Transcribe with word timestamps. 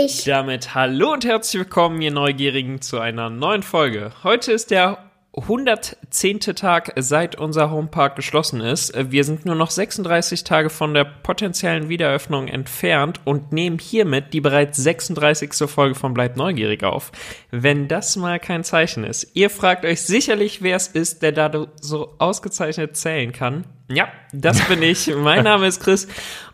Neugierig. 0.00 0.24
Damit 0.24 0.74
hallo 0.74 1.12
und 1.12 1.24
herzlich 1.26 1.60
willkommen, 1.60 2.00
ihr 2.00 2.10
Neugierigen, 2.10 2.80
zu 2.80 2.98
einer 2.98 3.28
neuen 3.28 3.62
Folge. 3.62 4.12
Heute 4.22 4.52
ist 4.52 4.70
der 4.70 4.98
110. 5.36 6.40
Tag, 6.40 6.92
seit 6.96 7.38
unser 7.38 7.70
Homepark 7.70 8.16
geschlossen 8.16 8.62
ist. 8.62 8.92
Wir 9.12 9.24
sind 9.24 9.44
nur 9.44 9.54
noch 9.54 9.70
36 9.70 10.42
Tage 10.44 10.70
von 10.70 10.94
der 10.94 11.04
potenziellen 11.04 11.88
Wiedereröffnung 11.88 12.48
entfernt 12.48 13.20
und 13.24 13.52
nehmen 13.52 13.78
hiermit 13.78 14.32
die 14.32 14.40
bereits 14.40 14.78
36. 14.78 15.68
Folge 15.70 15.94
von 15.94 16.14
Bleibt 16.14 16.36
Neugierig 16.36 16.82
auf. 16.82 17.12
Wenn 17.50 17.86
das 17.86 18.16
mal 18.16 18.40
kein 18.40 18.64
Zeichen 18.64 19.04
ist. 19.04 19.30
Ihr 19.34 19.50
fragt 19.50 19.84
euch 19.84 20.00
sicherlich, 20.00 20.62
wer 20.62 20.76
es 20.76 20.88
ist, 20.88 21.22
der 21.22 21.32
da 21.32 21.66
so 21.80 22.14
ausgezeichnet 22.18 22.96
zählen 22.96 23.32
kann. 23.32 23.64
Ja, 23.88 24.08
das 24.32 24.60
bin 24.62 24.82
ich. 24.82 25.14
mein 25.14 25.44
Name 25.44 25.66
ist 25.66 25.82
Chris 25.82 26.08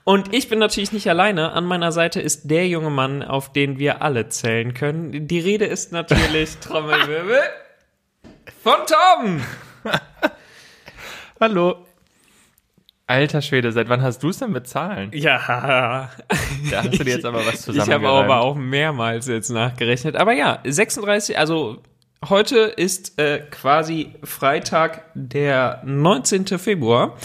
und 0.06 0.32
ich 0.32 0.48
bin 0.48 0.60
natürlich 0.60 0.92
nicht 0.92 1.10
alleine. 1.10 1.50
An 1.52 1.64
meiner 1.64 1.90
Seite 1.90 2.20
ist 2.20 2.48
der 2.48 2.68
junge 2.68 2.90
Mann, 2.90 3.24
auf 3.24 3.52
den 3.52 3.80
wir 3.80 4.02
alle 4.02 4.28
zählen 4.28 4.72
können. 4.72 5.26
Die 5.26 5.40
Rede 5.40 5.64
ist 5.64 5.90
natürlich 5.90 6.56
Trommelwirbel. 6.60 7.40
Von 8.62 8.76
Tom! 8.86 9.40
Hallo. 11.40 11.84
Alter 13.08 13.42
Schwede, 13.42 13.72
seit 13.72 13.88
wann 13.88 14.00
hast 14.00 14.22
du 14.22 14.28
es 14.28 14.38
denn 14.38 14.52
mit 14.52 14.68
Zahlen? 14.68 15.10
Ja. 15.12 16.08
Da 16.70 16.84
hast 16.84 17.00
du 17.00 17.02
dir 17.02 17.14
jetzt 17.16 17.24
aber 17.24 17.44
was 17.44 17.66
Ich 17.68 17.90
habe 17.90 18.08
aber 18.08 18.42
auch 18.42 18.54
mehrmals 18.54 19.26
jetzt 19.26 19.50
nachgerechnet. 19.50 20.14
Aber 20.14 20.32
ja, 20.32 20.60
36, 20.64 21.36
also 21.36 21.82
heute 22.28 22.58
ist 22.58 23.18
äh, 23.18 23.40
quasi 23.50 24.14
Freitag, 24.22 25.02
der 25.14 25.82
19. 25.84 26.46
Februar. 26.58 27.16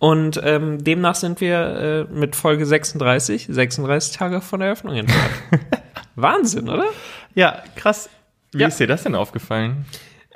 Und 0.00 0.40
ähm, 0.42 0.82
demnach 0.82 1.14
sind 1.14 1.40
wir 1.40 2.08
äh, 2.10 2.12
mit 2.12 2.34
Folge 2.34 2.66
36, 2.66 3.46
36 3.50 4.16
Tage 4.16 4.40
von 4.40 4.58
der 4.60 4.70
Eröffnung 4.70 4.96
entfernt. 4.96 5.30
Wahnsinn, 6.16 6.68
oder? 6.68 6.86
Ja, 7.34 7.62
krass. 7.76 8.10
Wie 8.52 8.62
Ja. 8.62 8.68
ist 8.68 8.80
dir 8.80 8.86
das 8.88 9.02
denn 9.04 9.14
aufgefallen? 9.14 9.84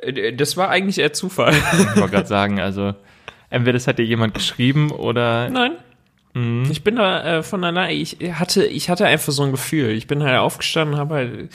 Äh, 0.00 0.34
Das 0.34 0.56
war 0.56 0.68
eigentlich 0.68 0.98
eher 0.98 1.12
Zufall. 1.14 1.52
Ich 1.54 1.96
wollte 1.96 2.10
gerade 2.10 2.28
sagen, 2.28 2.60
also 2.60 2.94
entweder 3.50 3.72
das 3.72 3.86
hat 3.86 3.98
dir 3.98 4.04
jemand 4.04 4.34
geschrieben 4.34 4.90
oder 4.92 5.48
Nein. 5.50 5.72
Ich 6.68 6.82
bin 6.82 6.96
da 6.96 7.38
äh, 7.38 7.42
von 7.44 7.62
alleine, 7.62 7.92
ich 7.92 8.18
hatte, 8.32 8.64
ich 8.66 8.90
hatte 8.90 9.06
einfach 9.06 9.32
so 9.32 9.44
ein 9.44 9.52
Gefühl. 9.52 9.90
Ich 9.90 10.08
bin 10.08 10.20
halt 10.24 10.36
aufgestanden, 10.40 10.96
habe 10.98 11.14
halt 11.14 11.48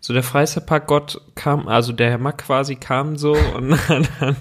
so 0.00 0.12
der 0.12 0.22
Freizeitpark-Gott 0.22 1.22
kam, 1.34 1.66
also 1.68 1.92
der 1.92 2.10
Herr 2.10 2.18
Mack 2.18 2.38
quasi 2.44 2.76
kam 2.76 3.16
so 3.16 3.32
und 3.32 3.70
dann, 3.88 4.36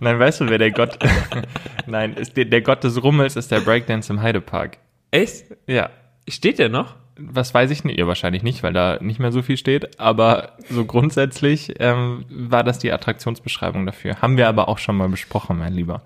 Nein, 0.00 0.18
weißt 0.18 0.40
du, 0.40 0.48
wer 0.48 0.58
der 0.58 0.70
Gott 0.70 0.98
Nein, 1.86 2.14
ist 2.14 2.36
der, 2.36 2.44
der 2.46 2.62
Gott 2.62 2.84
des 2.84 3.02
Rummels 3.02 3.36
ist 3.36 3.50
der 3.50 3.60
Breakdance 3.60 4.12
im 4.12 4.20
Heidepark. 4.22 4.78
echt? 5.10 5.44
Ja. 5.66 5.90
Steht 6.28 6.58
der 6.58 6.68
noch? 6.70 6.96
Was 7.16 7.52
weiß 7.54 7.70
ich 7.70 7.84
nicht, 7.84 7.98
ihr 7.98 8.08
wahrscheinlich 8.08 8.42
nicht, 8.42 8.62
weil 8.62 8.72
da 8.72 8.98
nicht 9.00 9.20
mehr 9.20 9.30
so 9.30 9.42
viel 9.42 9.56
steht, 9.56 10.00
aber 10.00 10.52
so 10.70 10.84
grundsätzlich 10.84 11.74
ähm, 11.78 12.24
war 12.28 12.64
das 12.64 12.78
die 12.80 12.90
Attraktionsbeschreibung 12.90 13.86
dafür. 13.86 14.20
Haben 14.20 14.36
wir 14.36 14.48
aber 14.48 14.68
auch 14.68 14.78
schon 14.78 14.96
mal 14.96 15.08
besprochen, 15.08 15.58
mein 15.58 15.74
Lieber. 15.74 16.02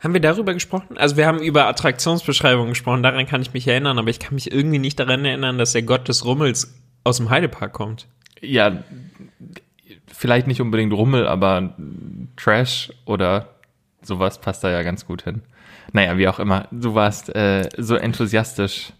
Haben 0.00 0.14
wir 0.14 0.20
darüber 0.20 0.54
gesprochen? 0.54 0.96
Also 0.96 1.16
wir 1.16 1.26
haben 1.26 1.40
über 1.40 1.66
Attraktionsbeschreibungen 1.66 2.70
gesprochen, 2.70 3.02
daran 3.02 3.26
kann 3.26 3.42
ich 3.42 3.52
mich 3.52 3.66
erinnern, 3.66 3.98
aber 3.98 4.08
ich 4.08 4.20
kann 4.20 4.34
mich 4.34 4.50
irgendwie 4.52 4.78
nicht 4.78 4.98
daran 5.00 5.24
erinnern, 5.24 5.58
dass 5.58 5.72
der 5.72 5.82
Gott 5.82 6.08
des 6.08 6.24
Rummels 6.24 6.72
aus 7.04 7.16
dem 7.16 7.28
Heidepark 7.28 7.72
kommt. 7.72 8.06
Ja, 8.40 8.84
vielleicht 10.12 10.46
nicht 10.46 10.60
unbedingt 10.60 10.92
Rummel, 10.92 11.26
aber 11.26 11.74
Trash 12.36 12.92
oder 13.04 13.54
sowas 14.02 14.40
passt 14.40 14.64
da 14.64 14.70
ja 14.70 14.82
ganz 14.82 15.06
gut 15.06 15.22
hin. 15.22 15.42
Naja, 15.92 16.18
wie 16.18 16.28
auch 16.28 16.38
immer, 16.38 16.68
du 16.70 16.94
warst 16.94 17.34
äh, 17.34 17.68
so 17.76 17.96
enthusiastisch. 17.96 18.92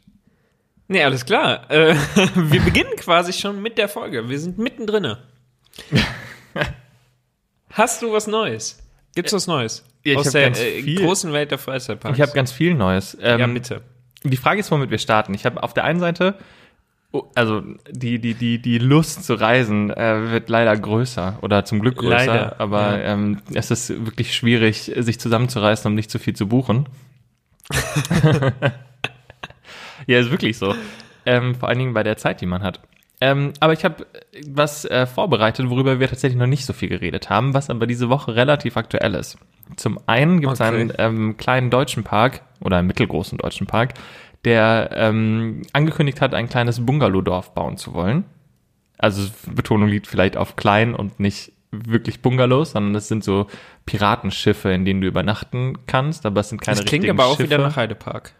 Nee, 0.89 1.03
alles 1.05 1.27
klar. 1.27 1.71
Äh, 1.71 1.95
wir 2.35 2.63
beginnen 2.63 2.97
quasi 2.97 3.33
schon 3.33 3.61
mit 3.61 3.77
der 3.79 3.89
Folge. 3.89 4.29
Wir 4.29 4.39
sind 4.39 4.59
mittendrin. 4.59 5.17
Hast 7.71 8.03
du 8.03 8.13
was 8.13 8.27
Neues? 8.27 8.83
Gibt's 9.15 9.33
was 9.33 9.47
Neues? 9.47 9.85
Ja, 10.05 10.13
ich 10.13 10.19
Aus 10.19 10.31
der 10.31 10.45
ganz 10.45 10.61
äh, 10.61 10.83
viel. 10.83 11.01
großen 11.01 11.33
Welt 11.33 11.51
der 11.51 11.59
Freizeitparks. 11.59 12.17
Ich 12.17 12.23
habe 12.23 12.33
ganz 12.33 12.53
viel 12.53 12.75
Neues. 12.75 13.17
Ähm, 13.21 13.41
ja, 13.41 13.47
bitte. 13.47 13.83
Die 14.25 14.37
Frage 14.37 14.61
ist, 14.61 14.71
womit 14.71 14.91
wir 14.91 14.99
starten. 14.99 15.35
Ich 15.35 15.45
habe 15.45 15.63
auf 15.63 15.75
der 15.75 15.85
einen 15.85 16.01
Seite, 16.01 16.37
also 17.35 17.63
die, 17.91 18.19
die, 18.19 18.35
die, 18.35 18.61
die 18.61 18.79
Lust 18.79 19.25
zu 19.25 19.35
reisen 19.35 19.91
äh, 19.91 20.31
wird 20.31 20.49
leider 20.51 20.77
größer 20.77 21.39
oder 21.41 21.65
zum 21.65 21.81
Glück 21.81 21.97
größer, 21.97 22.27
Leider, 22.27 22.61
aber 22.61 22.99
ja. 22.99 23.15
ähm, 23.15 23.39
es 23.55 23.71
ist 23.71 23.89
wirklich 24.05 24.35
schwierig, 24.35 24.93
sich 24.97 25.19
zusammenzureißen, 25.19 25.91
um 25.91 25.95
nicht 25.95 26.11
zu 26.11 26.19
viel 26.19 26.35
zu 26.35 26.49
buchen. 26.49 26.87
ja, 30.07 30.19
ist 30.19 30.31
wirklich 30.31 30.59
so. 30.59 30.75
Ähm, 31.25 31.55
vor 31.55 31.69
allen 31.69 31.79
Dingen 31.79 31.95
bei 31.95 32.03
der 32.03 32.17
Zeit, 32.17 32.41
die 32.41 32.47
man 32.47 32.63
hat. 32.63 32.81
Ähm, 33.21 33.53
aber 33.59 33.73
ich 33.73 33.85
habe 33.85 34.07
was 34.47 34.85
äh, 34.85 35.07
vorbereitet, 35.07 35.69
worüber 35.71 35.99
wir 35.99 36.09
tatsächlich 36.09 36.39
noch 36.39 36.47
nicht 36.47 36.65
so 36.65 36.73
viel 36.73 36.89
geredet 36.89 37.31
haben, 37.31 37.53
was 37.53 37.69
aber 37.69 37.87
diese 37.87 38.09
Woche 38.09 38.37
relativ 38.37 38.77
aktuell 38.77 39.15
ist. 39.15 39.39
Zum 39.77 39.99
einen 40.07 40.41
gibt 40.41 40.53
es 40.53 40.61
Okay. 40.61 40.69
einen 40.75 40.93
ähm, 40.99 41.37
kleinen 41.37 41.71
deutschen 41.71 42.05
Park 42.05 42.43
oder 42.61 42.77
einen 42.77 42.87
mittelgroßen 42.87 43.39
deutschen 43.39 43.67
Park, 43.67 43.95
der 44.45 44.91
ähm, 44.95 45.63
angekündigt 45.73 46.21
hat, 46.21 46.35
ein 46.35 46.49
kleines 46.49 46.85
Bungalowdorf 46.85 47.55
bauen 47.55 47.77
zu 47.77 47.95
wollen. 47.95 48.25
Also 48.99 49.31
Betonung 49.47 49.89
liegt 49.89 50.07
vielleicht 50.07 50.37
auf 50.37 50.57
klein 50.57 50.95
und 50.95 51.21
nicht 51.21 51.53
wirklich 51.71 52.23
Bungalows, 52.23 52.73
sondern 52.73 52.95
es 52.95 53.09
sind 53.09 53.23
so 53.23 53.47
Piratenschiffe, 53.85 54.71
in 54.71 54.85
denen 54.85 55.01
du 55.01 55.07
übernachten 55.07 55.79
kannst, 55.87 56.25
aber 56.27 56.41
es 56.41 56.49
sind 56.49 56.61
keine 56.63 56.77
Das 56.77 56.85
klingt 56.87 57.05
richtigen 57.05 57.19
aber 57.21 57.29
auch 57.29 57.37
Schiffe. 57.37 57.51
wieder 57.51 57.59
nach 57.59 57.77
Heidepark. 57.77 58.33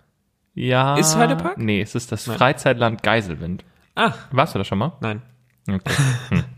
Ja. 0.55 0.97
Ist 0.97 1.17
Heidepark? 1.17 1.59
Nee, 1.59 1.81
es 1.83 1.95
ist 1.95 2.11
das 2.11 2.27
Nein. 2.27 2.39
Freizeitland 2.39 3.03
Geiselwind. 3.03 3.65
Ah, 3.95 4.13
Warst 4.33 4.55
du 4.55 4.59
da 4.59 4.65
schon 4.65 4.79
mal? 4.79 4.93
nein. 5.01 5.23
Okay. 5.69 5.93
Hm. 6.31 6.45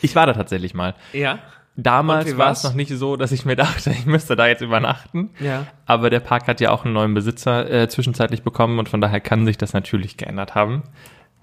Ich 0.00 0.16
war 0.16 0.24
da 0.26 0.32
tatsächlich 0.32 0.72
mal. 0.72 0.94
Ja? 1.12 1.40
Damals 1.74 2.36
war 2.36 2.52
es 2.52 2.64
noch 2.64 2.74
nicht 2.74 2.90
so, 2.92 3.16
dass 3.16 3.32
ich 3.32 3.44
mir 3.44 3.56
dachte, 3.56 3.90
ich 3.98 4.04
müsste 4.06 4.36
da 4.36 4.46
jetzt 4.46 4.60
übernachten. 4.60 5.30
Ja. 5.40 5.66
Aber 5.86 6.10
der 6.10 6.20
Park 6.20 6.46
hat 6.46 6.60
ja 6.60 6.70
auch 6.70 6.84
einen 6.84 6.94
neuen 6.94 7.14
Besitzer 7.14 7.70
äh, 7.70 7.88
zwischenzeitlich 7.88 8.42
bekommen 8.42 8.78
und 8.78 8.88
von 8.88 9.00
daher 9.00 9.20
kann 9.20 9.46
sich 9.46 9.56
das 9.58 9.72
natürlich 9.72 10.16
geändert 10.16 10.54
haben. 10.54 10.82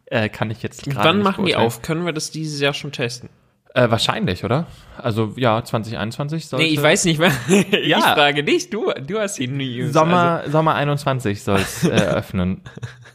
Äh, 0.06 0.30
kann 0.30 0.50
ich 0.52 0.62
jetzt 0.64 0.84
gerade 0.86 1.08
Wann 1.10 1.18
nicht 1.18 1.24
machen 1.24 1.46
die 1.46 1.56
auf? 1.56 1.82
Können 1.82 2.06
wir 2.06 2.14
das 2.14 2.32
dieses 2.32 2.60
Jahr 2.60 2.74
schon 2.74 2.92
testen? 2.92 3.30
Äh, 3.76 3.92
wahrscheinlich, 3.92 4.44
oder? 4.44 4.66
Also 4.98 5.34
ja, 5.36 5.64
2021 5.64 6.48
sollte. 6.48 6.66
Nee, 6.66 6.72
ich 6.72 6.82
weiß 6.82 7.06
nicht 7.06 7.20
mehr. 7.20 7.32
ich 7.48 7.88
Ja. 7.88 8.00
frage 8.02 8.44
dich. 8.44 8.70
Du, 8.72 8.92
du 9.06 9.20
hast 9.20 9.38
die 9.38 9.48
News. 9.48 9.94
Sommer, 9.94 10.44
Sommer 10.48 10.74
21 10.76 11.44
soll 11.44 11.60
es 11.60 11.84
äh, 11.84 11.90
öffnen. 11.92 12.62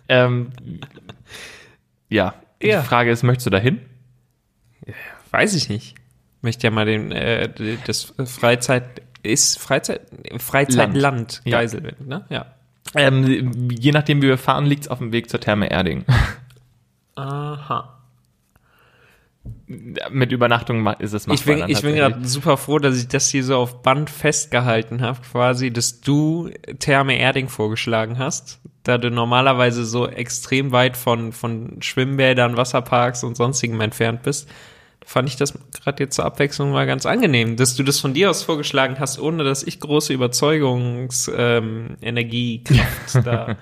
ähm, 0.08 0.50
ja. 2.08 2.34
Ja. 2.62 2.80
Die 2.80 2.86
Frage 2.86 3.10
ist, 3.10 3.24
möchtest 3.24 3.47
du 3.47 3.50
da 3.50 3.58
hin? 3.58 3.80
Also, 4.86 4.98
weiß 5.32 5.54
ich 5.54 5.69
nicht. 5.69 5.97
Möchte 6.44 6.66
ja 6.66 6.71
mal 6.71 6.84
den, 6.84 7.10
äh, 7.10 7.49
das 7.87 8.12
Freizeit, 8.27 9.00
ist 9.22 9.59
Freizeit, 9.59 10.03
Freizeitland 10.37 11.41
Ja. 11.47 11.59
Geiselwind, 11.59 12.06
ne? 12.06 12.27
Ja. 12.28 12.47
Ähm, 12.94 13.71
je 13.71 13.93
nachdem, 13.93 14.21
wie 14.21 14.28
wir 14.28 14.37
fahren, 14.37 14.66
liegt's 14.66 14.88
auf 14.88 14.99
dem 14.99 15.10
Weg 15.10 15.31
zur 15.31 15.41
Therme 15.41 15.71
Erding. 15.71 16.04
Aha. 17.16 17.99
Mit 19.66 20.33
Übernachtung 20.33 20.87
ist 20.99 21.15
es 21.15 21.27
machbar. 21.27 21.54
Ich 21.56 21.62
bin, 21.62 21.71
ich 21.71 21.81
bin 21.81 21.94
gerade 21.94 22.27
super 22.28 22.59
froh, 22.59 22.78
dass 22.78 22.99
ich 22.99 23.09
das 23.09 23.31
hier 23.31 23.43
so 23.43 23.56
auf 23.56 23.83
Band 23.83 24.10
festgehalten 24.10 25.00
habe, 25.00 25.21
quasi, 25.22 25.71
dass 25.71 26.03
du 26.03 26.50
Therme 26.78 27.19
Erding 27.19 27.49
vorgeschlagen 27.49 28.19
hast, 28.19 28.60
da 28.83 28.99
du 28.99 29.10
normalerweise 29.10 29.87
so 29.87 30.06
extrem 30.06 30.72
weit 30.72 30.99
von, 30.99 31.33
von 31.33 31.80
Schwimmbädern, 31.80 32.59
Wasserparks 32.59 33.24
und 33.24 33.34
sonstigem 33.36 33.80
entfernt 33.80 34.22
bist. 34.22 34.47
Fand 35.06 35.28
ich 35.28 35.36
das 35.36 35.53
gerade 35.83 36.03
jetzt 36.03 36.16
zur 36.16 36.24
Abwechslung 36.24 36.71
mal 36.72 36.86
ganz 36.86 37.04
angenehm, 37.06 37.56
dass 37.56 37.77
du 37.77 37.83
das 37.83 38.01
von 38.01 38.15
dir 38.15 38.30
aus 38.30 38.42
vorgeschlagen 38.42 38.97
hast, 38.98 39.18
ohne 39.21 39.45
dass 39.45 39.62
ich 39.62 39.78
große 39.80 40.12
Überzeugungs 40.12 41.30
ähm, 41.36 41.97
da 43.24 43.56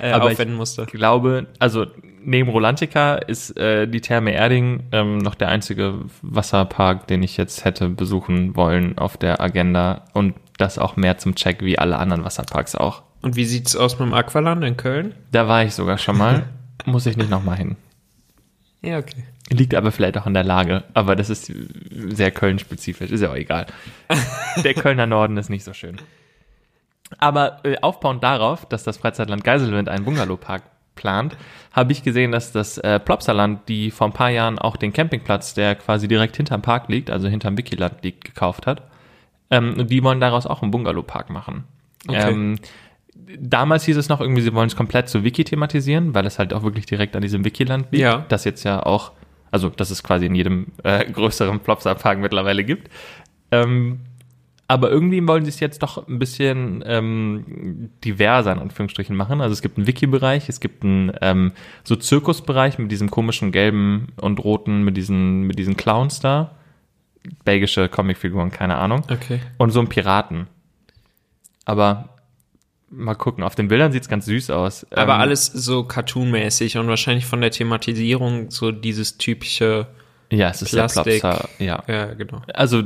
äh, 0.00 0.10
ich- 0.26 0.32
aufwenden 0.32 0.56
musste. 0.56 0.86
glaube, 0.86 1.46
also 1.58 1.86
neben 2.24 2.50
Rolantica 2.50 3.14
ist 3.16 3.56
äh, 3.56 3.86
die 3.88 4.00
Therme 4.00 4.32
Erding 4.32 4.84
ähm, 4.92 5.18
noch 5.18 5.34
der 5.34 5.48
einzige 5.48 5.94
Wasserpark, 6.20 7.06
den 7.06 7.22
ich 7.22 7.36
jetzt 7.36 7.64
hätte 7.64 7.88
besuchen 7.88 8.54
wollen 8.54 8.98
auf 8.98 9.16
der 9.16 9.40
Agenda 9.40 10.04
und 10.12 10.34
das 10.58 10.78
auch 10.78 10.96
mehr 10.96 11.18
zum 11.18 11.34
Check 11.34 11.62
wie 11.62 11.78
alle 11.78 11.96
anderen 11.98 12.22
Wasserparks 12.24 12.74
auch. 12.74 13.02
Und 13.22 13.34
wie 13.36 13.44
sieht's 13.44 13.74
aus 13.76 13.98
mit 13.98 14.08
dem 14.08 14.14
Aqualand 14.14 14.62
in 14.64 14.76
Köln? 14.76 15.14
Da 15.32 15.48
war 15.48 15.64
ich 15.64 15.74
sogar 15.74 15.96
schon 15.98 16.18
mal, 16.18 16.44
muss 16.84 17.06
ich 17.06 17.16
nicht 17.16 17.30
nochmal 17.30 17.56
hin. 17.56 17.76
Ja, 18.82 18.98
okay. 18.98 19.24
Liegt 19.52 19.74
aber 19.74 19.92
vielleicht 19.92 20.16
auch 20.18 20.26
an 20.26 20.34
der 20.34 20.44
Lage, 20.44 20.84
aber 20.94 21.16
das 21.16 21.30
ist 21.30 21.52
sehr 21.90 22.30
Köln-spezifisch, 22.30 23.10
ist 23.10 23.20
ja 23.20 23.30
auch 23.30 23.36
egal. 23.36 23.66
Der 24.64 24.74
Kölner 24.74 25.06
Norden 25.06 25.36
ist 25.36 25.50
nicht 25.50 25.64
so 25.64 25.72
schön. 25.72 25.96
Aber 27.18 27.58
äh, 27.64 27.76
aufbauend 27.80 28.22
darauf, 28.22 28.66
dass 28.66 28.84
das 28.84 28.96
Freizeitland 28.96 29.44
Geiselwind 29.44 29.88
einen 29.88 30.04
Bungalowpark 30.04 30.62
plant, 30.94 31.36
habe 31.72 31.92
ich 31.92 32.02
gesehen, 32.02 32.32
dass 32.32 32.52
das 32.52 32.78
äh, 32.78 32.98
Plopsaland, 32.98 33.68
die 33.68 33.90
vor 33.90 34.08
ein 34.08 34.12
paar 34.12 34.30
Jahren 34.30 34.58
auch 34.58 34.76
den 34.76 34.92
Campingplatz, 34.92 35.54
der 35.54 35.74
quasi 35.74 36.08
direkt 36.08 36.36
hinterm 36.36 36.62
Park 36.62 36.88
liegt, 36.88 37.10
also 37.10 37.28
hinterm 37.28 37.56
Wikiland 37.56 38.02
liegt, 38.02 38.24
gekauft 38.24 38.66
hat. 38.66 38.82
Ähm, 39.50 39.86
die 39.86 40.02
wollen 40.02 40.20
daraus 40.20 40.46
auch 40.46 40.62
einen 40.62 40.70
Bungalowpark 40.70 41.30
machen. 41.30 41.64
Okay. 42.08 42.30
Ähm, 42.30 42.58
damals 43.38 43.84
hieß 43.84 43.96
es 43.96 44.08
noch 44.08 44.20
irgendwie, 44.20 44.42
sie 44.42 44.54
wollen 44.54 44.68
es 44.68 44.76
komplett 44.76 45.08
zu 45.08 45.24
Wiki 45.24 45.44
thematisieren, 45.44 46.14
weil 46.14 46.26
es 46.26 46.38
halt 46.38 46.52
auch 46.52 46.62
wirklich 46.62 46.86
direkt 46.86 47.16
an 47.16 47.22
diesem 47.22 47.44
Wikiland 47.44 47.86
liegt. 47.90 48.02
Ja. 48.02 48.24
Das 48.28 48.44
jetzt 48.44 48.64
ja 48.64 48.84
auch, 48.84 49.12
also 49.52 49.68
das 49.68 49.90
es 49.90 50.02
quasi 50.02 50.26
in 50.26 50.34
jedem 50.34 50.66
äh, 50.82 51.04
größeren 51.12 51.60
Plopsa-Park 51.60 52.18
mittlerweile 52.18 52.64
gibt. 52.64 52.90
Ähm, 53.52 54.00
aber 54.66 54.90
irgendwie 54.90 55.26
wollen 55.28 55.44
sie 55.44 55.50
es 55.50 55.60
jetzt 55.60 55.82
doch 55.82 56.08
ein 56.08 56.18
bisschen 56.18 56.82
ähm, 56.86 57.90
diverser 58.02 58.52
in 58.52 58.58
Anführungsstrichen 58.58 59.14
machen. 59.14 59.42
Also 59.42 59.52
es 59.52 59.60
gibt 59.60 59.76
einen 59.76 59.86
Wiki-Bereich, 59.86 60.48
es 60.48 60.60
gibt 60.60 60.82
einen 60.82 61.12
ähm, 61.20 61.52
so 61.84 61.94
Zirkusbereich 61.94 62.78
mit 62.78 62.90
diesem 62.90 63.10
komischen 63.10 63.52
gelben 63.52 64.08
und 64.16 64.42
roten, 64.42 64.82
mit 64.82 64.96
diesen, 64.96 65.42
mit 65.42 65.58
diesen 65.58 65.76
Clowns 65.76 66.20
da. 66.20 66.52
Belgische 67.44 67.88
Comicfiguren, 67.88 68.50
keine 68.50 68.76
Ahnung. 68.78 69.02
Okay. 69.10 69.40
Und 69.58 69.70
so 69.70 69.78
einen 69.78 69.88
Piraten. 69.88 70.46
Aber 71.66 72.11
mal 72.92 73.14
gucken, 73.14 73.42
auf 73.42 73.54
den 73.54 73.68
Bildern 73.68 73.90
sieht's 73.92 74.08
ganz 74.08 74.26
süß 74.26 74.50
aus. 74.50 74.86
Aber 74.92 75.14
Ähm, 75.14 75.20
alles 75.20 75.46
so 75.46 75.84
cartoonmäßig 75.84 76.76
und 76.78 76.88
wahrscheinlich 76.88 77.26
von 77.26 77.40
der 77.40 77.50
Thematisierung 77.50 78.50
so 78.50 78.70
dieses 78.70 79.16
typische, 79.18 79.86
Ja, 80.30 80.50
es 80.50 80.62
ist 80.62 80.70
Plastik. 80.72 81.04
der 81.04 81.18
Plopsa, 81.20 81.48
ja. 81.58 81.82
ja, 81.88 82.06
genau. 82.14 82.42
Also, 82.54 82.82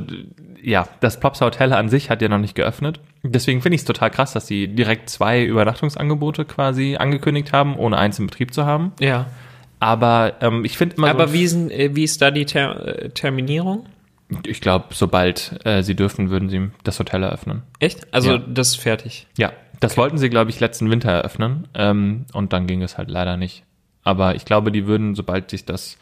ja, 0.61 0.87
das 1.01 1.19
Plopsa 1.19 1.45
Hotel 1.45 1.73
an 1.73 1.89
sich 1.89 2.09
hat 2.09 2.21
ja 2.21 2.29
noch 2.29 2.39
nicht 2.39 2.55
geöffnet. 2.55 2.99
Deswegen 3.23 3.61
finde 3.61 3.75
ich 3.75 3.81
es 3.81 3.85
total 3.85 4.09
krass, 4.11 4.33
dass 4.33 4.47
sie 4.47 4.67
direkt 4.69 5.09
zwei 5.09 5.43
Übernachtungsangebote 5.43 6.45
quasi 6.45 6.95
angekündigt 6.97 7.51
haben, 7.53 7.75
ohne 7.75 7.97
eins 7.97 8.17
in 8.19 8.27
Betrieb 8.27 8.53
zu 8.53 8.65
haben. 8.65 8.93
Ja. 8.99 9.27
Aber 9.79 10.33
ähm, 10.41 10.65
ich 10.65 10.77
finde 10.77 10.95
immer 10.95 11.09
Aber 11.09 11.27
so, 11.27 11.33
wie 11.33 11.43
ist, 11.43 11.55
äh, 11.71 11.95
wie 11.95 12.03
ist 12.03 12.21
da 12.21 12.31
die 12.31 12.45
Ter 12.45 12.85
äh, 13.03 13.09
Terminierung? 13.09 13.85
ich 14.45 14.59
glaube, 14.59 14.87
sobald 14.91 15.57
äh, 15.63 15.83
sie 15.83 15.95
dürfen, 15.95 16.29
würden 16.29 16.49
sie 16.49 16.69
das 16.83 16.99
Hotel 16.99 17.23
eröffnen. 17.23 17.61
Echt? 17.79 18.13
Also 18.13 18.31
Ja. 18.33 18.37
das 18.39 18.69
ist 18.69 18.75
fertig. 18.75 19.25
Ja, 19.37 19.53
das 19.79 19.97
wollten 19.97 20.17
sie, 20.17 20.29
glaube 20.29 20.49
ich, 20.49 20.59
letzten 20.59 20.89
Winter 20.89 21.11
eröffnen. 21.11 21.67
Ähm, 21.73 22.25
und 22.33 22.53
dann 22.53 22.67
ging 22.67 22.81
es 22.81 22.97
halt 22.97 23.09
leider 23.09 23.37
nicht. 23.37 23.63
Aber 24.03 24.35
ich 24.35 24.45
glaube, 24.45 24.71
die 24.71 24.87
würden, 24.87 25.15
sobald 25.15 25.49
sich 25.49 25.65
das, 25.65 25.97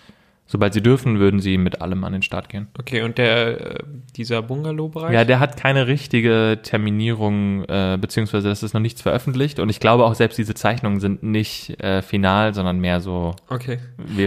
sobald 0.47 0.73
sie 0.73 0.81
dürfen, 0.81 1.19
würden 1.19 1.39
sie 1.39 1.57
mit 1.57 1.81
allem 1.81 2.03
an 2.03 2.13
den 2.13 2.21
Start 2.21 2.49
gehen. 2.49 2.67
Okay, 2.77 3.01
und 3.01 3.17
der, 3.17 3.75
äh, 3.79 3.83
dieser 4.15 4.41
Bungalow-Bereich? 4.41 5.13
Ja, 5.13 5.25
der 5.25 5.39
hat 5.39 5.57
keine 5.57 5.87
richtige 5.87 6.59
Terminierung, 6.61 7.63
äh, 7.65 7.97
beziehungsweise 7.99 8.47
das 8.49 8.63
ist 8.63 8.73
noch 8.73 8.81
nichts 8.81 9.01
veröffentlicht. 9.01 9.59
Und 9.59 9.69
ich 9.69 9.79
glaube 9.79 10.05
auch 10.05 10.13
selbst 10.15 10.37
diese 10.37 10.53
Zeichnungen 10.53 10.99
sind 10.99 11.23
nicht 11.23 11.79
äh, 11.81 12.01
final, 12.01 12.53
sondern 12.53 12.79
mehr 12.79 12.99
so. 13.01 13.35
Okay. 13.49 13.79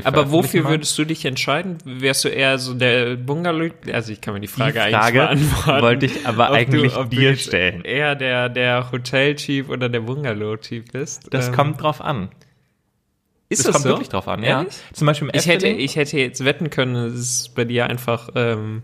Aber 0.04 0.30
wofür 0.32 0.62
mal. 0.64 0.70
würdest 0.70 0.98
du 0.98 1.04
dich 1.04 1.24
entscheiden? 1.24 1.78
Wärst 1.84 2.24
du 2.24 2.28
eher 2.28 2.58
so 2.58 2.74
der 2.74 3.16
Bungalow? 3.16 3.70
Also 3.92 4.12
ich 4.12 4.20
kann 4.20 4.34
mir 4.34 4.40
die 4.40 4.46
Frage, 4.48 4.72
Die 4.74 4.80
eigentlich 4.80 4.96
Frage 4.98 5.18
beantworten. 5.18 5.82
wollte 5.82 6.06
ich 6.06 6.26
aber 6.26 6.50
eigentlich 6.50 6.96
ob 6.96 7.10
dir 7.10 7.36
stellen. 7.36 7.82
Eher 7.84 8.14
der, 8.14 8.48
der 8.48 8.90
Hotel-Typ 8.92 9.68
oder 9.70 9.88
der 9.88 10.00
Bungalow-Typ 10.00 10.92
bist? 10.92 11.28
Das 11.32 11.48
Ähm, 11.48 11.54
kommt 11.54 11.82
drauf 11.82 12.00
an. 12.00 12.28
Ist 13.48 13.60
Das 13.60 13.66
das 13.66 13.72
kommt 13.74 13.82
so? 13.84 13.88
wirklich 13.90 14.08
drauf 14.08 14.28
an, 14.28 14.42
Ehrlich? 14.42 14.74
ja. 14.74 14.94
Zum 14.94 15.06
Beispiel 15.06 15.28
im 15.28 15.34
Ich 15.34 15.46
hätte, 15.46 15.66
Efteling- 15.66 15.78
ich 15.84 15.96
hätte 15.96 16.18
jetzt 16.18 16.44
wetten 16.44 16.70
können, 16.70 16.94
es 16.96 17.14
ist 17.14 17.54
bei 17.54 17.64
dir 17.64 17.86
einfach, 17.86 18.28
ähm, 18.34 18.82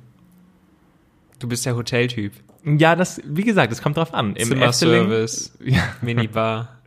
du 1.38 1.48
bist 1.48 1.66
der 1.66 1.76
Hoteltyp. 1.76 2.32
ja, 2.64 2.96
das, 2.96 3.20
wie 3.24 3.42
gesagt, 3.44 3.72
es 3.72 3.82
kommt 3.82 3.96
drauf 3.96 4.14
an. 4.14 4.36
Im 4.36 4.52
Efteling, 4.62 4.72
Zimmerservice, 4.72 5.58
ja, 5.64 5.82
Minibar. 6.00 6.78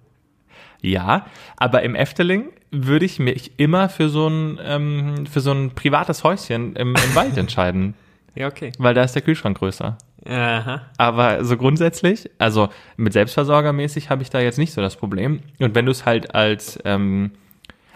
ja, 0.82 1.26
aber 1.58 1.84
im 1.84 1.96
Efteling 1.96 2.46
würde 2.72 3.06
ich 3.06 3.20
mich 3.20 3.52
immer 3.58 3.88
für 3.90 4.10
so 4.10 4.28
ein, 4.28 4.60
ähm, 4.62 5.26
für 5.26 5.40
so 5.40 5.52
ein 5.52 5.72
privates 5.72 6.24
Häuschen 6.24 6.76
im, 6.76 6.90
im 6.96 7.16
Wald 7.16 7.38
entscheiden, 7.38 7.94
Ja, 8.36 8.48
okay. 8.48 8.72
weil 8.78 8.94
da 8.94 9.04
ist 9.04 9.14
der 9.14 9.22
Kühlschrank 9.22 9.58
größer. 9.58 9.98
Aha. 10.26 10.82
Aber 10.98 11.46
so 11.46 11.56
grundsätzlich, 11.56 12.30
also 12.40 12.68
mit 12.98 13.14
Selbstversorgermäßig 13.14 14.10
habe 14.10 14.24
ich 14.24 14.30
da 14.30 14.42
jetzt 14.42 14.58
nicht 14.58 14.74
so 14.74 14.82
das 14.82 14.98
Problem. 14.98 15.40
Und 15.60 15.74
wenn 15.76 15.86
du 15.86 15.92
es 15.92 16.06
halt 16.06 16.36
als, 16.36 16.78
ähm, 16.84 17.32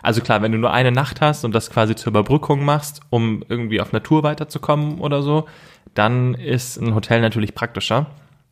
also 0.02 0.22
klar, 0.22 0.42
wenn 0.42 0.52
du 0.52 0.58
nur 0.58 0.74
eine 0.74 0.92
Nacht 0.92 1.22
hast 1.22 1.46
und 1.46 1.54
das 1.54 1.70
quasi 1.70 1.96
zur 1.96 2.12
Überbrückung 2.12 2.66
machst, 2.66 3.02
um 3.10 3.44
irgendwie 3.48 3.82
auf 3.82 3.92
Natur 3.92 4.24
weiterzukommen 4.24 5.00
oder 5.00 5.22
so, 5.22 5.48
dann 5.94 6.34
ist 6.34 6.78
ein 6.78 6.96
Hotel 6.96 7.22
natürlich 7.22 7.54
praktischer. 7.56 8.08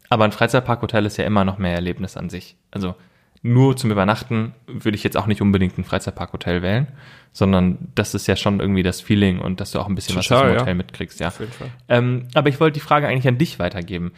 Aber 0.09 0.25
ein 0.25 0.31
Freizeitparkhotel 0.31 1.05
ist 1.05 1.17
ja 1.17 1.25
immer 1.25 1.45
noch 1.45 1.57
mehr 1.57 1.75
Erlebnis 1.75 2.17
an 2.17 2.29
sich. 2.29 2.55
Also 2.71 2.95
nur 3.41 3.77
zum 3.77 3.91
Übernachten 3.91 4.53
würde 4.67 4.95
ich 4.95 5.03
jetzt 5.03 5.15
auch 5.15 5.27
nicht 5.27 5.41
unbedingt 5.41 5.77
ein 5.77 5.83
Freizeitparkhotel 5.83 6.61
wählen, 6.61 6.87
sondern 7.31 7.77
das 7.95 8.13
ist 8.13 8.27
ja 8.27 8.35
schon 8.35 8.59
irgendwie 8.59 8.83
das 8.83 8.99
Feeling 8.99 9.39
und 9.39 9.61
dass 9.61 9.71
du 9.71 9.79
auch 9.79 9.87
ein 9.87 9.95
bisschen 9.95 10.17
was 10.17 10.27
Total, 10.27 10.41
aus 10.41 10.47
dem 10.47 10.55
ja. 10.55 10.61
Hotel 10.61 10.75
mitkriegst, 10.75 11.19
ja. 11.19 11.27
Auf 11.27 11.39
jeden 11.39 11.51
Fall. 11.51 11.69
Ähm, 11.87 12.27
aber 12.33 12.49
ich 12.49 12.59
wollte 12.59 12.73
die 12.73 12.85
Frage 12.85 13.07
eigentlich 13.07 13.27
an 13.27 13.37
dich 13.37 13.59
weitergeben. 13.59 14.11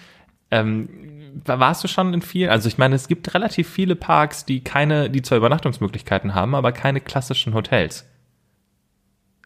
Ähm, 0.50 0.90
warst 1.46 1.84
du 1.84 1.88
schon 1.88 2.14
in 2.14 2.22
vielen? 2.22 2.50
Also 2.50 2.68
ich 2.68 2.78
meine, 2.78 2.96
es 2.96 3.08
gibt 3.08 3.34
relativ 3.34 3.70
viele 3.70 3.96
Parks, 3.96 4.46
die 4.46 4.64
keine, 4.64 5.10
die 5.10 5.22
zwar 5.22 5.38
Übernachtungsmöglichkeiten 5.38 6.34
haben, 6.36 6.56
aber 6.56 6.72
keine 6.72 7.02
klassischen 7.02 7.54
Hotels. 7.54 8.08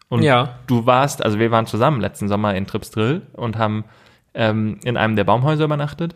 Und 0.08 0.22
Ja. 0.22 0.58
du 0.66 0.86
warst, 0.86 1.24
also 1.24 1.38
wir 1.38 1.50
waren 1.50 1.66
zusammen 1.66 2.00
letzten 2.00 2.28
Sommer 2.28 2.54
in 2.54 2.66
Trips 2.66 2.90
Drill 2.90 3.22
und 3.32 3.58
haben 3.58 3.84
ähm, 4.34 4.78
in 4.84 4.96
einem 4.96 5.16
der 5.16 5.24
Baumhäuser 5.24 5.64
übernachtet. 5.64 6.14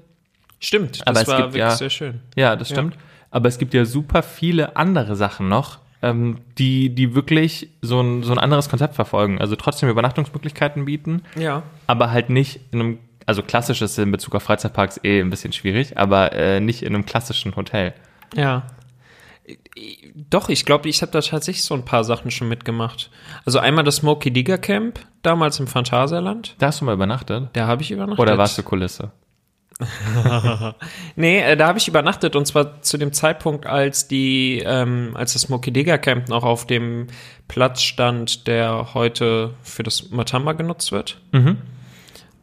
Stimmt, 0.60 1.00
das 1.00 1.06
Aber 1.06 1.22
es 1.22 1.28
war 1.28 1.36
gibt 1.38 1.48
wirklich 1.54 1.60
ja- 1.60 1.70
sehr 1.70 1.90
schön. 1.90 2.20
Ja, 2.36 2.54
das 2.54 2.68
Ja. 2.68 2.76
stimmt. 2.76 2.96
Aber 3.30 3.48
es 3.48 3.58
gibt 3.58 3.72
ja 3.74 3.84
super 3.84 4.22
viele 4.22 4.76
andere 4.76 5.16
Sachen 5.16 5.48
noch, 5.48 5.78
ähm, 6.02 6.38
die, 6.58 6.94
die 6.94 7.14
wirklich 7.14 7.70
so 7.80 8.00
ein, 8.00 8.22
so 8.22 8.32
ein 8.32 8.38
anderes 8.38 8.68
Konzept 8.68 8.94
verfolgen. 8.94 9.40
Also 9.40 9.56
trotzdem 9.56 9.88
Übernachtungsmöglichkeiten 9.88 10.84
bieten, 10.84 11.22
Ja. 11.36 11.62
aber 11.86 12.10
halt 12.10 12.28
nicht 12.30 12.60
in 12.72 12.80
einem, 12.80 12.98
also 13.26 13.42
klassisches 13.42 13.96
in 13.98 14.10
Bezug 14.10 14.34
auf 14.34 14.42
Freizeitparks 14.42 15.00
eh 15.04 15.20
ein 15.20 15.30
bisschen 15.30 15.52
schwierig, 15.52 15.96
aber 15.98 16.32
äh, 16.32 16.60
nicht 16.60 16.82
in 16.82 16.94
einem 16.94 17.06
klassischen 17.06 17.54
Hotel. 17.56 17.94
Ja. 18.34 18.64
Doch, 20.14 20.48
ich 20.48 20.64
glaube, 20.64 20.88
ich 20.88 21.02
habe 21.02 21.12
da 21.12 21.20
tatsächlich 21.20 21.64
so 21.64 21.74
ein 21.74 21.84
paar 21.84 22.04
Sachen 22.04 22.30
schon 22.30 22.48
mitgemacht. 22.48 23.10
Also 23.44 23.58
einmal 23.58 23.84
das 23.84 23.96
Smoky 23.96 24.30
Digger 24.30 24.58
Camp, 24.58 25.00
damals 25.22 25.58
im 25.58 25.66
Phantasialand. 25.66 26.54
Da 26.58 26.68
hast 26.68 26.80
du 26.80 26.84
mal 26.84 26.94
übernachtet? 26.94 27.48
Da 27.54 27.66
habe 27.66 27.82
ich 27.82 27.90
übernachtet. 27.90 28.20
Oder 28.20 28.38
warst 28.38 28.58
du 28.58 28.62
Kulisse? 28.62 29.10
Nee, 31.16 31.40
äh, 31.40 31.56
da 31.56 31.68
habe 31.68 31.78
ich 31.78 31.88
übernachtet 31.88 32.36
und 32.36 32.46
zwar 32.46 32.82
zu 32.82 32.98
dem 32.98 33.12
Zeitpunkt, 33.12 33.66
als 33.66 34.08
die, 34.08 34.62
ähm, 34.64 35.12
als 35.14 35.32
das 35.32 35.42
Smoky 35.42 35.72
Digger 35.72 35.98
Camp 35.98 36.28
noch 36.28 36.44
auf 36.44 36.66
dem 36.66 37.06
Platz 37.48 37.82
stand, 37.82 38.46
der 38.46 38.94
heute 38.94 39.54
für 39.62 39.82
das 39.82 40.10
Matamba 40.10 40.52
genutzt 40.52 40.92
wird. 40.92 41.18
Mhm. 41.32 41.58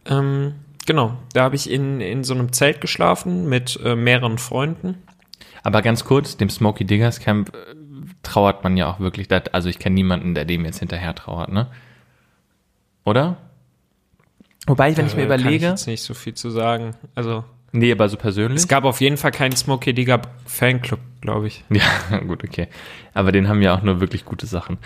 Ähm, 0.05 0.55
genau, 0.87 1.15
da 1.33 1.43
habe 1.43 1.55
ich 1.55 1.69
in, 1.69 2.01
in 2.01 2.23
so 2.23 2.33
einem 2.33 2.51
Zelt 2.51 2.81
geschlafen 2.81 3.47
mit 3.47 3.79
äh, 3.83 3.95
mehreren 3.95 4.39
Freunden. 4.39 4.95
Aber 5.63 5.83
ganz 5.83 6.03
kurz, 6.05 6.37
dem 6.37 6.49
Smoky 6.49 6.85
Diggers 6.85 7.19
Camp 7.19 7.53
äh, 7.53 7.59
trauert 8.23 8.63
man 8.63 8.75
ja 8.77 8.89
auch 8.89 8.99
wirklich. 8.99 9.27
Dat, 9.27 9.53
also 9.53 9.69
ich 9.69 9.77
kenne 9.77 9.93
niemanden, 9.93 10.33
der 10.33 10.45
dem 10.45 10.65
jetzt 10.65 10.79
hinterher 10.79 11.13
trauert, 11.13 11.51
ne? 11.51 11.67
Oder? 13.05 13.37
Wobei, 14.65 14.95
wenn 14.97 15.05
ich 15.07 15.15
mir 15.15 15.23
Äh, 15.23 15.27
Kann 15.27 15.39
ich 15.39 15.43
überlege. 15.45 15.65
jetzt 15.67 15.87
nicht 15.87 16.01
so 16.03 16.13
viel 16.13 16.33
zu 16.33 16.49
sagen. 16.49 16.95
Also, 17.15 17.43
nee, 17.71 17.91
aber 17.91 18.09
so 18.09 18.17
persönlich. 18.17 18.59
es 18.59 18.67
gab 18.67 18.83
auf 18.83 18.99
jeden 19.01 19.17
Fall 19.17 19.31
keinen 19.31 19.55
Smoky 19.55 19.93
Digger 19.93 20.21
Fanclub, 20.45 20.99
glaube 21.21 21.47
ich. 21.47 21.63
Ja, 21.71 22.17
gut, 22.19 22.43
okay. 22.43 22.67
Aber 23.13 23.31
den 23.31 23.47
haben 23.47 23.61
ja 23.61 23.77
auch 23.77 23.81
nur 23.81 23.99
wirklich 24.01 24.25
gute 24.25 24.45
Sachen. 24.45 24.77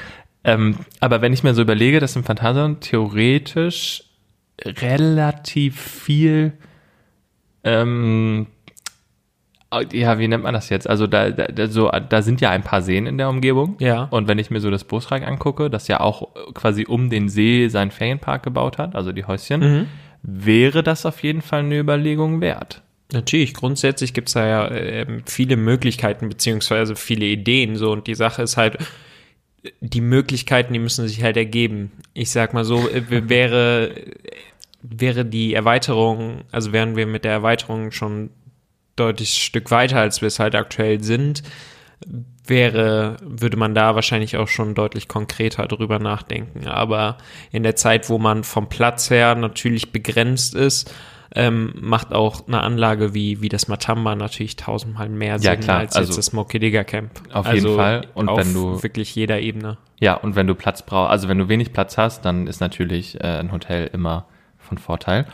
Ähm, 0.43 0.77
aber 0.99 1.21
wenn 1.21 1.33
ich 1.33 1.43
mir 1.43 1.53
so 1.53 1.61
überlege, 1.61 1.99
dass 1.99 2.15
im 2.15 2.23
Phantasialand 2.23 2.81
theoretisch 2.81 4.03
relativ 4.65 5.79
viel, 5.79 6.53
ähm, 7.63 8.47
ja, 9.93 10.19
wie 10.19 10.27
nennt 10.27 10.43
man 10.43 10.53
das 10.53 10.69
jetzt? 10.69 10.89
Also 10.89 11.07
da, 11.07 11.29
da, 11.29 11.67
so, 11.67 11.89
da 11.89 12.21
sind 12.21 12.41
ja 12.41 12.49
ein 12.49 12.63
paar 12.63 12.81
Seen 12.81 13.05
in 13.05 13.17
der 13.17 13.29
Umgebung. 13.29 13.77
Ja. 13.79 14.03
Und 14.11 14.27
wenn 14.27 14.37
ich 14.37 14.51
mir 14.51 14.59
so 14.59 14.69
das 14.69 14.83
Bosreich 14.83 15.25
angucke, 15.25 15.69
das 15.69 15.87
ja 15.87 16.01
auch 16.01 16.27
quasi 16.53 16.85
um 16.85 17.09
den 17.09 17.29
See 17.29 17.69
seinen 17.69 17.91
Ferienpark 17.91 18.43
gebaut 18.43 18.77
hat, 18.77 18.95
also 18.95 19.11
die 19.13 19.23
Häuschen, 19.25 19.61
Mhm. 19.61 19.87
wäre 20.23 20.83
das 20.83 21.05
auf 21.05 21.23
jeden 21.23 21.41
Fall 21.41 21.61
eine 21.61 21.79
Überlegung 21.79 22.41
wert. 22.41 22.81
Natürlich, 23.13 23.53
grundsätzlich 23.53 24.13
gibt's 24.13 24.33
da 24.33 24.45
ja 24.45 24.71
ähm, 24.71 25.23
viele 25.25 25.55
Möglichkeiten 25.57 26.27
beziehungsweise 26.29 26.95
viele 26.95 27.25
Ideen 27.25 27.75
so 27.75 27.91
und 27.91 28.07
die 28.07 28.15
Sache 28.15 28.41
ist 28.41 28.57
halt, 28.57 28.77
die 29.79 30.01
Möglichkeiten, 30.01 30.73
die 30.73 30.79
müssen 30.79 31.07
sich 31.07 31.21
halt 31.23 31.37
ergeben. 31.37 31.91
Ich 32.13 32.31
sag 32.31 32.53
mal 32.53 32.63
so, 32.65 32.89
äh, 32.89 33.29
wäre, 33.29 33.91
wäre 34.83 35.25
die 35.25 35.53
Erweiterung, 35.53 36.41
also 36.51 36.71
wären 36.73 36.95
wir 36.95 37.07
mit 37.07 37.23
der 37.23 37.31
Erweiterung 37.31 37.91
schon 37.91 38.29
deutlich 38.95 39.43
Stück 39.43 39.71
weiter, 39.71 39.99
als 39.99 40.21
wir 40.21 40.27
es 40.27 40.39
halt 40.39 40.55
aktuell 40.55 41.03
sind, 41.03 41.43
wäre, 42.45 43.17
würde 43.21 43.57
man 43.57 43.75
da 43.75 43.95
wahrscheinlich 43.95 44.37
auch 44.37 44.47
schon 44.47 44.73
deutlich 44.75 45.07
konkreter 45.07 45.67
drüber 45.67 45.99
nachdenken. 45.99 46.67
Aber 46.67 47.17
in 47.51 47.63
der 47.63 47.75
Zeit, 47.75 48.09
wo 48.09 48.17
man 48.17 48.43
vom 48.43 48.67
Platz 48.69 49.09
her 49.09 49.35
natürlich 49.35 49.91
begrenzt 49.91 50.55
ist, 50.55 50.93
ähm, 51.33 51.73
macht 51.79 52.11
auch 52.11 52.45
eine 52.47 52.59
Anlage 52.61 53.13
wie, 53.13 53.41
wie 53.41 53.47
das 53.47 53.69
Matamba 53.69 54.15
natürlich 54.15 54.57
tausendmal 54.57 55.07
mehr 55.07 55.37
Ja, 55.39 55.51
Sinn 55.53 55.61
klar, 55.61 55.79
als 55.79 55.95
also 55.95 56.09
jetzt 56.09 56.17
das 56.17 56.25
Smoky 56.25 56.59
Digger 56.59 56.83
Camp. 56.83 57.11
auf 57.31 57.45
also 57.45 57.67
jeden 57.67 57.77
Fall. 57.79 58.07
Und 58.15 58.27
auf 58.27 58.37
wenn 58.39 58.53
du- 58.53 58.83
wirklich 58.83 59.15
jeder 59.15 59.39
Ebene. 59.39 59.77
Ja, 60.01 60.15
und 60.15 60.35
wenn 60.35 60.47
du 60.47 60.55
Platz 60.55 60.81
brauchst, 60.81 61.11
also 61.11 61.29
wenn 61.29 61.37
du 61.37 61.47
wenig 61.47 61.71
Platz 61.71 61.97
hast, 61.97 62.25
dann 62.25 62.47
ist 62.47 62.59
natürlich 62.59 63.15
äh, 63.21 63.27
ein 63.39 63.51
Hotel 63.53 63.89
immer 63.93 64.25
von 64.71 64.77
Vorteil. 64.77 65.25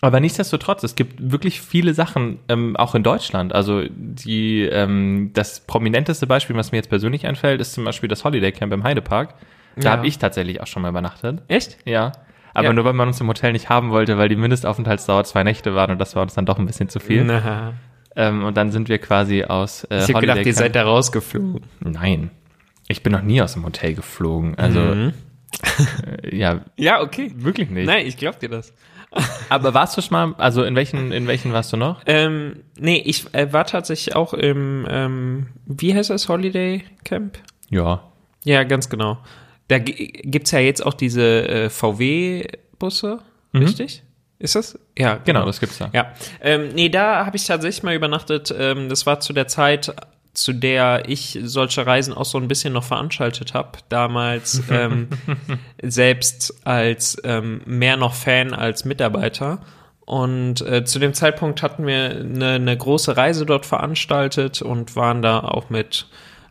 Aber 0.00 0.20
nichtsdestotrotz, 0.20 0.82
es 0.84 0.94
gibt 0.94 1.30
wirklich 1.32 1.60
viele 1.60 1.92
Sachen, 1.92 2.38
ähm, 2.48 2.76
auch 2.76 2.94
in 2.94 3.02
Deutschland. 3.02 3.52
Also 3.54 3.82
die, 3.90 4.62
ähm, 4.62 5.30
das 5.34 5.60
prominenteste 5.60 6.26
Beispiel, 6.26 6.56
was 6.56 6.70
mir 6.72 6.78
jetzt 6.78 6.88
persönlich 6.88 7.26
einfällt, 7.26 7.60
ist 7.60 7.74
zum 7.74 7.84
Beispiel 7.84 8.08
das 8.08 8.24
Holiday 8.24 8.52
Camp 8.52 8.72
im 8.72 8.84
Heidepark. 8.84 9.34
Da 9.76 9.82
Ja. 9.82 9.90
habe 9.96 10.06
ich 10.06 10.18
tatsächlich 10.18 10.60
auch 10.62 10.66
schon 10.66 10.82
mal 10.82 10.88
übernachtet. 10.90 11.42
Echt? 11.48 11.78
Ja. 11.84 12.12
Aber 12.54 12.68
Ja. 12.68 12.72
nur 12.72 12.84
weil 12.84 12.92
man 12.94 13.08
uns 13.08 13.20
im 13.20 13.28
Hotel 13.28 13.52
nicht 13.52 13.68
haben 13.68 13.90
wollte, 13.90 14.16
weil 14.18 14.28
die 14.28 14.36
Mindestaufenthaltsdauer 14.36 15.24
zwei 15.24 15.42
Nächte 15.44 15.74
waren 15.74 15.90
und 15.90 15.98
das 15.98 16.14
war 16.16 16.22
uns 16.22 16.34
dann 16.34 16.46
doch 16.46 16.58
ein 16.58 16.66
bisschen 16.66 16.88
zu 16.88 17.00
viel. 17.00 17.24
Na, 17.24 17.72
Ähm, 18.16 18.42
und 18.44 18.56
dann 18.56 18.72
sind 18.72 18.88
wir 18.88 18.98
quasi 18.98 19.44
aus 19.44 19.84
äh, 19.84 19.98
ich 19.98 20.08
habe 20.08 20.20
gedacht, 20.22 20.38
ihr 20.38 20.44
Camp- 20.44 20.56
seid 20.56 20.74
da 20.74 20.82
rausgeflogen. 20.82 21.60
Nein. 21.80 22.30
Ich 22.88 23.02
bin 23.04 23.12
noch 23.12 23.22
nie 23.22 23.40
aus 23.42 23.52
dem 23.52 23.64
Hotel 23.64 23.94
geflogen. 23.94 24.56
Also, 24.58 24.80
Mhm. 24.80 25.12
Äh, 26.22 26.36
ja, 26.36 26.64
Ja, 26.76 27.00
okay. 27.02 27.32
wirklich 27.36 27.70
nicht. 27.70 27.86
Nein, 27.86 28.06
ich 28.06 28.16
glaub 28.16 28.38
dir 28.38 28.48
das. 28.48 28.72
Aber 29.48 29.72
warst 29.72 29.96
du 29.96 30.02
schon 30.02 30.12
mal, 30.12 30.34
also 30.38 30.62
in 30.64 30.74
welchen, 30.76 31.12
in 31.12 31.26
welchen 31.26 31.52
warst 31.52 31.72
du 31.72 31.76
noch? 31.78 32.02
Ähm, 32.06 32.56
nee, 32.78 33.02
ich 33.04 33.32
äh, 33.34 33.52
war 33.52 33.64
tatsächlich 33.64 34.14
auch 34.14 34.34
im, 34.34 34.86
ähm, 34.90 35.46
wie 35.66 35.94
heißt 35.94 36.10
das, 36.10 36.28
Holiday 36.28 36.84
Camp? 37.04 37.38
Ja. 37.70 38.02
Ja, 38.44 38.64
ganz 38.64 38.88
genau. 38.90 39.18
Da 39.68 39.78
gi- 39.78 40.12
gibt's 40.24 40.50
ja 40.50 40.58
jetzt 40.58 40.84
auch 40.84 40.94
diese 40.94 41.48
äh, 41.48 41.70
VW-Busse, 41.70 43.18
richtig? 43.54 44.02
Ist 44.38 44.54
das? 44.54 44.78
Ja, 44.96 45.16
Genau, 45.24 45.44
das 45.44 45.58
gibt's 45.58 45.78
da. 45.78 45.90
Ja, 45.92 46.12
ähm, 46.40 46.68
nee, 46.74 46.88
da 46.88 47.26
habe 47.26 47.36
ich 47.36 47.44
tatsächlich 47.46 47.82
mal 47.82 47.94
übernachtet. 47.94 48.54
Ähm, 48.56 48.88
das 48.88 49.04
war 49.04 49.20
zu 49.20 49.32
der 49.32 49.48
Zeit, 49.48 49.92
zu 50.40 50.52
der 50.52 51.08
ich 51.08 51.38
solche 51.42 51.86
Reisen 51.86 52.14
auch 52.14 52.24
so 52.24 52.38
ein 52.38 52.48
bisschen 52.48 52.72
noch 52.72 52.84
veranstaltet 52.84 53.54
habe. 53.54 53.78
Damals 53.88 54.62
ähm, 54.70 55.08
selbst 55.82 56.54
als 56.66 57.16
ähm, 57.24 57.60
mehr 57.64 57.96
noch 57.96 58.14
Fan 58.14 58.54
als 58.54 58.84
Mitarbeiter. 58.84 59.60
Und 60.04 60.62
äh, 60.62 60.84
zu 60.84 60.98
dem 60.98 61.12
Zeitpunkt 61.12 61.62
hatten 61.62 61.86
wir 61.86 62.10
eine, 62.10 62.52
eine 62.52 62.76
große 62.76 63.16
Reise 63.16 63.44
dort 63.44 63.66
veranstaltet 63.66 64.62
und 64.62 64.96
waren 64.96 65.20
da 65.20 65.40
auch 65.40 65.68
mit 65.68 66.06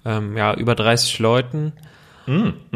ähm, 0.05 0.37
ja, 0.37 0.53
über 0.53 0.75
30 0.75 1.17
Leuten. 1.19 1.73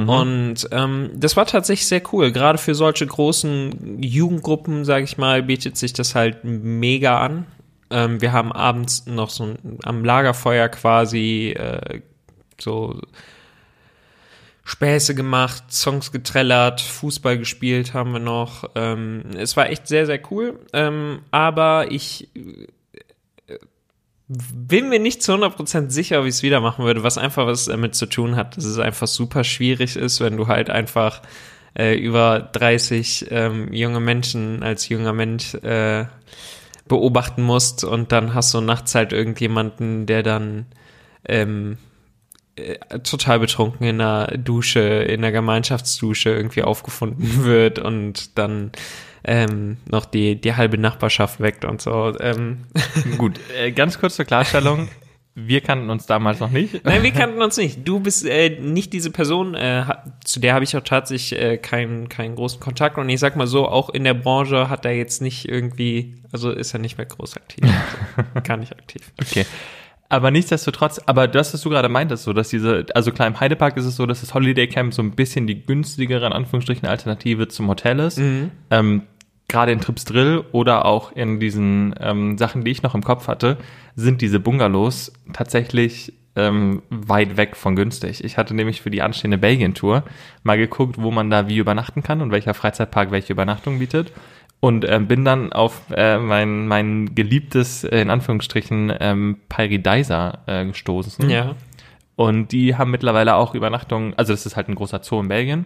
Und 0.08 0.70
ähm, 0.72 1.12
das 1.14 1.36
war 1.36 1.46
tatsächlich 1.46 1.88
sehr 1.88 2.02
cool. 2.14 2.32
Gerade 2.32 2.58
für 2.58 2.74
solche 2.74 3.06
großen 3.06 4.02
Jugendgruppen, 4.02 4.86
sage 4.86 5.04
ich 5.04 5.18
mal, 5.18 5.44
bietet 5.44 5.78
sich 5.78 5.94
das 5.94 6.16
halt 6.16 6.44
mega 6.44 7.20
an. 7.20 7.46
Ähm, 7.92 8.22
wir 8.22 8.32
haben 8.32 8.52
abends 8.52 9.06
noch 9.06 9.30
so 9.30 9.44
ein, 9.46 9.80
am 9.84 10.04
Lagerfeuer 10.04 10.70
quasi 10.70 11.56
äh, 11.58 12.02
so 12.60 13.00
Späße 14.64 15.16
gemacht, 15.16 15.64
Songs 15.70 16.12
getrellert, 16.12 16.82
Fußball 16.82 17.38
gespielt 17.38 17.94
haben 17.94 18.14
wir 18.14 18.20
noch. 18.20 18.64
Ähm, 18.76 19.24
es 19.38 19.58
war 19.58 19.70
echt 19.70 19.88
sehr, 19.88 20.06
sehr 20.06 20.22
cool. 20.32 20.60
Ähm, 20.72 21.24
aber 21.32 21.92
ich 21.92 22.30
äh, 22.36 23.58
bin 24.28 24.90
mir 24.90 25.00
nicht 25.00 25.24
zu 25.24 25.34
100% 25.34 25.90
sicher, 25.90 26.22
ob 26.22 26.26
ich 26.26 26.36
es 26.36 26.44
wieder 26.44 26.62
machen 26.62 26.86
würde, 26.86 27.04
was 27.04 27.18
einfach 27.18 27.48
was 27.48 27.66
damit 27.66 27.96
zu 27.96 28.06
tun 28.06 28.36
hat, 28.36 28.56
dass 28.56 28.66
es 28.66 28.78
einfach 28.78 29.08
super 29.08 29.44
schwierig 29.44 29.98
ist, 29.98 30.22
wenn 30.22 30.38
du 30.38 30.48
halt 30.48 30.70
einfach 30.70 31.22
äh, 31.78 31.96
über 31.96 32.40
30 32.40 33.28
ähm, 33.32 33.74
junge 33.74 34.00
Menschen 34.00 34.64
als 34.64 34.88
junger 34.90 35.14
Mensch 35.14 35.56
äh, 35.56 36.06
beobachten 36.92 37.42
musst 37.42 37.86
und 37.86 38.12
dann 38.12 38.34
hast 38.34 38.54
du 38.54 38.60
nachts 38.60 38.96
halt 38.96 39.14
irgendjemanden, 39.14 40.06
der 40.08 40.24
dann 40.24 40.66
ähm, 41.26 41.78
äh, 42.58 43.00
total 43.00 43.40
betrunken 43.40 43.88
in 43.88 44.00
der 44.00 44.38
Dusche, 44.38 44.82
in 44.82 45.22
der 45.22 45.32
Gemeinschaftsdusche 45.32 46.32
irgendwie 46.32 46.64
aufgefunden 46.64 47.46
wird 47.46 47.80
und 47.80 48.38
dann 48.38 48.74
ähm, 49.24 49.78
noch 49.90 50.04
die, 50.04 50.36
die 50.36 50.58
halbe 50.58 50.78
Nachbarschaft 50.78 51.40
weckt 51.40 51.64
und 51.64 51.82
so. 51.82 52.14
Ähm, 52.20 52.66
Gut, 53.18 53.40
äh, 53.58 53.72
ganz 53.72 53.98
kurz 53.98 54.18
zur 54.18 54.26
Klarstellung. 54.26 54.90
Wir 55.34 55.62
kannten 55.62 55.90
uns 55.90 56.06
damals 56.06 56.42
noch 56.42 56.50
nicht. 56.50 56.84
Nein, 56.84 57.04
wir 57.04 57.12
kannten 57.12 57.42
uns 57.42 57.56
nicht. 57.56 57.88
Du 57.88 58.02
bist 58.02 58.26
äh, 58.26 58.60
nicht 58.60 58.92
diese 58.92 59.12
Person, 59.12 59.56
äh, 59.56 59.86
zu 60.26 60.42
der 60.42 60.54
habe 60.54 60.66
ich 60.66 60.76
auch 60.76 60.84
tatsächlich 60.84 61.40
äh, 61.40 61.58
keinen, 61.58 62.10
keinen 62.10 62.36
großen 62.36 62.60
Kontakt. 62.60 62.98
Und 62.98 63.08
ich 63.08 63.20
sag 63.20 63.38
mal 63.38 63.48
so, 63.48 63.68
auch 63.68 63.90
in 63.90 64.04
der 64.04 64.14
Branche 64.14 64.70
hat 64.70 64.84
er 64.84 64.92
jetzt 64.92 65.22
nicht 65.22 65.48
irgendwie, 65.48 66.16
also 66.34 66.52
ist 66.52 66.74
er 66.74 66.80
nicht 66.80 66.98
mehr 66.98 67.06
groß 67.06 67.38
aktiv. 67.38 67.64
Also, 67.64 68.42
gar 68.44 68.58
nicht 68.58 68.74
aktiv. 68.74 69.12
Okay. 69.22 69.46
Aber 70.10 70.30
nichtsdestotrotz, 70.30 71.00
aber 71.06 71.30
das, 71.30 71.54
was 71.54 71.62
du 71.62 71.70
gerade 71.70 71.88
meintest, 71.88 72.26
so, 72.26 72.34
dass 72.34 72.50
diese, 72.50 72.86
also 72.94 73.14
klar, 73.14 73.30
im 73.30 73.40
Heidepark 73.40 73.78
ist 73.78 73.86
es 73.86 73.96
so, 73.96 74.06
dass 74.06 74.20
das 74.20 74.34
Holiday 74.34 74.68
Camp 74.68 74.94
so 74.94 75.02
ein 75.02 75.12
bisschen 75.12 75.48
die 75.48 75.66
günstigere, 75.66 76.26
in 76.26 76.34
Anführungsstrichen, 76.34 76.86
Alternative 76.86 77.48
zum 77.48 77.70
Hotel 77.70 78.00
ist. 78.00 78.20
Ähm, 78.70 79.04
gerade 79.52 79.72
in 79.72 79.82
Trips 79.82 80.06
Drill 80.06 80.44
oder 80.52 80.86
auch 80.86 81.12
in 81.12 81.40
diesen 81.40 81.94
ähm, 82.00 82.38
Sachen, 82.38 82.64
die 82.64 82.72
ich 82.72 82.82
noch 82.82 82.96
im 82.96 83.04
Kopf 83.04 83.28
hatte, 83.28 83.58
sind 83.96 84.22
diese 84.22 84.40
Bungalows 84.40 85.14
tatsächlich 85.34 86.14
ähm, 86.36 86.82
weit 86.90 87.38
weg 87.38 87.56
von 87.56 87.76
günstig. 87.76 88.24
Ich 88.24 88.38
hatte 88.38 88.56
nämlich 88.56 88.82
für 88.82 88.90
die 88.90 89.02
anstehende 89.02 89.38
Belgien-Tour 89.38 90.04
mal 90.44 90.58
geguckt, 90.58 90.96
wo 90.98 91.12
man 91.12 91.30
da 91.30 91.48
wie 91.48 91.58
übernachten 91.58 92.04
kann 92.04 92.22
und 92.22 92.32
welcher 92.32 92.54
Freizeitpark 92.54 93.12
welche 93.12 93.34
Übernachtung 93.34 93.80
bietet. 93.80 94.12
Und 94.62 94.88
ähm, 94.88 95.08
bin 95.08 95.26
dann 95.26 95.52
auf 95.52 95.82
äh, 95.92 96.20
mein, 96.20 96.68
mein 96.68 97.16
geliebtes, 97.16 97.84
äh, 97.84 98.00
in 98.00 98.12
Anführungsstrichen, 98.12 98.94
ähm, 99.00 99.38
Paradisa 99.50 100.40
äh, 100.46 100.66
gestoßen. 100.66 101.30
Ja. 101.30 101.56
Und 102.16 102.52
die 102.52 102.76
haben 102.76 102.92
mittlerweile 102.92 103.36
auch 103.36 103.56
Übernachtungen, 103.56 104.14
also 104.18 104.34
das 104.34 104.46
ist 104.46 104.56
halt 104.56 104.70
ein 104.70 104.76
großer 104.76 105.02
Zoo 105.02 105.20
in 105.20 105.30
Belgien. 105.30 105.66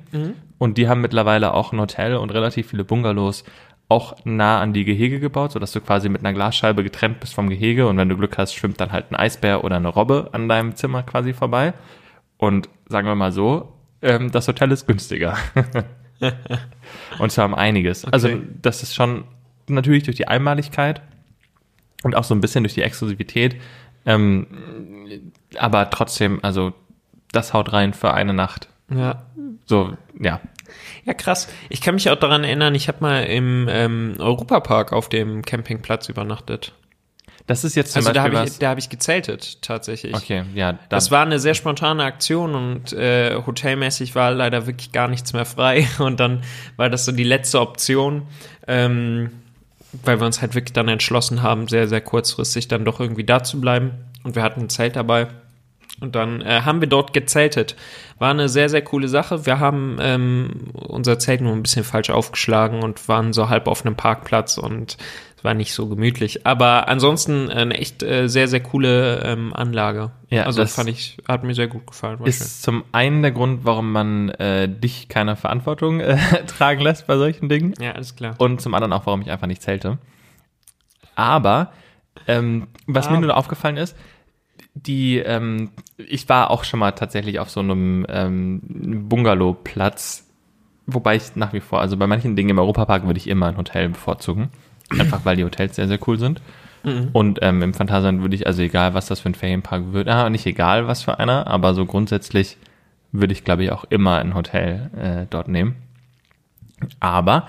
Und 0.58 0.78
die 0.78 0.88
haben 0.88 1.02
mittlerweile 1.02 1.54
auch 1.54 1.74
ein 1.74 1.80
Hotel 1.82 2.16
und 2.16 2.30
relativ 2.30 2.70
viele 2.70 2.86
Bungalows 2.86 3.44
auch 3.88 4.18
nah 4.26 4.62
an 4.62 4.74
die 4.74 4.84
Gehege 4.84 5.20
gebaut, 5.20 5.52
sodass 5.52 5.72
du 5.72 5.82
quasi 5.82 6.10
mit 6.10 6.22
einer 6.22 6.34
Glasscheibe 6.34 6.84
getrennt 6.84 7.20
bist 7.20 7.34
vom 7.34 7.50
Gehege 7.50 7.88
und 7.88 7.98
wenn 7.98 8.10
du 8.10 8.18
Glück 8.18 8.38
hast, 8.38 8.56
schwimmt 8.56 8.82
dann 8.82 8.92
halt 8.92 9.12
ein 9.12 9.16
Eisbär 9.16 9.64
oder 9.64 9.76
eine 9.76 9.90
Robbe 9.90 10.30
an 10.32 10.50
deinem 10.50 10.76
Zimmer 10.76 11.04
quasi 11.04 11.34
vorbei. 11.34 11.74
Und 12.38 12.68
sagen 12.88 13.08
wir 13.08 13.16
mal 13.16 13.32
so, 13.32 13.74
ähm, 14.02 14.32
das 14.32 14.48
Hotel 14.48 14.72
ist 14.72 14.88
günstiger. 14.88 15.38
und 17.20 17.32
zwar 17.32 17.46
um 17.46 17.54
einiges. 17.54 18.06
Also 18.06 18.30
das 18.62 18.84
ist 18.84 18.96
schon 18.96 19.26
natürlich 19.68 20.04
durch 20.04 20.18
die 20.18 20.28
Einmaligkeit 20.28 21.02
und 22.04 22.16
auch 22.16 22.24
so 22.24 22.34
ein 22.34 22.42
bisschen 22.42 22.64
durch 22.64 22.74
die 22.74 22.82
Exklusivität, 22.82 23.56
ähm, 24.06 24.48
aber 25.58 25.90
trotzdem, 25.90 26.40
also 26.44 26.74
das 27.32 27.54
haut 27.54 27.74
rein 27.74 27.94
für 27.94 28.14
eine 28.14 28.34
Nacht. 28.34 28.68
Ja. 28.90 29.24
So, 29.66 29.98
ja. 30.20 30.40
Ja, 31.06 31.14
krass. 31.14 31.48
Ich 31.70 31.82
kann 31.82 31.96
mich 31.96 32.10
auch 32.10 32.16
daran 32.16 32.44
erinnern, 32.44 32.74
ich 32.74 32.88
habe 32.88 32.98
mal 33.02 33.24
im 33.24 33.68
ähm, 33.70 34.16
Europapark 34.18 34.92
auf 34.92 35.08
dem 35.08 35.44
Campingplatz 35.44 36.10
übernachtet. 36.10 36.74
Das 37.48 37.64
ist 37.64 37.76
jetzt 37.76 37.92
zum 37.92 38.00
Also 38.00 38.12
da 38.12 38.24
Beispiel 38.24 38.40
habe 38.40 38.50
ich, 38.50 38.58
da 38.58 38.70
hab 38.72 38.78
ich 38.80 38.90
gezeltet, 38.90 39.62
tatsächlich. 39.62 40.16
Okay, 40.16 40.46
ja, 40.56 40.74
da, 40.74 40.80
Das 40.90 41.12
war 41.12 41.24
eine 41.24 41.38
sehr 41.38 41.54
spontane 41.54 42.04
Aktion 42.04 42.56
und 42.56 42.92
äh, 42.94 43.36
hotelmäßig 43.46 44.16
war 44.16 44.32
leider 44.32 44.66
wirklich 44.66 44.92
gar 44.92 45.08
nichts 45.08 45.32
mehr 45.34 45.46
frei. 45.46 45.88
Und 46.00 46.20
dann 46.20 46.42
war 46.76 46.90
das 46.90 47.06
so 47.06 47.12
die 47.12 47.24
letzte 47.24 47.62
Option, 47.62 48.24
ähm, 48.68 49.30
weil 50.04 50.20
wir 50.20 50.26
uns 50.26 50.42
halt 50.42 50.56
wirklich 50.56 50.74
dann 50.74 50.88
entschlossen 50.88 51.44
haben, 51.44 51.68
sehr, 51.68 51.88
sehr 51.88 52.02
kurzfristig 52.02 52.68
dann 52.68 52.84
doch 52.84 53.00
irgendwie 53.00 53.24
da 53.24 53.44
zu 53.44 53.62
bleiben. 53.62 53.92
Und 54.24 54.36
wir 54.36 54.42
hatten 54.42 54.62
ein 54.62 54.70
Zelt 54.70 54.96
dabei. 54.96 55.28
Und 56.02 56.16
dann 56.16 56.42
äh, 56.42 56.62
haben 56.66 56.82
wir 56.82 56.90
dort 56.90 57.14
gezeltet. 57.14 57.76
War 58.20 58.32
eine 58.32 58.50
sehr, 58.50 58.70
sehr 58.70 58.82
coole 58.82 59.08
Sache. 59.08 59.46
Wir 59.46 59.60
haben 59.60 59.98
ähm, 60.00 60.72
unser 60.74 61.20
Zelt 61.20 61.42
nur 61.42 61.54
ein 61.54 61.64
bisschen 61.64 61.84
falsch 61.84 62.10
aufgeschlagen 62.10 62.84
und 62.84 63.08
waren 63.08 63.34
so 63.34 63.50
halb 63.50 63.68
auf 63.68 63.86
einem 63.86 63.96
Parkplatz 63.96 64.58
und 64.58 64.98
es 65.38 65.44
war 65.44 65.54
nicht 65.54 65.74
so 65.74 65.88
gemütlich. 65.88 66.46
Aber 66.46 66.88
ansonsten 66.88 67.50
eine 67.50 67.76
echt 67.78 68.04
äh, 68.04 68.28
sehr, 68.28 68.48
sehr 68.48 68.62
coole 68.62 69.22
ähm, 69.24 69.54
Anlage. 69.54 70.12
Ja, 70.30 70.44
also 70.44 70.62
das 70.62 70.76
fand 70.76 70.90
ich, 70.90 71.18
hat 71.28 71.44
mir 71.44 71.54
sehr 71.54 71.68
gut 71.68 71.88
gefallen. 71.88 72.20
War 72.20 72.28
ist 72.28 72.62
zum 72.62 72.84
einen 72.92 73.22
der 73.22 73.32
Grund, 73.32 73.64
warum 73.64 73.92
man 73.92 74.30
äh, 74.30 74.68
dich 74.68 75.08
keiner 75.08 75.36
Verantwortung 75.36 76.02
äh, 76.02 76.18
tragen 76.48 76.82
lässt 76.82 77.08
bei 77.08 77.18
solchen 77.18 77.48
Dingen. 77.48 77.74
schön. 77.76 77.86
Ja, 77.86 77.94
alles 77.94 78.16
klar. 78.16 78.36
Und 78.38 78.62
zum 78.62 78.74
anderen 78.74 78.94
auch, 78.94 79.06
warum 79.06 79.22
ich 79.22 79.32
einfach 79.32 79.48
nicht 79.48 79.62
zelte. 79.62 79.98
Aber, 81.16 81.72
ähm, 82.28 82.68
was 82.86 83.10
mir 83.10 83.18
Aber. 83.18 83.28
nur 83.28 83.38
aufgefallen 83.38 83.78
ist, 83.78 83.96
die, 84.76 85.18
ähm, 85.18 85.72
ich 85.98 86.30
war 86.30 86.52
auch 86.52 86.64
schon 86.64 86.80
mal 86.80 86.92
tatsächlich 86.92 87.40
auf 87.40 87.50
so 87.50 87.62
einem 87.62 88.06
ähm, 88.10 88.62
Bungalow-Platz, 89.10 90.28
wobei 90.86 91.16
ich 91.16 91.36
nach 91.36 91.54
wie 91.54 91.62
vor, 91.62 91.80
also 91.82 91.98
bei 91.98 92.08
manchen 92.08 92.36
Dingen 92.36 92.50
im 92.50 92.60
Europapark 92.60 93.06
würde 93.06 93.18
ich 93.18 93.28
immer 93.28 93.48
ein 93.48 93.58
Hotel 93.58 93.90
bevorzugen. 93.90 94.50
Einfach 94.92 95.26
weil 95.26 95.36
die 95.36 95.44
Hotels 95.44 95.76
sehr, 95.76 95.88
sehr 95.88 96.00
cool 96.08 96.20
sind. 96.20 96.42
Und 97.14 97.40
ähm, 97.42 97.64
im 97.64 97.74
Phantasialand 97.74 98.22
würde 98.22 98.36
ich, 98.36 98.46
also 98.46 98.62
egal 98.62 98.94
was 98.94 99.08
das 99.08 99.20
für 99.20 99.30
ein 99.30 99.36
Ferienpark 99.36 99.94
wird, 99.94 100.08
ah, 100.08 100.30
nicht 100.30 100.46
egal 100.46 100.88
was 100.88 101.02
für 101.02 101.18
einer, 101.18 101.48
aber 101.48 101.74
so 101.74 101.86
grundsätzlich 101.86 102.58
würde 103.12 103.34
ich, 103.34 103.44
glaube 103.44 103.64
ich, 103.64 103.72
auch 103.72 103.86
immer 103.86 104.20
ein 104.20 104.36
Hotel 104.36 104.92
äh, 104.96 105.26
dort 105.28 105.48
nehmen. 105.48 105.76
Aber 107.00 107.48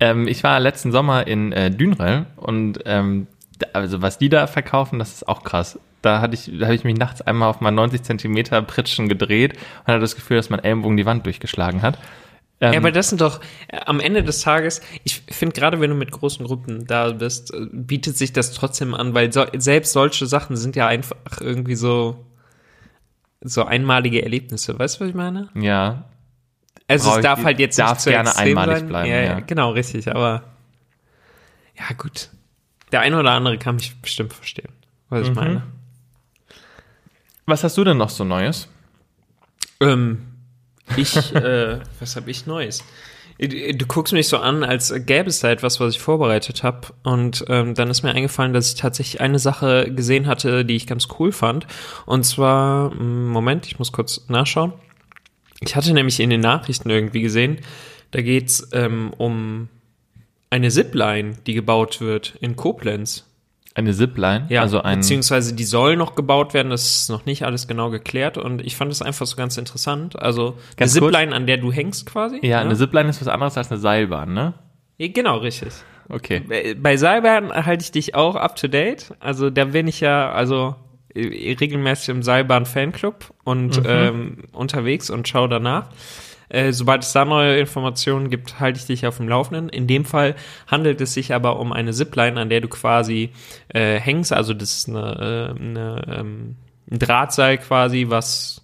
ähm, 0.00 0.28
ich 0.28 0.44
war 0.44 0.60
letzten 0.60 0.92
Sommer 0.92 1.26
in 1.26 1.52
äh, 1.52 1.70
Dünrell 1.70 2.26
und 2.36 2.80
ähm, 2.84 3.26
also 3.72 4.02
was 4.02 4.18
die 4.18 4.28
da 4.28 4.46
verkaufen, 4.46 4.98
das 4.98 5.14
ist 5.14 5.28
auch 5.28 5.44
krass. 5.44 5.78
Da 6.04 6.20
hatte 6.20 6.34
ich, 6.34 6.50
da 6.58 6.66
habe 6.66 6.74
ich 6.74 6.84
mich 6.84 6.96
nachts 6.96 7.22
einmal 7.22 7.48
auf 7.48 7.60
mein 7.60 7.74
90 7.74 8.02
Zentimeter 8.02 8.60
Pritschen 8.62 9.08
gedreht 9.08 9.54
und 9.54 9.86
hatte 9.88 10.00
das 10.00 10.14
Gefühl, 10.16 10.36
dass 10.36 10.50
mein 10.50 10.60
Ellenbogen 10.62 10.96
die 10.96 11.06
Wand 11.06 11.24
durchgeschlagen 11.26 11.82
hat. 11.82 11.98
Ähm, 12.60 12.72
Ja, 12.74 12.78
aber 12.78 12.92
das 12.92 13.08
sind 13.08 13.20
doch 13.20 13.40
äh, 13.68 13.78
am 13.86 14.00
Ende 14.00 14.22
des 14.22 14.40
Tages, 14.42 14.80
ich 15.02 15.22
finde 15.30 15.58
gerade 15.58 15.80
wenn 15.80 15.90
du 15.90 15.96
mit 15.96 16.10
großen 16.12 16.44
Gruppen 16.46 16.86
da 16.86 17.10
bist, 17.12 17.52
äh, 17.54 17.66
bietet 17.72 18.16
sich 18.18 18.32
das 18.32 18.52
trotzdem 18.52 18.94
an, 18.94 19.14
weil 19.14 19.32
so, 19.32 19.44
selbst 19.56 19.92
solche 19.92 20.26
Sachen 20.26 20.56
sind 20.56 20.76
ja 20.76 20.86
einfach 20.86 21.16
irgendwie 21.40 21.74
so 21.74 22.24
so 23.46 23.64
einmalige 23.64 24.22
Erlebnisse, 24.22 24.78
weißt 24.78 24.96
du, 24.96 25.00
was 25.04 25.08
ich 25.10 25.14
meine? 25.14 25.48
ja, 25.54 26.04
Also 26.88 27.04
Brauch 27.06 27.12
es 27.14 27.18
ich- 27.18 27.22
darf 27.24 27.44
halt 27.44 27.58
jetzt 27.60 27.78
darf 27.78 27.90
nicht 27.92 28.00
zu 28.00 28.10
gerne 28.10 28.36
einmalig 28.36 28.78
sein. 28.78 28.88
bleiben, 28.88 29.10
Ja, 29.10 29.20
ja. 29.20 29.40
genau, 29.40 29.70
richtig, 29.72 30.08
aber 30.10 30.44
ja, 31.78 31.94
gut. 31.96 32.30
Der 32.92 33.00
eine 33.00 33.18
oder 33.18 33.32
andere 33.32 33.58
kann 33.58 33.74
mich 33.76 34.00
bestimmt 34.00 34.32
verstehen, 34.32 34.72
was 35.08 35.22
Mhm. 35.22 35.26
ich 35.30 35.34
meine. 35.34 35.62
Was 37.46 37.64
hast 37.64 37.76
du 37.76 37.84
denn 37.84 37.96
noch 37.96 38.10
so 38.10 38.24
Neues? 38.24 38.68
Ähm, 39.80 40.22
ich, 40.96 41.16
äh, 41.34 41.80
was 42.00 42.16
habe 42.16 42.30
ich 42.30 42.46
Neues? 42.46 42.82
Du, 43.38 43.48
du 43.48 43.86
guckst 43.86 44.12
mich 44.12 44.28
so 44.28 44.38
an, 44.38 44.62
als 44.62 44.94
gäbe 45.06 45.28
es 45.28 45.40
da 45.40 45.50
etwas, 45.50 45.80
was 45.80 45.94
ich 45.94 46.00
vorbereitet 46.00 46.62
habe. 46.62 46.88
Und 47.02 47.44
ähm, 47.48 47.74
dann 47.74 47.90
ist 47.90 48.02
mir 48.02 48.12
eingefallen, 48.12 48.52
dass 48.52 48.68
ich 48.68 48.74
tatsächlich 48.76 49.20
eine 49.20 49.38
Sache 49.38 49.92
gesehen 49.92 50.26
hatte, 50.26 50.64
die 50.64 50.76
ich 50.76 50.86
ganz 50.86 51.08
cool 51.18 51.32
fand. 51.32 51.66
Und 52.06 52.24
zwar, 52.24 52.92
m, 52.92 53.28
Moment, 53.28 53.66
ich 53.66 53.78
muss 53.78 53.92
kurz 53.92 54.24
nachschauen. 54.28 54.72
Ich 55.60 55.76
hatte 55.76 55.92
nämlich 55.92 56.20
in 56.20 56.30
den 56.30 56.40
Nachrichten 56.40 56.90
irgendwie 56.90 57.22
gesehen, 57.22 57.58
da 58.10 58.22
geht's 58.22 58.68
ähm, 58.72 59.12
um 59.16 59.68
eine 60.50 60.70
Zipline, 60.70 61.36
die 61.46 61.54
gebaut 61.54 62.00
wird 62.00 62.36
in 62.40 62.54
Koblenz. 62.54 63.24
Eine 63.76 63.92
Zipline? 63.92 64.46
Ja, 64.50 64.62
also 64.62 64.82
ein, 64.82 64.98
beziehungsweise 65.00 65.52
die 65.54 65.64
soll 65.64 65.96
noch 65.96 66.14
gebaut 66.14 66.54
werden, 66.54 66.70
das 66.70 66.84
ist 67.00 67.10
noch 67.10 67.26
nicht 67.26 67.42
alles 67.44 67.66
genau 67.66 67.90
geklärt 67.90 68.38
und 68.38 68.64
ich 68.64 68.76
fand 68.76 68.92
es 68.92 69.02
einfach 69.02 69.26
so 69.26 69.34
ganz 69.36 69.56
interessant. 69.56 70.16
Also 70.20 70.50
eine 70.50 70.56
Ganz 70.76 70.92
Zipline, 70.92 71.34
an 71.34 71.46
der 71.48 71.56
du 71.56 71.72
hängst 71.72 72.06
quasi. 72.06 72.38
ja, 72.46 72.60
eine 72.60 72.76
Zipline 72.76 73.08
ist 73.10 73.20
was 73.20 73.26
anderes 73.28 73.56
als 73.58 73.70
eine 73.72 73.80
Seilbahn, 73.80 74.32
ne? 74.32 74.54
Ja, 74.98 75.08
Genau, 75.08 75.38
richtig. 75.38 75.70
Okay. 76.08 76.74
Bei- 76.80 76.96
Seilbahn 76.96 77.50
halte 77.52 77.82
ich 77.82 77.90
dich 77.90 78.14
auch 78.14 78.36
up 78.36 78.56
to 78.56 78.68
date. 78.68 79.12
Also 79.20 79.50
da 79.50 79.64
bin 79.64 79.88
ich 79.88 80.00
ja 80.00 80.30
also 80.30 80.76
äh, 81.14 81.56
regelmäßig 81.58 82.10
im 82.10 82.22
Seilbahn-Fanclub 82.22 83.32
und 83.42 83.80
ähm, 83.86 84.44
unterwegs 84.52 85.10
und 85.10 85.26
schaue 85.26 85.48
danach. 85.48 85.88
Äh, 86.54 86.72
sobald 86.72 87.02
es 87.02 87.12
da 87.12 87.24
neue 87.24 87.58
Informationen 87.58 88.30
gibt, 88.30 88.60
halte 88.60 88.78
ich 88.78 88.86
dich 88.86 89.06
auf 89.06 89.16
dem 89.16 89.28
Laufenden. 89.28 89.68
In 89.68 89.86
dem 89.88 90.04
Fall 90.04 90.36
handelt 90.68 91.00
es 91.00 91.14
sich 91.14 91.34
aber 91.34 91.58
um 91.58 91.72
eine 91.72 91.92
Zipline, 91.92 92.40
an 92.40 92.48
der 92.48 92.60
du 92.60 92.68
quasi 92.68 93.30
äh, 93.68 93.98
hängst. 93.98 94.32
Also 94.32 94.54
das 94.54 94.76
ist 94.78 94.88
eine, 94.88 95.54
äh, 95.56 95.60
eine, 95.60 96.02
ähm, 96.08 96.56
ein 96.90 96.98
Drahtseil 97.00 97.58
quasi, 97.58 98.06
was 98.08 98.62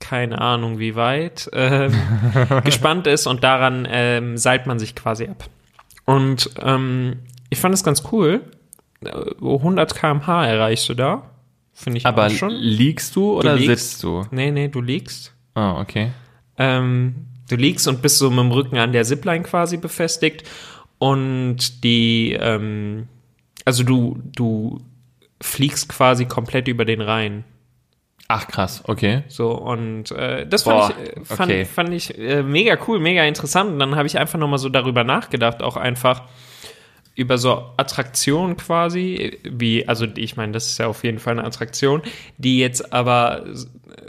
keine 0.00 0.40
Ahnung 0.40 0.78
wie 0.78 0.96
weit 0.96 1.48
ähm, 1.52 1.92
gespannt 2.64 3.06
ist 3.06 3.26
und 3.26 3.44
daran 3.44 3.86
ähm, 3.88 4.36
seilt 4.36 4.66
man 4.66 4.78
sich 4.78 4.94
quasi 4.94 5.28
ab. 5.28 5.44
Und 6.06 6.50
ähm, 6.60 7.20
ich 7.50 7.60
fand 7.60 7.74
es 7.74 7.84
ganz 7.84 8.02
cool. 8.10 8.40
Äh, 9.04 9.10
100 9.40 9.94
km/h 9.94 10.46
erreichst 10.46 10.88
du 10.88 10.94
da. 10.94 11.30
Finde 11.74 11.98
ich 11.98 12.06
Aber 12.06 12.30
schon. 12.30 12.50
liegst 12.50 13.14
du 13.14 13.38
oder 13.38 13.54
liegst. 13.56 13.90
sitzt 13.90 14.02
du? 14.02 14.26
Nee, 14.30 14.50
nee, 14.50 14.68
du 14.68 14.80
liegst. 14.80 15.32
Ah, 15.54 15.80
okay. 15.80 16.10
Ähm, 16.58 17.26
du 17.48 17.56
liegst 17.56 17.88
und 17.88 18.02
bist 18.02 18.18
so 18.18 18.30
mit 18.30 18.40
dem 18.40 18.52
Rücken 18.52 18.78
an 18.78 18.92
der 18.92 19.04
Zipline 19.04 19.42
quasi 19.42 19.76
befestigt. 19.76 20.48
Und 20.98 21.84
die, 21.84 22.36
ähm, 22.38 23.08
also 23.64 23.82
du, 23.82 24.20
du 24.36 24.80
fliegst 25.40 25.88
quasi 25.88 26.26
komplett 26.26 26.68
über 26.68 26.84
den 26.84 27.00
Rhein. 27.00 27.44
Ach 28.28 28.46
krass, 28.46 28.82
okay. 28.86 29.24
So, 29.28 29.50
und 29.52 30.10
äh, 30.12 30.46
das 30.46 30.64
Boah, 30.64 30.88
fand 30.88 31.00
ich, 31.00 31.16
äh, 31.16 31.24
fand, 31.24 31.50
okay. 31.50 31.64
fand 31.64 31.92
ich 31.92 32.18
äh, 32.18 32.42
mega 32.42 32.78
cool, 32.86 32.98
mega 32.98 33.24
interessant. 33.24 33.72
Und 33.72 33.78
dann 33.78 33.96
habe 33.96 34.06
ich 34.06 34.18
einfach 34.18 34.38
nochmal 34.38 34.58
so 34.58 34.68
darüber 34.68 35.04
nachgedacht, 35.04 35.62
auch 35.62 35.76
einfach 35.76 36.22
über 37.14 37.36
so 37.38 37.64
Attraktionen 37.76 38.56
quasi, 38.56 39.38
wie, 39.44 39.86
also 39.86 40.06
ich 40.16 40.36
meine, 40.36 40.52
das 40.52 40.66
ist 40.66 40.78
ja 40.78 40.86
auf 40.86 41.04
jeden 41.04 41.18
Fall 41.18 41.38
eine 41.38 41.44
Attraktion, 41.46 42.02
die 42.38 42.58
jetzt 42.58 42.92
aber 42.92 43.44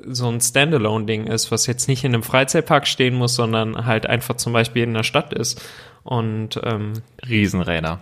so 0.08 0.30
ein 0.30 0.39
Standalone-Ding 0.42 1.28
ist, 1.28 1.52
was 1.52 1.66
jetzt 1.68 1.88
nicht 1.88 2.04
in 2.04 2.13
einem 2.13 2.24
Freizeitpark 2.24 2.88
stehen 2.88 3.16
muss, 3.16 3.36
sondern 3.36 3.86
halt 3.86 4.06
einfach 4.06 4.36
zum 4.38 4.54
Beispiel 4.54 4.84
in 4.84 4.94
der 4.94 5.04
Stadt 5.04 5.34
ist. 5.34 5.62
Und 6.04 6.60
ähm, 6.63 6.94
Riesenräder. 7.28 8.02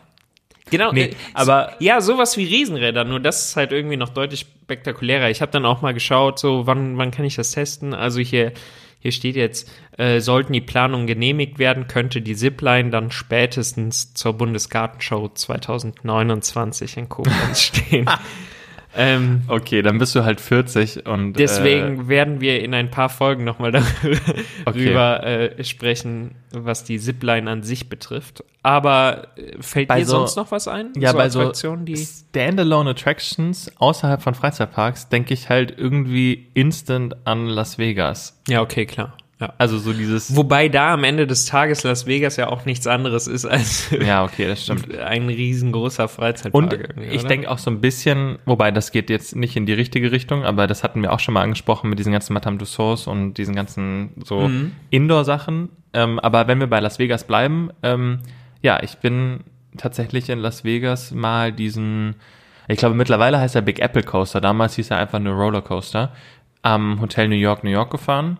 Genau, 0.71 0.91
Nee, 0.91 1.03
äh, 1.05 1.15
aber- 1.33 1.73
ja, 1.79 1.99
sowas 2.01 2.37
wie 2.37 2.45
Riesenräder, 2.45 3.03
nur 3.03 3.19
das 3.19 3.45
ist 3.47 3.55
halt 3.57 3.71
irgendwie 3.71 3.97
noch 3.97 4.09
deutlich 4.09 4.41
spektakulärer. 4.63 5.29
Ich 5.29 5.41
habe 5.41 5.51
dann 5.51 5.65
auch 5.65 5.81
mal 5.81 5.93
geschaut, 5.93 6.39
so 6.39 6.65
wann 6.65 6.97
wann 6.97 7.11
kann 7.11 7.25
ich 7.25 7.35
das 7.35 7.51
testen? 7.51 7.93
Also 7.93 8.19
hier 8.19 8.53
hier 9.01 9.11
steht 9.11 9.35
jetzt, 9.35 9.69
äh, 9.97 10.19
sollten 10.19 10.53
die 10.53 10.61
Planungen 10.61 11.07
genehmigt 11.07 11.57
werden, 11.57 11.87
könnte 11.87 12.21
die 12.21 12.35
Zipline 12.35 12.91
dann 12.91 13.09
spätestens 13.09 14.13
zur 14.13 14.33
Bundesgartenshow 14.33 15.27
2029 15.27 16.97
in 16.97 17.09
Koblenz 17.09 17.61
stehen. 17.61 18.07
Ähm, 18.95 19.43
Okay, 19.47 19.81
dann 19.81 19.97
bist 19.97 20.15
du 20.15 20.23
halt 20.23 20.41
40 20.41 21.05
und 21.05 21.33
Deswegen 21.33 22.07
werden 22.07 22.41
wir 22.41 22.61
in 22.61 22.73
ein 22.73 22.91
paar 22.91 23.09
Folgen 23.09 23.43
nochmal 23.43 23.71
darüber 23.71 24.19
Okay. 24.65 24.85
drüber, 24.85 25.23
äh, 25.25 25.63
sprechen, 25.63 26.35
was 26.51 26.83
die 26.83 26.99
Zipline 26.99 27.49
an 27.49 27.63
sich 27.63 27.89
betrifft. 27.89 28.43
Aber 28.63 29.27
äh, 29.37 29.61
fällt 29.61 29.87
Bei 29.87 29.99
dir 29.99 30.05
so- 30.05 30.17
sonst 30.17 30.35
noch 30.35 30.51
was 30.51 30.67
ein? 30.67 30.91
Ja, 30.97 31.13
bei 31.13 31.29
so 31.29 31.39
Attraktionen, 31.39 31.85
die 31.85 31.97
Standalone 31.97 32.91
Attractions 32.91 33.71
außerhalb 33.77 34.21
von 34.21 34.35
Freizeitparks 34.35 35.09
denke 35.09 35.33
ich 35.33 35.49
halt 35.49 35.73
irgendwie 35.77 36.47
instant 36.53 37.15
an 37.25 37.47
Las 37.47 37.77
Vegas. 37.77 38.39
Ja, 38.47 38.61
okay, 38.61 38.85
klar. 38.85 39.17
Ja. 39.41 39.53
Also 39.57 39.77
so 39.79 39.91
dieses. 39.91 40.35
Wobei 40.35 40.69
da 40.69 40.93
am 40.93 41.03
Ende 41.03 41.25
des 41.27 41.45
Tages 41.45 41.83
Las 41.83 42.05
Vegas 42.05 42.37
ja 42.37 42.47
auch 42.47 42.65
nichts 42.65 42.85
anderes 42.87 43.27
ist 43.27 43.45
als 43.45 43.89
Ja, 44.05 44.23
okay, 44.23 44.47
das 44.47 44.63
stimmt. 44.63 44.95
ein 44.97 45.27
riesengroßer 45.27 46.07
Freizeitpark. 46.07 46.53
Und 46.53 46.77
ich 47.11 47.25
denke 47.25 47.49
auch 47.49 47.57
so 47.57 47.71
ein 47.71 47.81
bisschen, 47.81 48.37
wobei 48.45 48.69
das 48.71 48.91
geht 48.91 49.09
jetzt 49.09 49.35
nicht 49.35 49.57
in 49.57 49.65
die 49.65 49.73
richtige 49.73 50.11
Richtung, 50.11 50.43
aber 50.45 50.67
das 50.67 50.83
hatten 50.83 51.01
wir 51.01 51.11
auch 51.11 51.19
schon 51.19 51.33
mal 51.33 51.41
angesprochen 51.41 51.89
mit 51.89 51.97
diesen 51.99 52.11
ganzen 52.13 52.33
Madame 52.33 52.57
Tussauds 52.59 53.07
und 53.07 53.33
diesen 53.33 53.55
ganzen 53.55 54.11
so 54.23 54.41
Mhm. 54.47 54.71
Indoor-Sachen. 54.91 55.69
Ähm, 55.93 56.19
aber 56.19 56.47
wenn 56.47 56.59
wir 56.59 56.67
bei 56.67 56.79
Las 56.79 56.99
Vegas 56.99 57.23
bleiben, 57.25 57.71
ähm, 57.83 58.19
ja, 58.61 58.81
ich 58.83 58.97
bin 58.97 59.39
tatsächlich 59.77 60.29
in 60.29 60.39
Las 60.39 60.63
Vegas 60.63 61.11
mal 61.11 61.51
diesen, 61.51 62.15
ich 62.67 62.77
glaube 62.77 62.95
mittlerweile 62.95 63.39
heißt 63.39 63.55
er 63.55 63.61
Big 63.61 63.79
Apple 63.79 64.03
Coaster, 64.03 64.39
damals 64.39 64.75
hieß 64.75 64.91
er 64.91 64.97
einfach 64.97 65.19
nur 65.19 65.33
Rollercoaster, 65.33 66.11
am 66.63 67.01
Hotel 67.01 67.27
New 67.27 67.35
York, 67.35 67.63
New 67.63 67.69
York 67.71 67.89
gefahren. 67.91 68.37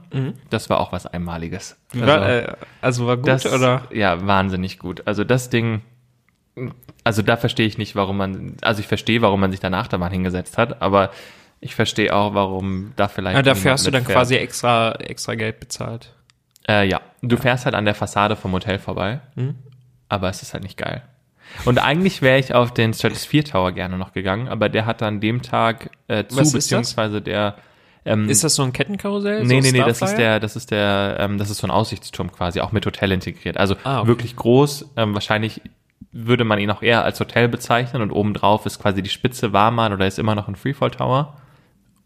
Das 0.49 0.69
war 0.69 0.79
auch 0.79 0.91
was 0.91 1.05
Einmaliges. 1.07 1.77
Mhm. 1.93 2.01
war, 2.05 2.29
äh, 2.29 2.53
also 2.81 3.07
war 3.07 3.17
gut, 3.17 3.27
Das, 3.27 3.45
oder? 3.51 3.83
Ja, 3.91 4.25
wahnsinnig 4.27 4.77
gut. 4.79 5.03
Also 5.07 5.23
das 5.23 5.49
Ding, 5.49 5.81
also 7.03 7.21
da 7.21 7.37
verstehe 7.37 7.65
ich 7.65 7.77
nicht, 7.77 7.95
warum 7.95 8.17
man, 8.17 8.57
also 8.61 8.79
ich 8.81 8.87
verstehe, 8.87 9.21
warum 9.21 9.39
man 9.39 9.51
sich 9.51 9.59
danach 9.59 9.87
da 9.87 9.97
mal 9.97 10.11
hingesetzt 10.11 10.57
hat, 10.57 10.81
aber 10.81 11.09
ich 11.59 11.73
verstehe 11.75 12.13
auch, 12.15 12.33
warum 12.33 12.93
da 12.95 13.07
vielleicht. 13.07 13.35
Ja, 13.37 13.41
dafür 13.41 13.59
niemand 13.61 13.73
hast 13.73 13.87
du 13.87 13.91
dann 13.91 14.01
mitfährt. 14.01 14.17
quasi 14.17 14.35
extra, 14.35 14.91
extra 14.95 15.35
Geld 15.35 15.59
bezahlt. 15.59 16.13
Äh, 16.67 16.87
ja, 16.87 17.01
du 17.21 17.37
fährst 17.37 17.65
halt 17.65 17.73
an 17.75 17.85
der 17.85 17.95
Fassade 17.95 18.35
vom 18.35 18.51
Hotel 18.51 18.77
vorbei, 18.79 19.19
Mhm. 19.35 19.55
aber 20.09 20.29
es 20.29 20.41
ist 20.43 20.53
halt 20.53 20.63
nicht 20.63 20.77
geil. 20.77 21.01
Und 21.65 21.79
eigentlich 21.79 22.21
wäre 22.21 22.37
ich 22.39 22.53
auf 22.53 22.73
den 22.73 22.93
Stratosphere 22.93 23.43
Tower 23.43 23.71
gerne 23.73 23.97
noch 23.97 24.13
gegangen, 24.13 24.47
aber 24.47 24.69
der 24.69 24.85
hat 24.85 25.01
an 25.01 25.19
dem 25.19 25.41
Tag 25.41 25.89
äh, 26.07 26.25
zu, 26.27 26.51
beziehungsweise 26.51 27.21
der. 27.21 27.55
Ähm, 28.03 28.29
Ist 28.29 28.43
das 28.43 28.55
so 28.55 28.63
ein 28.63 28.73
Kettenkarussell? 28.73 29.43
Nee, 29.45 29.61
so 29.61 29.67
nee, 29.67 29.71
nee, 29.79 29.85
das 29.85 30.01
ist 30.01 30.15
der, 30.15 30.39
das 30.39 30.55
ist 30.55 30.71
der, 30.71 31.17
ähm, 31.19 31.37
das 31.37 31.49
ist 31.49 31.59
so 31.59 31.67
ein 31.67 31.71
Aussichtsturm 31.71 32.31
quasi, 32.31 32.59
auch 32.61 32.71
mit 32.71 32.85
Hotel 32.85 33.11
integriert. 33.11 33.57
Also 33.57 33.75
Ah, 33.83 33.99
okay. 33.99 34.07
wirklich 34.07 34.35
groß. 34.35 34.91
Ähm, 34.97 35.13
wahrscheinlich 35.13 35.61
würde 36.11 36.43
man 36.43 36.59
ihn 36.59 36.71
auch 36.71 36.81
eher 36.81 37.03
als 37.03 37.19
Hotel 37.19 37.47
bezeichnen 37.47 38.01
und 38.01 38.11
obendrauf 38.11 38.65
ist 38.65 38.79
quasi 38.81 39.01
die 39.01 39.09
Spitze 39.09 39.53
Warman 39.53 39.93
oder 39.93 40.07
ist 40.07 40.19
immer 40.19 40.35
noch 40.35 40.47
ein 40.47 40.55
Freefall 40.55 40.91
Tower. 40.91 41.37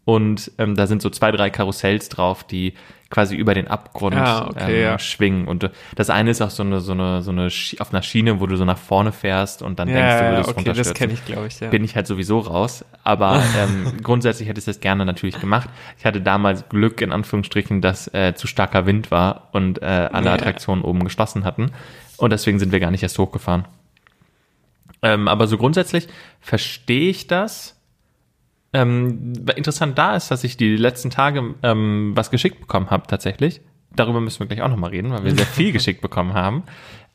Und 0.06 0.52
ähm, 0.58 0.76
da 0.76 0.86
sind 0.86 1.02
so 1.02 1.10
zwei, 1.10 1.32
drei 1.32 1.50
Karussells 1.50 2.08
drauf, 2.08 2.44
die 2.44 2.74
quasi 3.10 3.34
über 3.34 3.54
den 3.54 3.66
Abgrund 3.66 4.14
Ah, 4.14 4.46
okay, 4.48 4.78
ähm, 4.78 4.82
ja. 4.82 4.98
schwingen. 5.00 5.48
Und 5.48 5.64
äh, 5.64 5.70
das 5.96 6.10
eine 6.10 6.30
ist 6.30 6.40
auch 6.40 6.50
so 6.50 6.62
eine, 6.62 6.80
so 6.80 6.92
eine, 6.92 7.22
so 7.22 7.32
eine 7.32 7.48
auf 7.80 7.92
einer 7.92 8.02
Schiene, 8.02 8.38
wo 8.38 8.46
du 8.46 8.56
so 8.56 8.64
nach 8.64 8.78
vorne 8.78 9.10
fährst 9.10 9.62
und 9.62 9.80
dann 9.80 9.88
denkst 9.88 10.00
du, 10.00 10.06
Ja, 10.06 10.18
du 10.18 10.24
ja, 10.24 10.30
würdest 10.30 10.48
okay, 10.48 10.64
das 10.64 10.66
runterstürzen 10.68 10.94
kenne 10.94 11.12
ich, 11.12 11.24
glaube 11.24 11.46
ich, 11.48 11.58
ja. 11.58 11.70
bin 11.70 11.82
ich 11.82 11.96
halt 11.96 12.06
sowieso 12.06 12.38
raus. 12.38 12.84
Aber 13.02 13.42
ähm, 13.58 14.00
grundsätzlich 14.00 14.48
hätte 14.48 14.60
ich 14.60 14.64
das 14.64 14.78
gerne 14.78 15.04
natürlich 15.04 15.40
gemacht. 15.40 15.68
Ich 15.98 16.04
hatte 16.04 16.20
damals 16.20 16.68
Glück, 16.68 17.00
in 17.00 17.10
Anführungsstrichen, 17.10 17.80
dass 17.80 18.06
äh, 18.14 18.34
zu 18.36 18.46
starker 18.46 18.86
Wind 18.86 19.10
war 19.10 19.48
und 19.50 19.82
äh, 19.82 19.86
alle. 20.12 20.30
Attraktionen 20.30 20.84
oben 20.84 21.02
geschlossen 21.02 21.44
hatten. 21.44 21.72
Und 22.16 22.30
deswegen 22.30 22.60
sind 22.60 22.70
wir 22.70 22.78
gar 22.78 22.92
nicht 22.92 23.02
erst 23.02 23.18
hochgefahren. 23.18 23.64
Ähm, 25.02 25.26
aber 25.26 25.48
so 25.48 25.58
grundsätzlich 25.58 26.06
verstehe 26.40 27.10
ich 27.10 27.26
das. 27.26 27.75
Ähm, 28.76 29.32
interessant 29.56 29.96
da 29.96 30.16
ist, 30.16 30.30
dass 30.30 30.44
ich 30.44 30.58
die 30.58 30.76
letzten 30.76 31.08
Tage 31.08 31.54
ähm, 31.62 32.12
was 32.14 32.30
geschickt 32.30 32.60
bekommen 32.60 32.90
habe 32.90 33.06
tatsächlich. 33.06 33.62
Darüber 33.94 34.20
müssen 34.20 34.40
wir 34.40 34.46
gleich 34.46 34.60
auch 34.60 34.68
nochmal 34.68 34.90
reden, 34.90 35.12
weil 35.12 35.24
wir 35.24 35.34
sehr 35.34 35.46
viel 35.46 35.72
geschickt 35.78 36.02
bekommen 36.02 36.34
haben. 36.34 36.62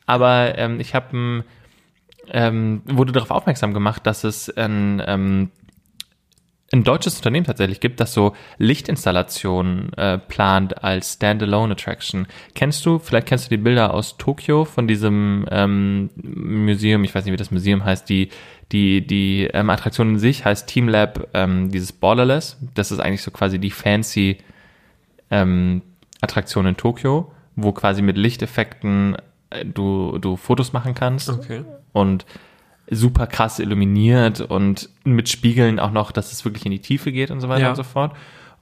Aber 0.07 0.57
ähm, 0.57 0.79
ich 0.79 0.95
habe 0.95 1.43
ähm, 2.29 2.81
wurde 2.85 3.11
darauf 3.11 3.29
aufmerksam 3.29 3.75
gemacht, 3.75 4.07
dass 4.07 4.23
es 4.23 4.49
ein, 4.49 5.03
ähm, 5.05 5.51
ein 6.71 6.83
deutsches 6.83 7.17
Unternehmen 7.17 7.45
tatsächlich 7.45 7.79
gibt, 7.79 7.99
das 7.99 8.15
so 8.15 8.33
Lichtinstallationen 8.57 9.93
äh, 9.93 10.17
plant 10.17 10.83
als 10.83 11.13
Standalone 11.13 11.73
Attraction. 11.73 12.25
Kennst 12.55 12.83
du, 12.87 12.97
vielleicht 12.97 13.27
kennst 13.27 13.45
du 13.45 13.49
die 13.49 13.61
Bilder 13.61 13.93
aus 13.93 14.17
Tokio 14.17 14.65
von 14.65 14.87
diesem 14.87 15.45
ähm, 15.51 16.09
Museum, 16.15 17.03
ich 17.03 17.13
weiß 17.13 17.25
nicht, 17.25 17.33
wie 17.33 17.37
das 17.37 17.51
Museum 17.51 17.85
heißt, 17.85 18.09
die, 18.09 18.29
die, 18.71 19.05
die 19.05 19.49
ähm, 19.53 19.69
Attraktion 19.69 20.09
in 20.11 20.19
sich 20.19 20.45
heißt 20.45 20.67
Team 20.67 20.87
Lab, 20.87 21.27
ähm, 21.33 21.71
dieses 21.71 21.91
Borderless. 21.91 22.57
Das 22.73 22.91
ist 22.91 22.99
eigentlich 22.99 23.21
so 23.23 23.31
quasi 23.31 23.59
die 23.59 23.71
fancy 23.71 24.37
ähm, 25.29 25.81
Attraktion 26.21 26.65
in 26.65 26.77
Tokio, 26.77 27.31
wo 27.55 27.71
quasi 27.71 28.01
mit 28.01 28.17
Lichteffekten 28.17 29.17
äh, 29.49 29.65
du, 29.65 30.17
du 30.19 30.37
Fotos 30.37 30.73
machen 30.73 30.95
kannst. 30.95 31.29
Okay. 31.29 31.63
Und 31.93 32.25
super 32.89 33.27
krass 33.27 33.59
illuminiert 33.59 34.41
und 34.41 34.89
mit 35.03 35.29
Spiegeln 35.29 35.79
auch 35.79 35.91
noch, 35.91 36.11
dass 36.11 36.31
es 36.31 36.43
wirklich 36.45 36.65
in 36.65 36.71
die 36.71 36.79
Tiefe 36.81 37.11
geht 37.11 37.31
und 37.31 37.39
so 37.39 37.47
weiter 37.49 37.61
Ja. 37.61 37.69
und 37.69 37.75
so 37.75 37.83
fort. 37.83 38.13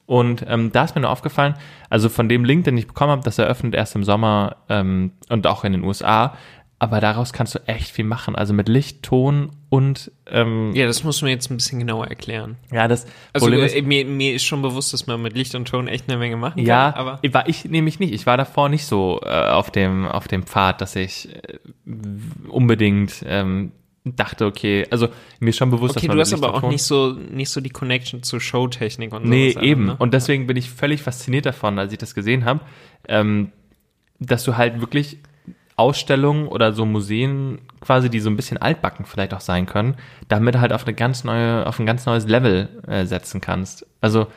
Und 0.06 0.44
ähm, 0.48 0.72
da 0.72 0.86
ist 0.86 0.96
mir 0.96 1.02
nur 1.02 1.12
aufgefallen, 1.12 1.54
also 1.90 2.10
von 2.10 2.28
dem 2.30 2.44
Link, 2.44 2.64
den 2.64 2.76
ich 2.78 2.88
bekommen 2.88 3.12
habe, 3.12 3.22
das 3.24 3.38
eröffnet 3.38 3.76
erst 3.76 3.96
im 3.96 4.04
Sommer 4.04 4.56
ähm, 4.68 5.12
und 5.30 5.46
auch 5.46 5.64
in 5.64 5.72
den 5.72 5.84
USA, 5.84 6.36
aber 6.82 7.02
daraus 7.02 7.34
kannst 7.34 7.56
du 7.56 7.60
echt 7.68 7.90
viel 7.92 8.06
machen. 8.06 8.36
Also 8.38 8.54
mit 8.54 8.70
Licht, 8.70 9.04
Ton 9.04 9.52
und 9.70 10.12
ähm, 10.28 10.72
Ja, 10.74 10.88
das 10.88 11.04
muss 11.04 11.22
man 11.22 11.30
jetzt 11.30 11.52
ein 11.52 11.58
bisschen 11.58 11.80
genauer 11.80 12.08
erklären. 12.08 12.56
ja, 12.72 12.88
das 12.88 13.06
Also 13.34 13.48
Problem 13.48 13.66
ist, 13.66 13.76
äh, 13.76 13.82
mir, 13.82 14.06
mir 14.06 14.34
ist 14.34 14.46
schon 14.46 14.62
bewusst, 14.62 14.94
dass 14.94 15.06
man 15.06 15.22
mit 15.22 15.36
Licht 15.36 15.56
und 15.56 15.68
Ton 15.68 15.88
echt 15.90 16.10
eine 16.10 16.18
Menge 16.18 16.38
machen 16.38 16.60
ja, 16.66 16.92
kann. 16.94 17.00
Aber 17.00 17.34
war 17.34 17.50
ich 17.50 17.66
nämlich 17.66 18.00
nicht. 18.00 18.14
Ich 18.14 18.26
war 18.26 18.38
davor 18.38 18.70
nicht 18.70 18.86
so 18.86 19.20
äh, 19.24 19.30
auf 19.30 19.72
dem 19.72 20.06
auf 20.08 20.28
dem 20.30 20.44
Pfad, 20.44 20.80
dass 20.80 20.96
ich 20.96 21.28
äh, 21.36 21.60
unbedingt 22.48 23.24
ähm, 23.28 23.72
dachte, 24.06 24.46
okay, 24.46 24.88
also 24.90 25.10
mir 25.40 25.50
ist 25.50 25.58
schon 25.58 25.72
bewusst, 25.72 25.98
okay, 25.98 26.08
dass 26.08 26.16
man 26.16 26.16
du 26.16 26.20
mit 26.20 26.26
hast 26.28 26.32
Licht 26.32 26.44
aber 26.44 26.64
auch 26.66 26.70
nicht 26.72 26.84
so 26.84 27.12
nicht 27.12 27.50
so 27.50 27.62
die 27.62 27.70
Connection 27.70 28.24
zu 28.24 28.40
Showtechnik 28.40 29.14
und 29.14 29.26
Nee, 29.26 29.52
sowas. 29.52 29.64
eben. 29.66 29.86
Ne? 29.88 29.96
Und 30.00 30.14
deswegen 30.14 30.48
bin 30.48 30.58
ich 30.58 30.70
völlig 30.70 31.02
fasziniert 31.02 31.46
davon, 31.46 31.78
als 31.78 31.92
ich 31.92 31.98
das 32.00 32.16
gesehen 32.16 32.46
habe, 32.46 32.62
ähm, 33.08 33.52
dass 34.20 34.44
du 34.44 34.58
halt 34.58 34.80
wirklich 34.80 35.18
Ausstellungen 35.80 36.48
oder 36.48 36.74
so 36.74 36.86
Museen 36.86 37.60
quasi, 37.82 38.10
die 38.10 38.20
so 38.20 38.30
ein 38.30 38.36
bisschen 38.36 38.58
altbacken 38.58 39.06
vielleicht 39.06 39.34
auch 39.34 39.40
sein 39.42 39.66
können, 39.66 39.96
damit 40.28 40.60
halt 40.60 40.74
auf 40.74 40.86
eine 40.86 40.94
ganz 40.94 41.24
neue, 41.24 41.66
auf 41.66 41.80
ein 41.80 41.86
ganz 41.86 42.06
neues 42.06 42.28
Level 42.28 42.68
äh, 42.88 43.06
setzen 43.06 43.40
kannst. 43.42 43.86
Also, 44.02 44.28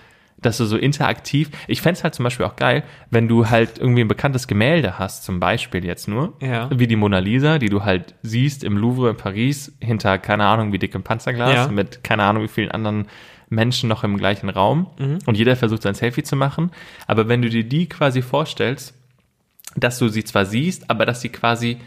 dass 0.40 0.56
du 0.56 0.64
so 0.64 0.76
interaktiv, 0.76 1.50
ich 1.68 1.82
fänd's 1.82 2.02
halt 2.02 2.14
zum 2.16 2.24
Beispiel 2.24 2.46
auch 2.46 2.56
geil, 2.56 2.82
wenn 3.10 3.28
du 3.28 3.48
halt 3.48 3.78
irgendwie 3.78 4.00
ein 4.02 4.08
bekanntes 4.08 4.48
Gemälde 4.48 4.98
hast, 4.98 5.22
zum 5.24 5.38
Beispiel 5.38 5.84
jetzt 5.84 6.08
nur, 6.08 6.32
Ja. 6.40 6.68
wie 6.72 6.86
die 6.88 6.96
Mona 6.96 7.18
Lisa, 7.20 7.58
die 7.58 7.68
du 7.68 7.84
halt 7.84 8.14
siehst 8.22 8.64
im 8.64 8.76
Louvre 8.76 9.10
in 9.10 9.16
Paris, 9.16 9.72
hinter 9.80 10.18
keine 10.18 10.46
Ahnung 10.46 10.72
wie 10.72 10.78
dickem 10.78 11.02
Panzerglas, 11.04 11.54
Ja. 11.54 11.68
mit 11.68 12.02
keine 12.02 12.24
Ahnung 12.24 12.42
wie 12.42 12.48
vielen 12.48 12.70
anderen 12.72 13.06
Menschen 13.50 13.88
noch 13.88 14.02
im 14.02 14.16
gleichen 14.16 14.48
Raum 14.48 14.86
Mhm. 14.98 15.18
und 15.26 15.36
jeder 15.36 15.54
versucht 15.56 15.82
sein 15.82 15.94
Selfie 15.94 16.22
zu 16.24 16.34
machen. 16.36 16.70
Aber 17.06 17.28
wenn 17.28 17.42
du 17.42 17.48
dir 17.48 17.64
die 17.64 17.88
quasi 17.88 18.20
vorstellst, 18.22 18.94
dass 19.76 19.98
du 19.98 20.08
sie 20.08 20.24
zwar 20.24 20.44
siehst, 20.46 20.90
aber 20.90 21.06
dass 21.06 21.20
sie 21.20 21.28
quasi 21.30 21.78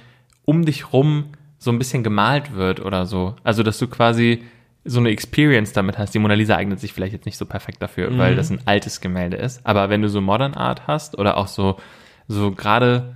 um 0.46 0.66
dich 0.66 0.94
rum 0.94 1.26
so 1.58 1.72
ein 1.72 1.78
bisschen 1.80 2.04
gemalt 2.04 2.54
wird 2.56 2.80
oder 2.80 3.06
so. 3.06 3.36
Also, 3.44 3.64
dass 3.64 3.78
du 3.80 3.88
quasi 3.88 4.44
so 4.84 5.00
eine 5.00 5.10
Experience 5.10 5.74
damit 5.74 5.98
hast. 5.98 6.14
Die 6.14 6.20
Mona 6.20 6.36
Lisa 6.36 6.56
eignet 6.56 6.80
sich 6.80 6.94
vielleicht 6.94 7.14
jetzt 7.14 7.26
nicht 7.26 7.38
so 7.38 7.46
perfekt 7.48 7.82
dafür, 7.82 8.12
Mhm. 8.12 8.18
weil 8.20 8.36
das 8.36 8.52
ein 8.52 8.60
altes 8.66 9.02
Gemälde 9.02 9.38
ist. 9.38 9.66
Aber 9.66 9.90
wenn 9.90 10.02
du 10.04 10.10
so 10.10 10.22
Modern 10.22 10.54
Art 10.54 10.86
hast 10.86 11.18
oder 11.18 11.38
auch 11.38 11.48
so, 11.48 11.78
so 12.28 12.52
gerade, 12.52 13.16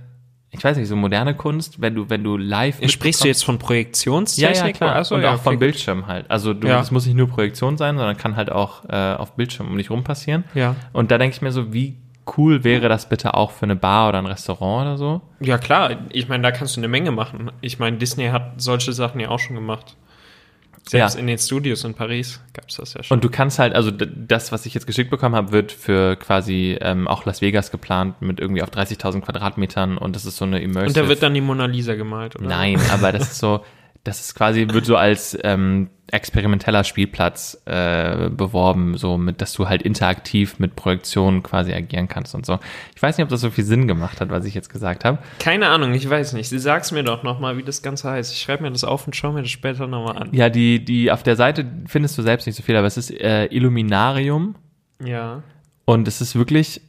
ich 0.50 0.64
weiß 0.64 0.76
nicht, 0.76 0.88
so 0.88 0.96
moderne 0.96 1.34
Kunst, 1.36 1.80
wenn 1.80 1.94
du, 1.94 2.10
wenn 2.10 2.24
du 2.24 2.36
live 2.36 2.78
Sprichst 2.90 3.22
du 3.22 3.28
jetzt 3.28 3.44
von 3.44 3.54
ja, 3.54 3.60
Projektionstechnik? 3.60 4.56
ja, 4.66 4.72
klar. 4.72 4.96
Achso, 4.96 5.14
und 5.14 5.22
ja, 5.22 5.34
auch 5.34 5.40
vom 5.40 5.54
okay. 5.54 5.58
Bildschirm 5.66 6.08
halt. 6.08 6.28
Also 6.28 6.54
du, 6.54 6.66
Ja. 6.66 6.80
es 6.80 6.90
muss 6.90 7.06
nicht 7.06 7.14
nur 7.16 7.28
Projektion 7.28 7.76
sein, 7.76 7.96
sondern 7.96 8.16
kann 8.16 8.34
halt 8.34 8.50
auch 8.50 8.84
äh, 8.88 9.14
auf 9.14 9.36
Bildschirm 9.36 9.68
um 9.68 9.76
dich 9.78 9.90
rum 9.90 10.02
passieren. 10.02 10.42
Ja. 10.54 10.74
Und 10.92 11.12
da 11.12 11.18
denke 11.18 11.36
ich 11.36 11.42
mir 11.42 11.52
so, 11.52 11.72
wie 11.72 11.98
cool 12.36 12.64
wäre 12.64 12.88
das 12.88 13.08
bitte 13.08 13.34
auch 13.34 13.50
für 13.50 13.64
eine 13.64 13.76
Bar 13.76 14.08
oder 14.10 14.18
ein 14.18 14.26
Restaurant 14.26 14.86
oder 14.86 14.96
so? 14.98 15.20
Ja, 15.40 15.58
klar. 15.58 15.96
Ich 16.12 16.28
meine, 16.28 16.42
da 16.42 16.50
kannst 16.50 16.76
du 16.76 16.80
eine 16.80 16.88
Menge 16.88 17.10
machen. 17.10 17.50
Ich 17.60 17.78
meine, 17.78 17.96
Disney 17.98 18.28
hat 18.28 18.60
solche 18.60 18.92
Sachen 18.92 19.20
ja 19.20 19.28
auch 19.28 19.38
schon 19.38 19.56
gemacht. 19.56 19.96
Selbst 20.88 21.14
Ja. 21.14 21.20
in 21.20 21.26
den 21.26 21.38
Studios 21.38 21.84
in 21.84 21.94
Paris 21.94 22.40
gab 22.54 22.68
es 22.68 22.76
das 22.76 22.94
ja 22.94 23.02
schon. 23.02 23.16
Und 23.18 23.24
du 23.24 23.28
kannst 23.30 23.58
halt, 23.58 23.74
also 23.74 23.90
das, 23.90 24.50
was 24.50 24.64
ich 24.66 24.74
jetzt 24.74 24.86
geschickt 24.86 25.10
bekommen 25.10 25.34
habe, 25.36 25.52
wird 25.52 25.72
für 25.72 26.16
quasi 26.16 26.76
ähm, 26.80 27.06
auch 27.06 27.24
Las 27.26 27.42
Vegas 27.42 27.70
geplant 27.70 28.20
mit 28.22 28.40
irgendwie 28.40 28.62
auf 28.62 28.70
30.000 28.70 29.20
Quadratmetern 29.20 29.98
und 29.98 30.16
das 30.16 30.24
ist 30.24 30.38
so 30.38 30.44
eine 30.46 30.60
immersive. 30.60 30.86
Und 30.88 30.96
da 30.96 31.08
wird 31.08 31.22
dann 31.22 31.34
die 31.34 31.42
Mona 31.42 31.66
Lisa 31.66 31.94
gemalt, 31.94 32.34
oder? 32.36 32.46
Nein, 32.48 32.80
aber 32.92 33.12
das 33.12 33.32
ist 33.32 33.38
so, 33.38 33.64
das 34.04 34.20
ist 34.20 34.34
quasi, 34.34 34.66
wird 34.70 34.86
so 34.86 34.96
als 34.96 35.38
ähm, 35.44 35.90
experimenteller 36.10 36.84
Spielplatz 36.84 37.60
äh, 37.66 38.30
beworben, 38.30 38.96
so 38.96 39.16
mit, 39.18 39.40
dass 39.40 39.52
du 39.52 39.68
halt 39.68 39.82
interaktiv 39.82 40.58
mit 40.58 40.74
Projektionen 40.74 41.42
quasi 41.42 41.72
agieren 41.72 42.08
kannst 42.08 42.34
und 42.34 42.44
so. 42.46 42.58
Ich 42.96 43.02
weiß 43.02 43.16
nicht, 43.18 43.24
ob 43.24 43.28
das 43.30 43.42
so 43.42 43.50
viel 43.50 43.62
Sinn 43.64 43.86
gemacht 43.86 44.20
hat, 44.20 44.30
was 44.30 44.44
ich 44.46 44.54
jetzt 44.54 44.70
gesagt 44.70 45.04
habe. 45.04 45.18
Keine 45.38 45.68
Ahnung, 45.68 45.92
ich 45.94 46.08
weiß 46.08 46.32
nicht. 46.32 46.48
Sag's 46.48 46.90
mir 46.92 47.04
doch 47.04 47.22
nochmal, 47.22 47.58
wie 47.58 47.62
das 47.62 47.82
Ganze 47.82 48.10
heißt. 48.10 48.32
Ich 48.32 48.40
schreibe 48.40 48.62
mir 48.64 48.70
das 48.72 48.84
auf 48.84 49.06
und 49.06 49.14
schau 49.14 49.32
mir 49.32 49.42
das 49.42 49.50
später 49.50 49.86
nochmal 49.86 50.16
an. 50.16 50.30
Ja, 50.32 50.48
die, 50.48 50.84
die 50.84 51.12
auf 51.12 51.22
der 51.22 51.36
Seite 51.36 51.66
findest 51.86 52.16
du 52.18 52.22
selbst 52.22 52.46
nicht 52.46 52.56
so 52.56 52.62
viel, 52.62 52.76
aber 52.76 52.86
es 52.86 52.96
ist 52.96 53.10
äh, 53.12 53.46
Illuminarium 53.46 54.56
Ja. 55.04 55.42
und 55.84 56.08
es 56.08 56.20
ist 56.20 56.34
wirklich, 56.34 56.80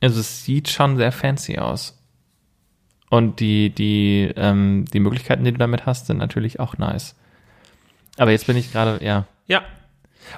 also 0.00 0.20
es 0.20 0.44
sieht 0.44 0.68
schon 0.68 0.96
sehr 0.98 1.12
fancy 1.12 1.58
aus. 1.58 1.97
Und 3.10 3.40
die, 3.40 3.70
die, 3.70 4.32
ähm, 4.36 4.84
die 4.92 5.00
Möglichkeiten, 5.00 5.44
die 5.44 5.52
du 5.52 5.58
damit 5.58 5.86
hast, 5.86 6.06
sind 6.06 6.18
natürlich 6.18 6.60
auch 6.60 6.76
nice. 6.78 7.16
Aber 8.18 8.30
jetzt 8.30 8.46
bin 8.46 8.56
ich 8.56 8.72
gerade, 8.72 9.02
ja. 9.04 9.26
Ja. 9.46 9.62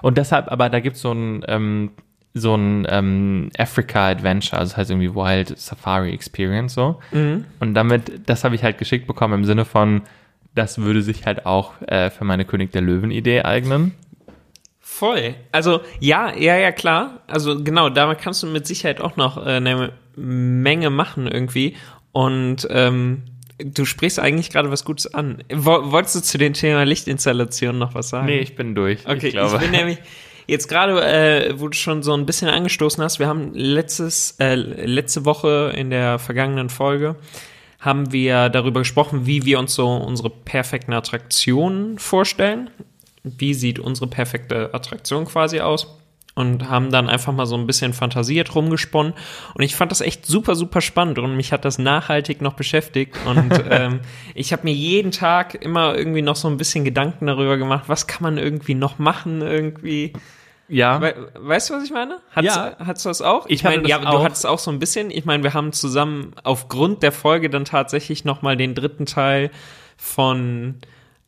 Und 0.02 0.18
deshalb, 0.18 0.50
aber 0.52 0.68
da 0.68 0.80
gibt's 0.80 1.00
so 1.00 1.12
ein, 1.12 1.44
ähm, 1.48 1.90
so 2.33 2.54
ein 2.54 2.87
ähm, 2.88 3.50
Africa 3.59 4.09
Adventure, 4.09 4.61
also 4.61 4.70
das 4.70 4.76
heißt 4.76 4.90
irgendwie 4.90 5.14
Wild 5.14 5.59
Safari 5.59 6.12
Experience 6.12 6.74
so. 6.74 7.00
Und 7.59 7.74
damit, 7.74 8.28
das 8.28 8.44
habe 8.44 8.54
ich 8.54 8.62
halt 8.62 8.78
geschickt 8.78 9.09
bekommen 9.09 9.35
im 9.35 9.44
Sinne 9.44 9.64
von, 9.64 10.02
das 10.54 10.78
würde 10.78 11.02
sich 11.02 11.26
halt 11.26 11.46
auch 11.46 11.80
äh, 11.83 12.11
für 12.11 12.24
meine 12.24 12.44
König 12.44 12.70
der 12.72 12.83
Löwen 12.83 13.11
Idee 13.11 13.42
eignen. 13.42 13.94
Voll. 14.80 15.35
Also, 15.52 15.80
ja, 16.00 16.35
ja, 16.37 16.56
ja, 16.56 16.72
klar. 16.72 17.20
Also, 17.28 17.62
genau, 17.62 17.90
damit 17.90 18.18
kannst 18.18 18.42
du 18.42 18.48
mit 18.48 18.66
Sicherheit 18.66 19.00
auch 19.00 19.16
noch 19.16 19.38
äh, 19.38 19.50
eine 19.56 19.92
Menge 20.16 20.90
machen 20.90 21.26
irgendwie. 21.26 21.76
Und 22.12 22.66
ähm, 22.70 23.22
du 23.58 23.84
sprichst 23.84 24.18
eigentlich 24.18 24.50
gerade 24.50 24.70
was 24.70 24.84
Gutes 24.84 25.12
an. 25.12 25.42
Wo, 25.52 25.92
wolltest 25.92 26.16
du 26.16 26.20
zu 26.20 26.38
dem 26.38 26.52
Thema 26.52 26.84
Lichtinstallation 26.84 27.78
noch 27.78 27.94
was 27.94 28.08
sagen? 28.08 28.26
Nee, 28.26 28.40
ich 28.40 28.56
bin 28.56 28.74
durch. 28.74 29.06
Okay, 29.06 29.16
ich 29.16 29.24
ich, 29.24 29.30
glaube. 29.32 29.58
bin 29.58 29.70
nämlich 29.70 29.98
jetzt 30.46 30.68
gerade, 30.68 31.00
äh, 31.02 31.60
wo 31.60 31.68
du 31.68 31.76
schon 31.76 32.02
so 32.02 32.12
ein 32.14 32.26
bisschen 32.26 32.48
angestoßen 32.48 33.02
hast, 33.02 33.18
wir 33.18 33.28
haben 33.28 33.54
letztes, 33.54 34.36
äh, 34.40 34.54
letzte 34.54 35.24
Woche 35.24 35.72
in 35.76 35.90
der 35.90 36.18
vergangenen 36.18 36.68
Folge 36.68 37.16
haben 37.78 38.12
wir 38.12 38.50
darüber 38.50 38.80
gesprochen, 38.80 39.24
wie 39.24 39.46
wir 39.46 39.58
uns 39.58 39.74
so 39.74 39.88
unsere 39.88 40.28
perfekten 40.28 40.92
Attraktionen 40.92 41.98
vorstellen. 41.98 42.68
Wie 43.22 43.54
sieht 43.54 43.78
unsere 43.78 44.06
perfekte 44.06 44.74
Attraktion 44.74 45.24
quasi 45.24 45.60
aus? 45.60 45.86
Und 46.34 46.70
haben 46.70 46.90
dann 46.90 47.08
einfach 47.08 47.32
mal 47.32 47.46
so 47.46 47.56
ein 47.56 47.66
bisschen 47.66 47.92
fantasiert 47.92 48.54
rumgesponnen. 48.54 49.14
Und 49.54 49.64
ich 49.64 49.74
fand 49.74 49.90
das 49.90 50.00
echt 50.00 50.26
super, 50.26 50.54
super 50.54 50.80
spannend 50.80 51.18
und 51.18 51.36
mich 51.36 51.52
hat 51.52 51.64
das 51.64 51.78
nachhaltig 51.78 52.40
noch 52.40 52.54
beschäftigt. 52.54 53.16
Und 53.26 53.64
ähm, 53.70 54.00
ich 54.34 54.52
habe 54.52 54.62
mir 54.64 54.72
jeden 54.72 55.10
Tag 55.10 55.54
immer 55.56 55.96
irgendwie 55.96 56.22
noch 56.22 56.36
so 56.36 56.48
ein 56.48 56.56
bisschen 56.56 56.84
Gedanken 56.84 57.26
darüber 57.26 57.56
gemacht, 57.56 57.84
was 57.88 58.06
kann 58.06 58.22
man 58.22 58.38
irgendwie 58.38 58.74
noch 58.74 58.98
machen, 58.98 59.42
irgendwie. 59.42 60.12
ja. 60.68 61.00
We 61.00 61.32
weißt 61.34 61.70
du, 61.70 61.74
was 61.74 61.84
ich 61.84 61.90
meine? 61.90 62.20
Hat's, 62.30 62.46
Ja. 62.46 62.76
Hat's 62.78 63.02
das 63.02 63.22
auch? 63.22 63.46
Ich 63.48 63.64
hatte 63.64 63.78
meine, 63.78 63.88
ja, 63.88 63.98
du 63.98 64.22
hattest 64.22 64.46
auch 64.46 64.60
so 64.60 64.70
ein 64.70 64.78
bisschen. 64.78 65.10
Ich 65.10 65.24
meine, 65.24 65.42
wir 65.42 65.52
haben 65.52 65.72
zusammen 65.72 66.32
aufgrund 66.44 67.02
der 67.02 67.12
Folge 67.12 67.50
dann 67.50 67.64
tatsächlich 67.64 68.24
noch 68.24 68.40
mal 68.40 68.56
den 68.56 68.76
dritten 68.76 69.04
Teil 69.04 69.50
von 69.96 70.76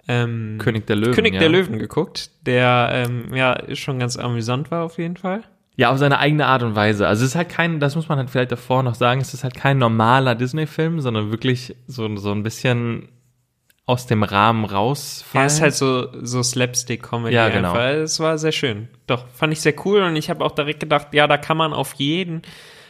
ähm, 0.08 0.58
König 0.58 0.86
der 0.86 0.96
Löwen. 0.96 1.14
König 1.14 1.34
ja. 1.34 1.40
der 1.40 1.48
Löwen 1.48 1.78
geguckt, 1.78 2.30
der 2.46 2.90
ähm, 2.92 3.34
ja 3.34 3.56
schon 3.74 3.98
ganz 3.98 4.16
amüsant 4.16 4.70
war 4.70 4.84
auf 4.84 4.98
jeden 4.98 5.16
Fall. 5.16 5.42
Ja, 5.76 5.90
auf 5.90 5.98
seine 5.98 6.18
eigene 6.18 6.46
Art 6.46 6.62
und 6.62 6.74
Weise. 6.74 7.08
Also 7.08 7.24
es 7.24 7.30
ist 7.30 7.36
halt 7.36 7.48
kein, 7.48 7.80
das 7.80 7.96
muss 7.96 8.08
man 8.08 8.18
halt 8.18 8.28
vielleicht 8.28 8.52
davor 8.52 8.82
noch 8.82 8.94
sagen, 8.94 9.20
es 9.20 9.32
ist 9.32 9.42
halt 9.42 9.54
kein 9.54 9.78
normaler 9.78 10.34
Disney-Film, 10.34 11.00
sondern 11.00 11.30
wirklich 11.30 11.74
so, 11.86 12.14
so 12.16 12.30
ein 12.30 12.42
bisschen 12.42 13.08
aus 13.86 14.06
dem 14.06 14.22
Rahmen 14.22 14.64
rausfallen. 14.64 15.48
Ja, 15.48 15.54
ist 15.54 15.60
halt 15.60 15.74
so, 15.74 16.08
so 16.22 16.42
Slapstick-Comedy 16.42 17.34
Ja, 17.34 17.48
genau. 17.48 17.72
einfach. 17.72 18.02
Es 18.02 18.20
war 18.20 18.38
sehr 18.38 18.52
schön. 18.52 18.88
Doch, 19.06 19.26
fand 19.28 19.52
ich 19.52 19.60
sehr 19.60 19.74
cool 19.84 20.02
und 20.02 20.16
ich 20.16 20.30
habe 20.30 20.44
auch 20.44 20.52
direkt 20.52 20.80
gedacht, 20.80 21.08
ja, 21.12 21.26
da 21.26 21.36
kann 21.36 21.56
man 21.56 21.72
auf 21.72 21.94
jeden 21.94 22.42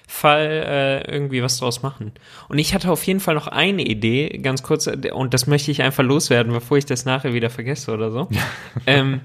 Fall 0.07 1.05
äh, 1.07 1.11
irgendwie 1.12 1.43
was 1.43 1.59
draus 1.59 1.83
machen. 1.83 2.12
Und 2.49 2.59
ich 2.59 2.75
hatte 2.75 2.91
auf 2.91 3.05
jeden 3.05 3.21
Fall 3.21 3.35
noch 3.35 3.47
eine 3.47 3.83
Idee, 3.83 4.29
ganz 4.38 4.62
kurz, 4.62 4.87
und 4.87 5.35
das 5.35 5.47
möchte 5.47 5.71
ich 5.71 5.83
einfach 5.83 6.05
loswerden, 6.05 6.53
bevor 6.53 6.77
ich 6.77 6.87
das 6.87 7.05
nachher 7.05 7.35
wieder 7.35 7.51
vergesse 7.51 7.93
oder 7.93 8.11
so. 8.11 8.29
ähm, 8.87 9.21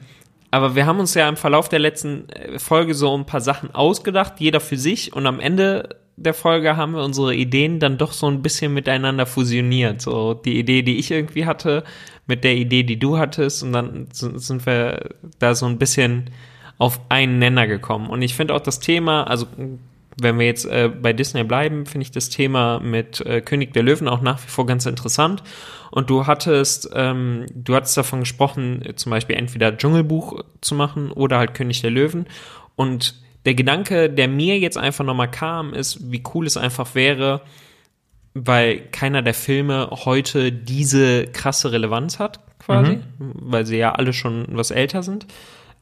aber 0.50 0.76
wir 0.76 0.86
haben 0.86 1.00
uns 1.00 1.14
ja 1.14 1.28
im 1.28 1.38
Verlauf 1.38 1.70
der 1.70 1.80
letzten 1.80 2.30
äh, 2.30 2.58
Folge 2.60 2.94
so 2.94 3.16
ein 3.16 3.26
paar 3.26 3.42
Sachen 3.42 3.74
ausgedacht, 3.76 4.40
jeder 4.40 4.60
für 4.60 4.78
sich, 4.78 5.14
und 5.14 5.28
am 5.28 5.40
Ende 5.40 5.98
der 6.18 6.34
Folge 6.34 6.76
haben 6.78 6.94
wir 6.94 7.04
unsere 7.04 7.36
Ideen 7.36 7.80
dann 7.80 8.00
doch 8.00 8.12
so 8.12 8.28
ein 8.28 8.42
bisschen 8.42 8.74
miteinander 8.74 9.28
fusioniert. 9.28 10.02
So 10.02 10.34
die 10.34 10.58
Idee, 10.58 10.82
die 10.82 10.98
ich 10.98 11.12
irgendwie 11.12 11.46
hatte, 11.46 11.84
mit 12.26 12.44
der 12.44 12.56
Idee, 12.56 12.84
die 12.84 12.98
du 12.98 13.20
hattest, 13.20 13.62
und 13.62 13.72
dann 13.72 14.08
sind 14.12 14.66
wir 14.66 15.10
da 15.38 15.54
so 15.54 15.68
ein 15.68 15.78
bisschen 15.78 16.32
auf 16.80 17.00
einen 17.10 17.40
Nenner 17.40 17.68
gekommen. 17.68 18.10
Und 18.10 18.22
ich 18.24 18.36
finde 18.36 18.56
auch 18.56 18.62
das 18.62 18.80
Thema, 18.80 19.24
also 19.26 19.46
wenn 20.20 20.40
wir 20.40 20.46
jetzt 20.46 20.66
äh, 20.66 20.90
bei 20.90 21.14
Disney 21.14 21.44
bleiben, 21.44 21.86
finde 21.86 22.04
ich 22.04 22.12
das 22.12 22.30
Thema 22.30 22.80
mit 22.80 23.22
äh, 23.22 23.42
König 23.42 23.74
der 23.74 23.84
Löwen 23.84 24.08
auch 24.08 24.22
nach 24.22 24.44
wie 24.44 24.50
vor 24.50 24.66
ganz 24.66 24.86
interessant. 24.86 25.44
Und 25.92 26.10
du 26.10 26.28
hattest, 26.28 26.90
ähm, 26.94 27.46
du 27.54 27.76
hattest 27.76 27.96
davon 27.98 28.22
gesprochen, 28.22 28.84
zum 28.96 29.12
Beispiel 29.12 29.36
entweder 29.36 29.78
Dschungelbuch 29.78 30.44
zu 30.62 30.76
machen 30.76 31.12
oder 31.12 31.38
halt 31.38 31.54
König 31.54 31.82
der 31.82 31.92
Löwen. 31.92 32.26
Und 32.76 33.16
der 33.46 33.56
Gedanke, 33.56 34.10
der 34.10 34.28
mir 34.28 34.60
jetzt 34.60 34.78
einfach 34.78 35.06
nochmal 35.06 35.32
kam, 35.32 35.74
ist, 35.74 36.12
wie 36.12 36.24
cool 36.34 36.46
es 36.46 36.58
einfach 36.58 36.96
wäre, 36.96 37.42
weil 38.34 38.80
keiner 38.92 39.22
der 39.22 39.34
Filme 39.34 39.90
heute 39.92 40.52
diese 40.52 41.28
krasse 41.28 41.72
Relevanz 41.72 42.20
hat, 42.20 42.40
quasi, 42.60 43.00
mhm. 43.20 43.34
weil 43.36 43.66
sie 43.66 43.78
ja 43.78 43.94
alle 43.94 44.14
schon 44.14 44.46
was 44.52 44.72
älter 44.72 45.04
sind. 45.04 45.28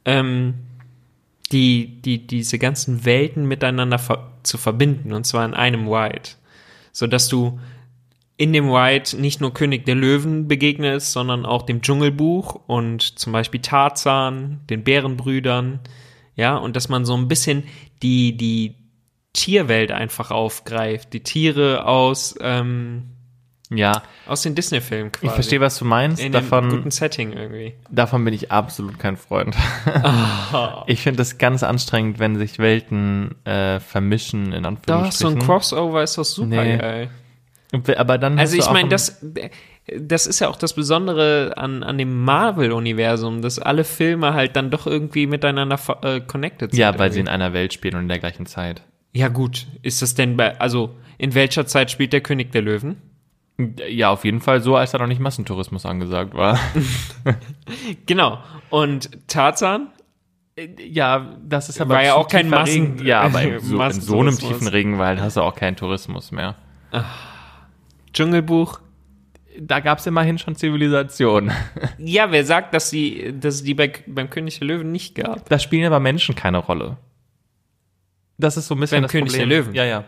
Ähm, 0.05 0.55
die, 1.51 2.01
die, 2.01 2.25
diese 2.25 2.59
ganzen 2.59 3.05
Welten 3.05 3.45
miteinander 3.45 3.99
ver 3.99 4.31
zu 4.43 4.57
verbinden, 4.59 5.11
und 5.13 5.25
zwar 5.25 5.43
in 5.45 5.55
einem 5.55 5.87
Ride. 5.87 6.29
So 6.91 7.07
dass 7.07 7.27
du 7.27 7.59
in 8.37 8.53
dem 8.53 8.69
Ride 8.69 9.17
nicht 9.19 9.41
nur 9.41 9.53
König 9.53 9.85
der 9.85 9.95
Löwen 9.95 10.47
begegnest, 10.47 11.11
sondern 11.11 11.45
auch 11.45 11.63
dem 11.63 11.81
Dschungelbuch 11.81 12.59
und 12.67 13.17
zum 13.17 13.33
Beispiel 13.33 13.61
Tarzan, 13.61 14.61
den 14.69 14.83
Bärenbrüdern, 14.83 15.79
ja, 16.35 16.57
und 16.57 16.75
dass 16.75 16.89
man 16.89 17.05
so 17.05 17.15
ein 17.15 17.27
bisschen 17.27 17.63
die, 18.03 18.35
die 18.35 18.75
Tierwelt 19.33 19.91
einfach 19.91 20.31
aufgreift, 20.31 21.13
die 21.13 21.21
Tiere 21.21 21.85
aus, 21.85 22.35
ähm, 22.41 23.14
ja. 23.69 24.03
Aus 24.27 24.41
den 24.41 24.55
Disney-Filmen 24.55 25.11
quasi. 25.11 25.27
Ich 25.27 25.31
verstehe, 25.31 25.59
was 25.59 25.77
du 25.77 25.85
meinst. 25.85 26.21
In 26.21 26.31
davon, 26.31 26.65
einem 26.65 26.77
guten 26.77 26.91
Setting 26.91 27.33
irgendwie. 27.33 27.73
Davon 27.89 28.23
bin 28.23 28.33
ich 28.33 28.51
absolut 28.51 28.99
kein 28.99 29.17
Freund. 29.17 29.55
Oh. 30.53 30.83
Ich 30.87 31.01
finde 31.01 31.17
das 31.17 31.37
ganz 31.37 31.63
anstrengend, 31.63 32.19
wenn 32.19 32.37
sich 32.37 32.59
Welten 32.59 33.35
äh, 33.45 33.79
vermischen, 33.79 34.53
in 34.53 34.65
Anführungsstrichen. 34.65 34.99
Doch, 35.11 35.15
so 35.15 35.27
ein 35.27 35.39
Crossover 35.39 36.03
ist 36.03 36.17
doch 36.17 36.25
super 36.25 36.63
nee. 36.63 36.77
geil. 36.77 37.09
Aber 37.97 38.17
dann 38.17 38.39
also 38.39 38.57
ich 38.57 38.69
meine, 38.69 38.89
das, 38.89 39.21
das 39.85 40.27
ist 40.27 40.39
ja 40.39 40.49
auch 40.49 40.55
das 40.55 40.73
Besondere 40.73 41.53
an, 41.57 41.83
an 41.83 41.97
dem 41.97 42.23
Marvel-Universum, 42.23 43.41
dass 43.41 43.59
alle 43.59 43.83
Filme 43.83 44.33
halt 44.33 44.55
dann 44.55 44.71
doch 44.71 44.87
irgendwie 44.87 45.27
miteinander 45.27 45.79
äh, 46.03 46.21
connected 46.21 46.71
sind. 46.71 46.79
Ja, 46.79 46.89
weil 46.93 47.07
irgendwie. 47.07 47.13
sie 47.13 47.19
in 47.21 47.27
einer 47.27 47.53
Welt 47.53 47.73
spielen 47.73 47.95
und 47.95 48.03
in 48.03 48.09
der 48.09 48.19
gleichen 48.19 48.45
Zeit. 48.45 48.83
Ja 49.13 49.27
gut, 49.29 49.67
ist 49.81 50.01
das 50.01 50.15
denn 50.15 50.37
bei, 50.37 50.59
also 50.59 50.95
in 51.17 51.33
welcher 51.33 51.65
Zeit 51.65 51.91
spielt 51.91 52.13
der 52.13 52.21
König 52.21 52.51
der 52.51 52.61
Löwen? 52.61 52.97
Ja, 53.57 54.09
auf 54.09 54.25
jeden 54.25 54.41
Fall 54.41 54.61
so, 54.61 54.75
als 54.75 54.91
da 54.91 54.97
noch 54.97 55.07
nicht 55.07 55.21
Massentourismus 55.21 55.85
angesagt 55.85 56.33
war. 56.33 56.59
genau. 58.05 58.39
Und 58.69 59.09
Tarzan? 59.27 59.89
Ja, 60.79 61.37
das 61.43 61.69
ist 61.69 61.81
aber 61.81 61.95
war 61.95 62.03
ja 62.03 62.15
auch 62.15 62.27
kein 62.27 62.49
Massen. 62.49 63.05
Ja, 63.05 63.21
aber 63.21 63.41
in 63.41 63.59
so, 63.61 63.81
in 63.81 64.01
so 64.01 64.19
einem 64.19 64.37
tiefen 64.37 64.67
Regenwald 64.67 65.21
hast 65.21 65.37
du 65.37 65.41
auch 65.41 65.55
keinen 65.55 65.75
Tourismus 65.75 66.31
mehr. 66.31 66.55
Ach. 66.91 67.05
Dschungelbuch? 68.13 68.79
Da 69.57 69.79
gab 69.79 69.99
es 69.99 70.07
immerhin 70.07 70.37
schon 70.37 70.55
Zivilisation. 70.55 71.51
Ja, 71.97 72.31
wer 72.31 72.45
sagt, 72.45 72.73
dass 72.73 72.89
sie, 72.89 73.33
dass 73.39 73.55
es 73.55 73.63
die 73.63 73.73
bei, 73.73 73.91
beim 74.05 74.29
König 74.29 74.59
der 74.59 74.67
Löwen 74.67 74.91
nicht 74.91 75.15
gab? 75.15 75.47
Da 75.49 75.59
spielen 75.59 75.85
aber 75.85 75.99
Menschen 75.99 76.35
keine 76.35 76.57
Rolle. 76.57 76.97
Das 78.37 78.57
ist 78.57 78.67
so 78.67 78.75
ein 78.75 78.81
bisschen 78.81 78.97
beim 78.97 79.03
das 79.03 79.11
König 79.11 79.31
Problem. 79.31 79.49
der 79.49 79.57
Löwen. 79.57 79.73
Ja, 79.73 79.85
ja. 79.85 80.03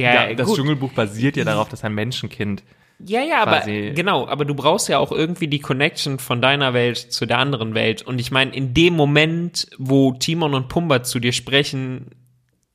Ja, 0.00 0.28
ja, 0.28 0.34
das 0.34 0.46
gut. 0.46 0.56
Dschungelbuch 0.56 0.92
basiert 0.92 1.36
ja 1.36 1.44
darauf, 1.44 1.68
dass 1.68 1.84
ein 1.84 1.94
Menschenkind. 1.94 2.62
Ja, 2.98 3.22
ja, 3.22 3.42
aber 3.42 3.60
genau, 3.60 4.26
aber 4.26 4.46
du 4.46 4.54
brauchst 4.54 4.88
ja 4.88 4.98
auch 4.98 5.12
irgendwie 5.12 5.48
die 5.48 5.58
Connection 5.58 6.18
von 6.18 6.40
deiner 6.40 6.72
Welt 6.72 6.96
zu 6.96 7.26
der 7.26 7.38
anderen 7.38 7.74
Welt. 7.74 8.02
Und 8.02 8.18
ich 8.18 8.30
meine, 8.30 8.54
in 8.54 8.72
dem 8.72 8.94
Moment, 8.94 9.68
wo 9.76 10.12
Timon 10.12 10.54
und 10.54 10.68
Pumba 10.68 11.02
zu 11.02 11.20
dir 11.20 11.32
sprechen, 11.32 12.06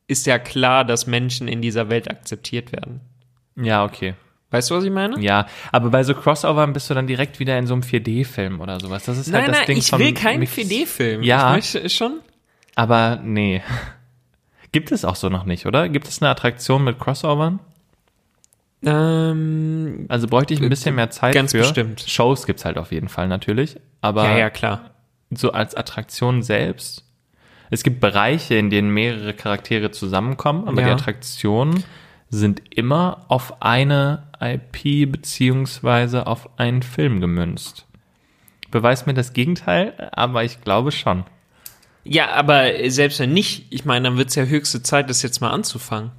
ist 0.07 0.27
ja 0.27 0.37
klar, 0.37 0.85
dass 0.85 1.07
Menschen 1.07 1.47
in 1.47 1.61
dieser 1.61 1.89
Welt 1.89 2.09
akzeptiert 2.09 2.71
werden. 2.71 3.01
Ja, 3.55 3.83
okay. 3.83 4.13
Weißt 4.51 4.69
du, 4.69 4.75
was 4.75 4.83
ich 4.83 4.91
meine? 4.91 5.19
Ja, 5.19 5.47
aber 5.71 5.89
bei 5.89 6.03
so 6.03 6.13
Crossovern 6.13 6.73
bist 6.73 6.89
du 6.89 6.93
dann 6.93 7.07
direkt 7.07 7.39
wieder 7.39 7.57
in 7.57 7.65
so 7.65 7.73
einem 7.73 7.83
4D-Film 7.83 8.59
oder 8.59 8.79
sowas. 8.79 9.05
Das 9.05 9.17
ist 9.17 9.27
nein, 9.29 9.43
halt 9.43 9.49
das 9.51 9.57
nein, 9.59 9.67
Ding 9.67 9.77
ich 9.77 9.91
will 9.97 10.13
keinen 10.13 10.39
Mix- 10.39 10.53
4D-Film. 10.53 11.23
Ja. 11.23 11.55
Ich 11.55 11.73
möchte 11.73 11.89
schon. 11.89 12.19
Aber 12.75 13.19
nee. 13.23 13.61
Gibt 14.71 14.91
es 14.91 15.03
auch 15.05 15.15
so 15.15 15.29
noch 15.29 15.43
nicht, 15.45 15.65
oder? 15.65 15.89
Gibt 15.89 16.07
es 16.07 16.21
eine 16.21 16.29
Attraktion 16.31 16.83
mit 16.83 16.97
Crossovern? 16.99 17.59
Ähm, 18.83 20.05
Also 20.09 20.27
bräuchte 20.27 20.53
ich 20.53 20.61
ein 20.61 20.69
bisschen 20.69 20.95
mehr 20.95 21.09
Zeit 21.09 21.33
Ganz 21.33 21.51
für. 21.51 21.59
bestimmt. 21.59 22.01
Shows 22.07 22.45
gibt's 22.45 22.65
halt 22.65 22.77
auf 22.77 22.91
jeden 22.91 23.09
Fall 23.09 23.27
natürlich. 23.27 23.77
Aber 24.01 24.25
ja, 24.25 24.37
ja, 24.37 24.49
klar. 24.49 24.91
so 25.29 25.51
als 25.51 25.75
Attraktion 25.75 26.41
selbst. 26.41 27.05
Es 27.69 27.83
gibt 27.83 27.99
Bereiche, 28.01 28.55
in 28.55 28.69
denen 28.69 28.89
mehrere 28.93 29.33
Charaktere 29.33 29.91
zusammenkommen, 29.91 30.67
aber 30.67 30.81
Ja. 30.81 30.87
die 30.87 30.93
Attraktionen 30.93 31.83
sind 32.29 32.61
immer 32.75 33.25
auf 33.27 33.61
eine 33.61 34.23
IP 34.41 35.05
beziehungsweise 35.11 36.27
auf 36.27 36.49
einen 36.59 36.81
Film 36.81 37.19
gemünzt. 37.21 37.85
Beweist 38.71 39.05
mir 39.05 39.13
das 39.13 39.33
Gegenteil, 39.33 40.09
aber 40.13 40.43
ich 40.43 40.61
glaube 40.61 40.91
schon. 40.91 41.25
Ja, 42.03 42.29
aber 42.31 42.71
selbst 42.89 43.19
wenn 43.19 43.33
nicht, 43.33 43.67
ich 43.69 43.85
meine, 43.85 44.09
dann 44.09 44.17
wird's 44.17 44.35
ja 44.35 44.43
höchste 44.43 44.81
Zeit, 44.81 45.09
das 45.09 45.21
jetzt 45.21 45.39
mal 45.41 45.51
anzufangen. 45.51 46.11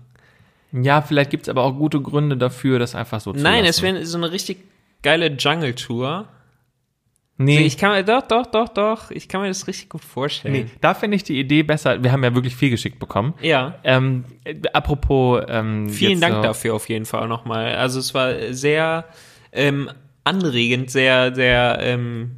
Ja, 0.73 1.03
vielleicht 1.03 1.31
gibt's 1.31 1.49
aber 1.49 1.63
auch 1.65 1.73
gute 1.73 2.01
Gründe 2.01 2.37
dafür, 2.37 2.79
das 2.79 2.95
einfach 2.95 3.21
so 3.21 3.33
zu 3.33 3.41
Nein, 3.41 3.65
lassen. 3.65 3.69
es 3.69 3.83
wäre 3.83 4.07
so 4.07 4.17
eine 4.17 4.31
richtig 4.33 4.59
geile 5.03 5.27
Jungle-Tour. 5.27 6.29
Nee, 7.39 7.61
Ich 7.61 7.77
kann 7.77 7.93
mir, 7.93 8.05
doch, 8.05 8.23
doch, 8.23 8.47
doch, 8.47 8.69
doch, 8.69 9.11
ich 9.11 9.27
kann 9.29 9.41
mir 9.41 9.49
das 9.49 9.67
richtig 9.67 9.89
gut 9.89 10.05
vorstellen. 10.05 10.55
nee, 10.55 10.67
da 10.81 10.95
finde 10.95 11.17
ich 11.17 11.25
die 11.25 11.39
Idee 11.41 11.63
besser. 11.63 12.03
Wir 12.03 12.13
haben 12.13 12.23
ja 12.23 12.35
wirklich 12.35 12.55
viel 12.55 12.71
geschickt 12.71 12.99
bekommen. 13.01 13.35
Ja. 13.43 13.79
Ähm, 13.85 14.25
äh, 14.45 14.55
apropos, 14.73 15.43
ähm, 15.49 15.89
Vielen 15.89 16.21
Dank 16.21 16.37
so, 16.37 16.43
dafür 16.43 16.75
auf 16.75 16.89
jeden 16.89 17.07
Fall 17.07 17.27
nochmal. 17.29 17.75
Also 17.75 17.99
es 17.99 18.15
war 18.15 18.53
sehr 18.53 19.07
ähm, 19.51 19.91
anregend, 20.25 20.91
sehr, 20.91 21.35
sehr 21.35 21.79
ähm, 21.81 22.37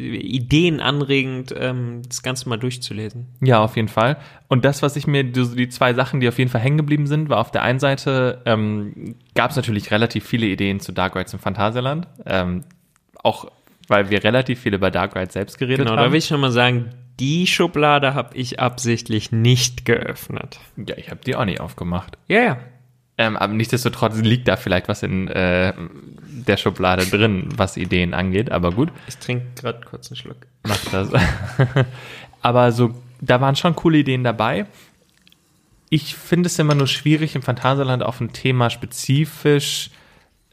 ideenanregend, 0.00 1.54
ähm, 1.56 2.02
das 2.08 2.22
Ganze 2.22 2.48
mal 2.48 2.56
durchzulesen. 2.58 3.26
Ja, 3.40 3.60
auf 3.62 3.76
jeden 3.76 3.88
Fall. 3.88 4.16
Und 4.48 4.64
das, 4.64 4.82
was 4.82 4.96
ich 4.96 5.06
mir, 5.06 5.24
die, 5.24 5.54
die 5.56 5.68
zwei 5.68 5.94
Sachen, 5.94 6.20
die 6.20 6.28
auf 6.28 6.38
jeden 6.38 6.50
Fall 6.50 6.60
hängen 6.60 6.76
geblieben 6.78 7.06
sind, 7.06 7.28
war 7.28 7.38
auf 7.38 7.50
der 7.50 7.62
einen 7.62 7.78
Seite, 7.78 8.42
ähm, 8.46 9.14
gab 9.34 9.50
es 9.50 9.56
natürlich 9.56 9.90
relativ 9.90 10.24
viele 10.26 10.46
Ideen 10.46 10.80
zu 10.80 10.92
Dark 10.92 11.16
Rides 11.16 11.32
im 11.32 11.38
Phantasialand. 11.38 12.06
Ähm, 12.26 12.64
auch 13.22 13.50
weil 13.88 14.08
wir 14.10 14.22
relativ 14.24 14.60
viel 14.60 14.74
über 14.74 14.90
Dark 14.90 15.16
Rides 15.16 15.32
selbst 15.34 15.58
geredet 15.58 15.84
Genau, 15.84 15.96
da 15.96 16.02
haben. 16.04 16.12
will 16.12 16.18
ich 16.18 16.26
schon 16.26 16.40
mal 16.40 16.52
sagen, 16.52 16.90
die 17.18 17.46
Schublade 17.46 18.14
habe 18.14 18.36
ich 18.36 18.60
absichtlich 18.60 19.30
nicht 19.32 19.84
geöffnet. 19.84 20.60
ja, 20.76 20.96
ich 20.96 21.10
habe 21.10 21.20
die 21.26 21.34
auch 21.36 21.44
nicht 21.44 21.60
aufgemacht. 21.60 22.16
Ja, 22.28 22.40
ja. 22.40 22.58
Ähm, 23.20 23.36
aber 23.36 23.52
nichtsdestotrotz 23.52 24.16
liegt 24.16 24.48
da 24.48 24.56
vielleicht 24.56 24.88
was 24.88 25.02
in 25.02 25.28
äh, 25.28 25.74
der 26.24 26.56
Schublade 26.56 27.04
drin, 27.04 27.50
was 27.54 27.76
Ideen 27.76 28.14
angeht. 28.14 28.50
Aber 28.50 28.72
gut, 28.72 28.90
Ich 29.08 29.18
trinke 29.18 29.44
gerade 29.56 29.84
kurz 29.84 30.10
einen 30.10 30.16
Schluck. 30.16 30.38
mach 30.66 30.82
das. 30.86 31.10
aber 32.40 32.72
so, 32.72 32.94
da 33.20 33.38
waren 33.42 33.56
schon 33.56 33.76
coole 33.76 33.98
Ideen 33.98 34.24
dabei. 34.24 34.64
Ich 35.90 36.14
finde 36.14 36.46
es 36.46 36.58
immer 36.58 36.74
nur 36.74 36.86
schwierig, 36.86 37.34
im 37.34 37.42
Phantasialand 37.42 38.02
auf 38.02 38.22
ein 38.22 38.32
Thema 38.32 38.70
spezifisch 38.70 39.90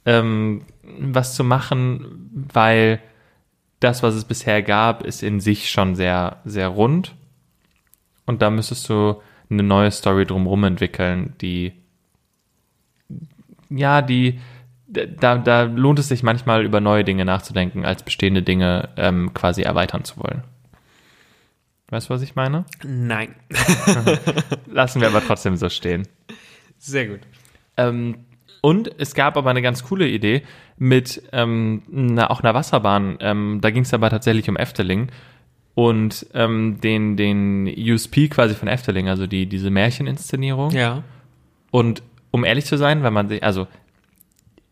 ähm, 0.06 0.64
was 0.84 1.36
zu 1.36 1.46
machen, 1.46 2.30
weil 2.52 3.00
das, 3.80 4.04
was 4.04 4.14
es 4.14 4.26
bisher 4.26 4.62
gab, 4.62 5.06
ist 5.06 5.24
in 5.24 5.40
sich 5.40 5.72
schon 5.72 5.96
sehr, 5.96 6.42
sehr 6.44 6.68
rund. 6.68 7.16
Und 8.26 8.42
da 8.42 8.50
müsstest 8.50 8.90
du 8.90 9.22
eine 9.50 9.64
neue 9.64 9.92
Story 9.92 10.26
drumherum 10.26 10.66
entwickeln, 10.66 11.34
die, 11.40 11.72
ja, 13.70 14.02
die, 14.02 14.40
da, 14.88 15.38
da 15.38 15.64
lohnt 15.64 16.00
es 16.00 16.08
sich 16.08 16.24
manchmal 16.24 16.66
über 16.66 16.80
neue 16.80 17.04
Dinge 17.04 17.26
nachzudenken, 17.26 17.86
als 17.86 18.04
bestehende 18.04 18.42
Dinge 18.42 18.90
ähm, 18.98 19.34
quasi 19.34 19.62
erweitern 19.62 20.04
zu 20.04 20.18
wollen. 20.18 20.44
Weißt 21.90 22.10
du, 22.10 22.14
was 22.14 22.22
ich 22.22 22.36
meine? 22.36 22.66
Nein. 22.84 23.36
Lassen 24.66 25.02
wir 25.02 25.08
aber 25.08 25.24
trotzdem 25.26 25.56
so 25.56 25.70
stehen. 25.70 26.08
Sehr 26.78 27.08
gut. 27.08 27.22
Ähm, 27.78 28.26
und 28.62 28.92
es 29.00 29.14
gab 29.14 29.38
aber 29.38 29.50
eine 29.50 29.62
ganz 29.62 29.84
coole 29.84 30.08
Idee 30.08 30.44
mit 30.78 31.24
ähm, 31.32 31.84
einer, 31.92 32.30
auch 32.32 32.42
einer 32.42 32.54
Wasserbahn. 32.54 33.18
Ähm, 33.22 33.60
da 33.62 33.70
ging 33.72 33.84
es 33.84 33.94
aber 33.94 34.10
tatsächlich 34.10 34.50
um 34.50 34.58
Efteling 34.58 35.10
und 35.76 36.26
ähm, 36.34 36.82
den, 36.82 37.16
den 37.18 37.68
USP 37.68 38.28
quasi 38.30 38.56
von 38.56 38.68
Efteling, 38.68 39.08
also 39.10 39.28
die, 39.28 39.46
diese 39.46 39.70
Märcheninszenierung. 39.70 40.72
Ja. 40.72 41.04
Und 41.72 42.02
um 42.38 42.46
ehrlich 42.46 42.66
zu 42.66 42.78
sein, 42.78 43.04
wenn 43.04 43.14
man 43.14 43.28
sich, 43.30 43.44
also 43.44 43.68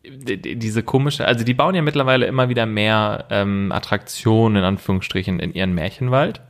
die- 0.04 0.40
die- 0.40 0.56
diese 0.56 0.82
komische, 0.82 1.26
also 1.26 1.44
die 1.44 1.54
bauen 1.54 1.74
ja 1.74 1.82
mittlerweile 1.82 2.26
immer 2.26 2.48
wieder 2.48 2.64
mehr 2.66 3.24
ähm, 3.30 3.72
Attraktionen 3.72 4.58
in 4.58 4.64
Anführungsstrichen 4.64 5.40
in 5.40 5.52
ihren 5.52 5.74
Märchenwald. 5.74 6.40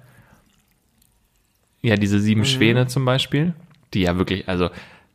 Ja, 1.82 1.96
diese 1.96 2.20
sieben 2.20 2.44
Schwäne 2.44 2.86
zum 2.88 3.04
Beispiel, 3.04 3.54
die 3.94 4.02
ja 4.02 4.18
wirklich, 4.18 4.48
also 4.48 4.70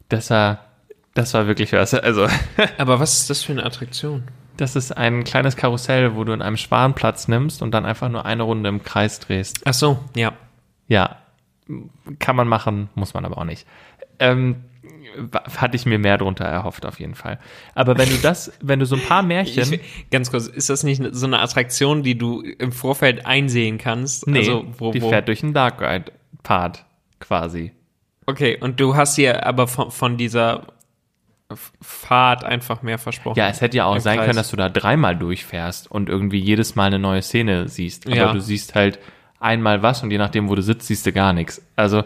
das 0.09 0.29
war, 0.29 0.65
das 1.13 1.33
war 1.33 1.47
wirklich 1.47 1.73
was. 1.73 1.93
Also 1.93 2.27
Aber 2.77 2.99
was 2.99 3.19
ist 3.21 3.29
das 3.29 3.43
für 3.43 3.51
eine 3.51 3.63
Attraktion? 3.65 4.23
das 4.57 4.75
ist 4.75 4.91
ein 4.95 5.23
kleines 5.23 5.55
Karussell, 5.55 6.15
wo 6.15 6.23
du 6.23 6.33
in 6.33 6.41
einem 6.43 6.57
Schwan 6.57 6.93
Platz 6.93 7.27
nimmst 7.27 7.63
und 7.63 7.71
dann 7.71 7.83
einfach 7.83 8.09
nur 8.09 8.25
eine 8.25 8.43
Runde 8.43 8.69
im 8.69 8.83
Kreis 8.83 9.19
drehst. 9.19 9.61
Ach 9.65 9.73
so, 9.73 9.99
ja. 10.15 10.33
Ja, 10.87 11.15
kann 12.19 12.35
man 12.35 12.47
machen, 12.47 12.89
muss 12.93 13.15
man 13.15 13.25
aber 13.25 13.39
auch 13.39 13.43
nicht. 13.45 13.65
Ähm, 14.19 14.57
hatte 15.57 15.75
ich 15.75 15.85
mir 15.85 15.99
mehr 15.99 16.17
drunter 16.17 16.45
erhofft, 16.45 16.85
auf 16.85 16.99
jeden 16.99 17.15
Fall. 17.15 17.39
Aber 17.75 17.97
wenn 17.97 18.09
du 18.09 18.17
das, 18.17 18.51
wenn 18.61 18.79
du 18.79 18.85
so 18.85 18.95
ein 18.95 19.03
paar 19.03 19.21
Märchen. 19.21 19.73
Ich, 19.73 20.09
ganz 20.09 20.31
kurz, 20.31 20.47
ist 20.47 20.69
das 20.69 20.83
nicht 20.83 21.03
so 21.11 21.25
eine 21.25 21.39
Attraktion, 21.39 22.03
die 22.03 22.17
du 22.17 22.41
im 22.41 22.71
Vorfeld 22.71 23.25
einsehen 23.25 23.77
kannst? 23.77 24.27
nee, 24.27 24.39
also, 24.39 24.65
wo, 24.77 24.91
die 24.91 25.01
wo, 25.01 25.09
fährt 25.09 25.27
durch 25.27 25.43
einen 25.43 25.53
Dark 25.53 25.81
Ride 25.81 26.11
Part 26.43 26.85
quasi. 27.19 27.71
Okay, 28.25 28.57
und 28.59 28.79
du 28.79 28.95
hast 28.95 29.17
dir 29.17 29.45
aber 29.45 29.67
von, 29.67 29.91
von 29.91 30.17
dieser 30.17 30.67
Fahrt 31.81 32.43
einfach 32.43 32.81
mehr 32.81 32.97
versprochen. 32.97 33.37
Ja, 33.37 33.49
es 33.49 33.61
hätte 33.61 33.77
ja 33.77 33.85
auch 33.85 33.99
sein 33.99 34.17
Kreis. 34.17 34.25
können, 34.27 34.37
dass 34.37 34.51
du 34.51 34.57
da 34.57 34.69
dreimal 34.69 35.15
durchfährst 35.15 35.91
und 35.91 36.09
irgendwie 36.09 36.39
jedes 36.39 36.75
Mal 36.75 36.85
eine 36.85 36.99
neue 36.99 37.21
Szene 37.21 37.67
siehst. 37.67 38.07
Aber 38.07 38.15
Ja. 38.15 38.33
du 38.33 38.39
siehst 38.39 38.75
halt 38.75 38.99
einmal 39.39 39.81
was 39.81 40.03
und 40.03 40.11
je 40.11 40.17
nachdem, 40.17 40.49
wo 40.49 40.55
du 40.55 40.61
sitzt, 40.61 40.87
siehst 40.87 41.05
du 41.05 41.11
gar 41.11 41.33
nichts. 41.33 41.61
Also 41.75 42.03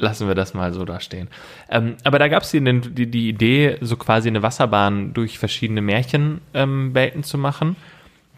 lassen 0.00 0.26
wir 0.28 0.34
das 0.34 0.54
mal 0.54 0.72
so 0.72 0.84
da 0.84 1.00
stehen. 1.00 1.28
Ähm, 1.70 1.96
aber 2.04 2.18
da 2.18 2.28
gab 2.28 2.42
es 2.42 2.50
die, 2.50 2.60
die, 2.60 3.06
die 3.10 3.28
Idee, 3.28 3.76
so 3.80 3.96
quasi 3.96 4.28
eine 4.28 4.42
Wasserbahn 4.42 5.12
durch 5.14 5.38
verschiedene 5.38 5.80
Märchenwelten 5.82 7.18
ähm, 7.20 7.22
zu 7.22 7.38
machen. 7.38 7.76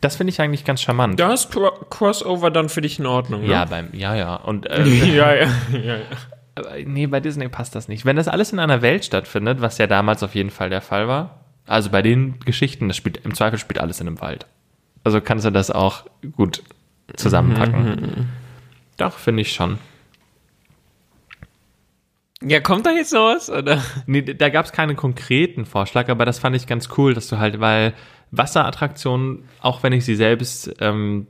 Das 0.01 0.17
finde 0.17 0.33
ich 0.33 0.41
eigentlich 0.41 0.65
ganz 0.65 0.83
charmant. 0.83 1.19
Da 1.21 1.33
ist 1.33 1.51
Cro 1.53 1.71
Crossover 1.89 2.51
dann 2.51 2.69
für 2.69 2.81
dich 2.81 2.99
in 2.99 3.07
Ordnung, 3.07 3.45
Ja, 3.45 3.61
ne? 3.65 3.71
beim, 3.71 3.89
ja, 3.93 4.15
ja. 4.17 4.35
Und 4.35 4.69
äh, 4.69 4.85
ja, 5.15 5.35
ja, 5.35 5.47
ja, 5.73 5.97
ja. 5.97 6.03
Nee, 6.85 7.07
bei 7.07 7.21
Disney 7.21 7.49
passt 7.49 7.75
das 7.75 7.89
nicht. 7.89 8.05
Wenn 8.05 8.17
das 8.17 8.29
alles 8.29 8.53
in 8.53 8.59
einer 8.59 8.83
Welt 8.83 9.05
stattfindet, 9.05 9.61
was 9.61 9.79
ja 9.79 9.87
damals 9.87 10.23
auf 10.23 10.35
jeden 10.35 10.51
Fall 10.51 10.69
der 10.71 10.83
Fall 10.83 11.09
war, 11.09 11.41
also 11.67 11.89
bei 11.91 12.03
den 12.03 12.41
Geschichten, 12.41 12.89
das 12.89 12.97
spielt, 12.97 13.19
im 13.25 13.35
Zweifel 13.35 13.59
spielt 13.59 13.79
alles 13.79 14.01
in 14.01 14.09
einem 14.09 14.21
Wald. 14.21 14.47
Also 15.05 15.21
kannst 15.21 15.47
du 15.47 15.51
das 15.51 15.71
auch 15.71 16.05
gut 16.37 16.63
zusammenpacken. 17.17 18.29
Doch, 18.97 19.13
finde 19.19 19.43
ich 19.43 19.53
schon. 19.53 19.79
Ja, 22.47 22.61
kommt 22.61 22.87
da 22.87 22.91
jetzt 22.91 23.13
noch 23.13 23.35
was? 23.35 23.51
Oder? 23.51 23.83
Nee, 24.07 24.23
da 24.23 24.49
gab 24.49 24.65
es 24.65 24.73
keinen 24.73 24.97
konkreten 24.97 25.65
Vorschlag, 25.65 26.09
aber 26.09 26.25
das 26.25 26.39
fand 26.39 26.57
ich 26.57 26.67
ganz 26.67 26.89
cool, 26.97 27.15
dass 27.15 27.29
du 27.29 27.39
halt, 27.39 27.61
weil 27.61 27.95
Wasserattraktionen, 28.31 29.45
auch 29.61 29.83
wenn 29.83 29.93
ich 29.93 30.05
sie 30.05 30.17
selbst, 30.17 30.75
ähm, 30.81 31.27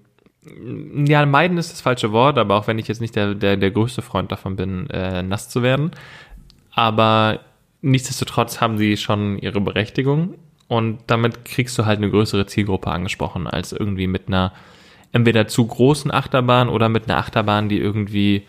ja, 1.07 1.25
meiden 1.27 1.59
ist 1.59 1.73
das 1.73 1.81
falsche 1.81 2.13
Wort, 2.13 2.39
aber 2.39 2.57
auch 2.57 2.67
wenn 2.67 2.79
ich 2.79 2.89
jetzt 2.89 3.01
nicht 3.01 3.15
der, 3.15 3.35
der, 3.35 3.57
der 3.57 3.71
größte 3.71 4.03
Freund 4.03 4.33
davon 4.33 4.57
bin, 4.57 4.89
äh, 4.91 5.23
nass 5.23 5.49
zu 5.49 5.63
werden. 5.63 5.93
Aber 6.73 7.41
nichtsdestotrotz 7.81 8.61
haben 8.61 8.79
sie 8.79 8.97
schon 8.97 9.39
ihre 9.39 9.61
Berechtigung 9.61 10.35
und 10.69 10.99
damit 11.07 11.45
kriegst 11.45 11.79
du 11.79 11.85
halt 11.85 11.99
eine 11.99 12.11
größere 12.11 12.47
Zielgruppe 12.47 12.91
angesprochen, 12.91 13.47
als 13.47 13.73
irgendwie 13.73 14.07
mit 14.07 14.29
einer 14.29 14.53
entweder 15.13 15.47
zu 15.47 15.67
großen 15.67 16.11
Achterbahn 16.11 16.69
oder 16.69 16.89
mit 16.89 17.09
einer 17.09 17.19
Achterbahn, 17.19 17.69
die 17.69 17.79
irgendwie 17.79 18.45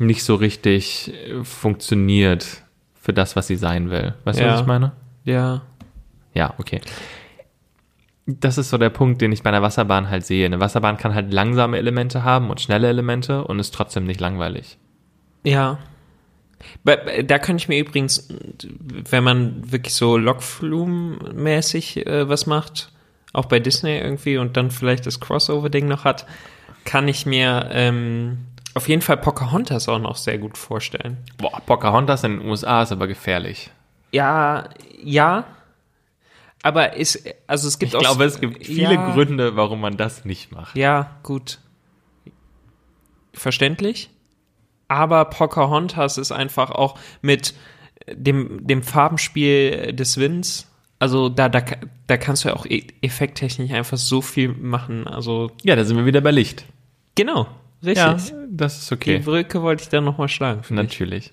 nicht 0.00 0.24
so 0.24 0.34
richtig 0.34 1.12
äh, 1.14 1.44
funktioniert 1.44 2.62
für 3.00 3.12
das, 3.12 3.36
was 3.36 3.46
sie 3.46 3.56
sein 3.56 3.90
will. 3.90 4.14
Weißt 4.24 4.38
du, 4.40 4.44
Ja. 4.44 4.52
was 4.54 4.60
ich 4.62 4.66
meine? 4.66 4.92
Ja. 5.24 5.62
Ja, 6.34 6.54
okay. 6.58 6.80
Das 8.26 8.58
ist 8.58 8.70
so 8.70 8.78
der 8.78 8.90
Punkt, 8.90 9.20
den 9.20 9.32
ich 9.32 9.42
bei 9.42 9.50
einer 9.50 9.62
Wasserbahn 9.62 10.08
halt 10.10 10.24
sehe. 10.24 10.46
Eine 10.46 10.60
Wasserbahn 10.60 10.96
kann 10.96 11.14
halt 11.14 11.32
langsame 11.32 11.78
Elemente 11.78 12.22
haben 12.22 12.50
und 12.50 12.60
schnelle 12.60 12.88
Elemente 12.88 13.44
und 13.44 13.58
ist 13.58 13.74
trotzdem 13.74 14.04
nicht 14.04 14.20
langweilig. 14.20 14.78
Ja. 15.42 15.78
Da 16.84 17.38
könnte 17.38 17.62
ich 17.62 17.68
mir 17.68 17.78
übrigens, 17.78 18.28
wenn 19.10 19.24
man 19.24 19.72
wirklich 19.72 19.94
so 19.94 20.16
Lockflume-mäßig 20.18 22.06
äh, 22.06 22.28
was 22.28 22.46
macht, 22.46 22.92
auch 23.32 23.46
bei 23.46 23.58
Disney 23.60 23.98
irgendwie 23.98 24.36
und 24.38 24.56
dann 24.56 24.70
vielleicht 24.70 25.06
das 25.06 25.20
Crossover-Ding 25.20 25.88
noch 25.88 26.04
hat, 26.04 26.26
kann 26.84 27.08
ich 27.08 27.26
mir 27.26 27.68
ähm, 27.72 28.38
auf 28.74 28.88
jeden 28.88 29.02
Fall 29.02 29.16
Pocahontas 29.16 29.88
auch 29.88 29.98
noch 29.98 30.16
sehr 30.16 30.38
gut 30.38 30.56
vorstellen. 30.58 31.18
Boah, 31.38 31.60
Pocahontas 31.64 32.24
in 32.24 32.38
den 32.40 32.48
USA 32.48 32.82
ist 32.82 32.92
aber 32.92 33.06
gefährlich. 33.06 33.70
Ja, 34.12 34.68
ja. 35.02 35.44
Aber 36.62 36.94
ist, 36.96 37.24
also 37.46 37.68
es 37.68 37.78
gibt 37.78 37.92
Ich 37.92 37.96
auch. 37.96 38.00
glaube, 38.02 38.24
es 38.24 38.40
gibt 38.40 38.66
viele 38.66 38.94
ja, 38.94 39.12
Gründe, 39.12 39.56
warum 39.56 39.80
man 39.80 39.96
das 39.96 40.24
nicht 40.24 40.52
macht. 40.52 40.76
Ja, 40.76 41.16
gut. 41.22 41.58
Verständlich. 43.32 44.10
Aber 44.88 45.24
Pocahontas 45.26 46.18
ist 46.18 46.32
einfach 46.32 46.70
auch 46.70 46.98
mit 47.22 47.54
dem, 48.10 48.66
dem 48.66 48.82
Farbenspiel 48.82 49.92
des 49.92 50.16
Winds. 50.18 50.66
Also 50.98 51.28
da, 51.28 51.48
da, 51.48 51.62
da 52.08 52.16
kannst 52.16 52.44
du 52.44 52.48
ja 52.48 52.56
auch 52.56 52.66
e- 52.66 52.86
effekttechnisch 53.00 53.70
einfach 53.70 53.96
so 53.96 54.20
viel 54.20 54.48
machen. 54.48 55.06
Also 55.06 55.52
Ja, 55.62 55.76
da 55.76 55.84
sind 55.84 55.96
wir 55.96 56.06
wieder 56.06 56.20
bei 56.20 56.32
Licht. 56.32 56.64
genau, 57.14 57.46
richtig. 57.84 58.34
das 58.50 58.78
ist 58.78 58.90
Die 58.90 58.94
okay. 58.94 59.18
Brücke 59.18 59.62
wollte 59.62 59.82
ich 59.82 59.88
dann 59.88 60.04
nochmal 60.04 60.28
schlagen. 60.28 60.62
finde 60.62 60.82
ich. 60.82 60.88
Natürlich. 60.88 61.32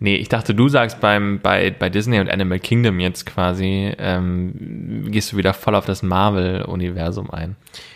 Nee, 0.00 0.16
ich 0.16 0.28
dachte, 0.28 0.54
du 0.56 0.68
sagst 0.68 1.00
beim, 1.00 1.38
bei, 1.40 1.70
bei 1.70 1.88
Disney 1.88 2.18
und 2.18 2.28
Animal 2.28 2.58
Kingdom 2.58 2.98
jetzt 2.98 3.26
quasi, 3.26 3.92
ähm, 3.98 5.06
gehst 5.10 5.32
du 5.32 5.36
wieder 5.36 5.54
voll 5.54 5.76
auf 5.76 5.86
das 5.86 6.02
Marvel-Universum 6.02 7.30
ein. 7.30 7.54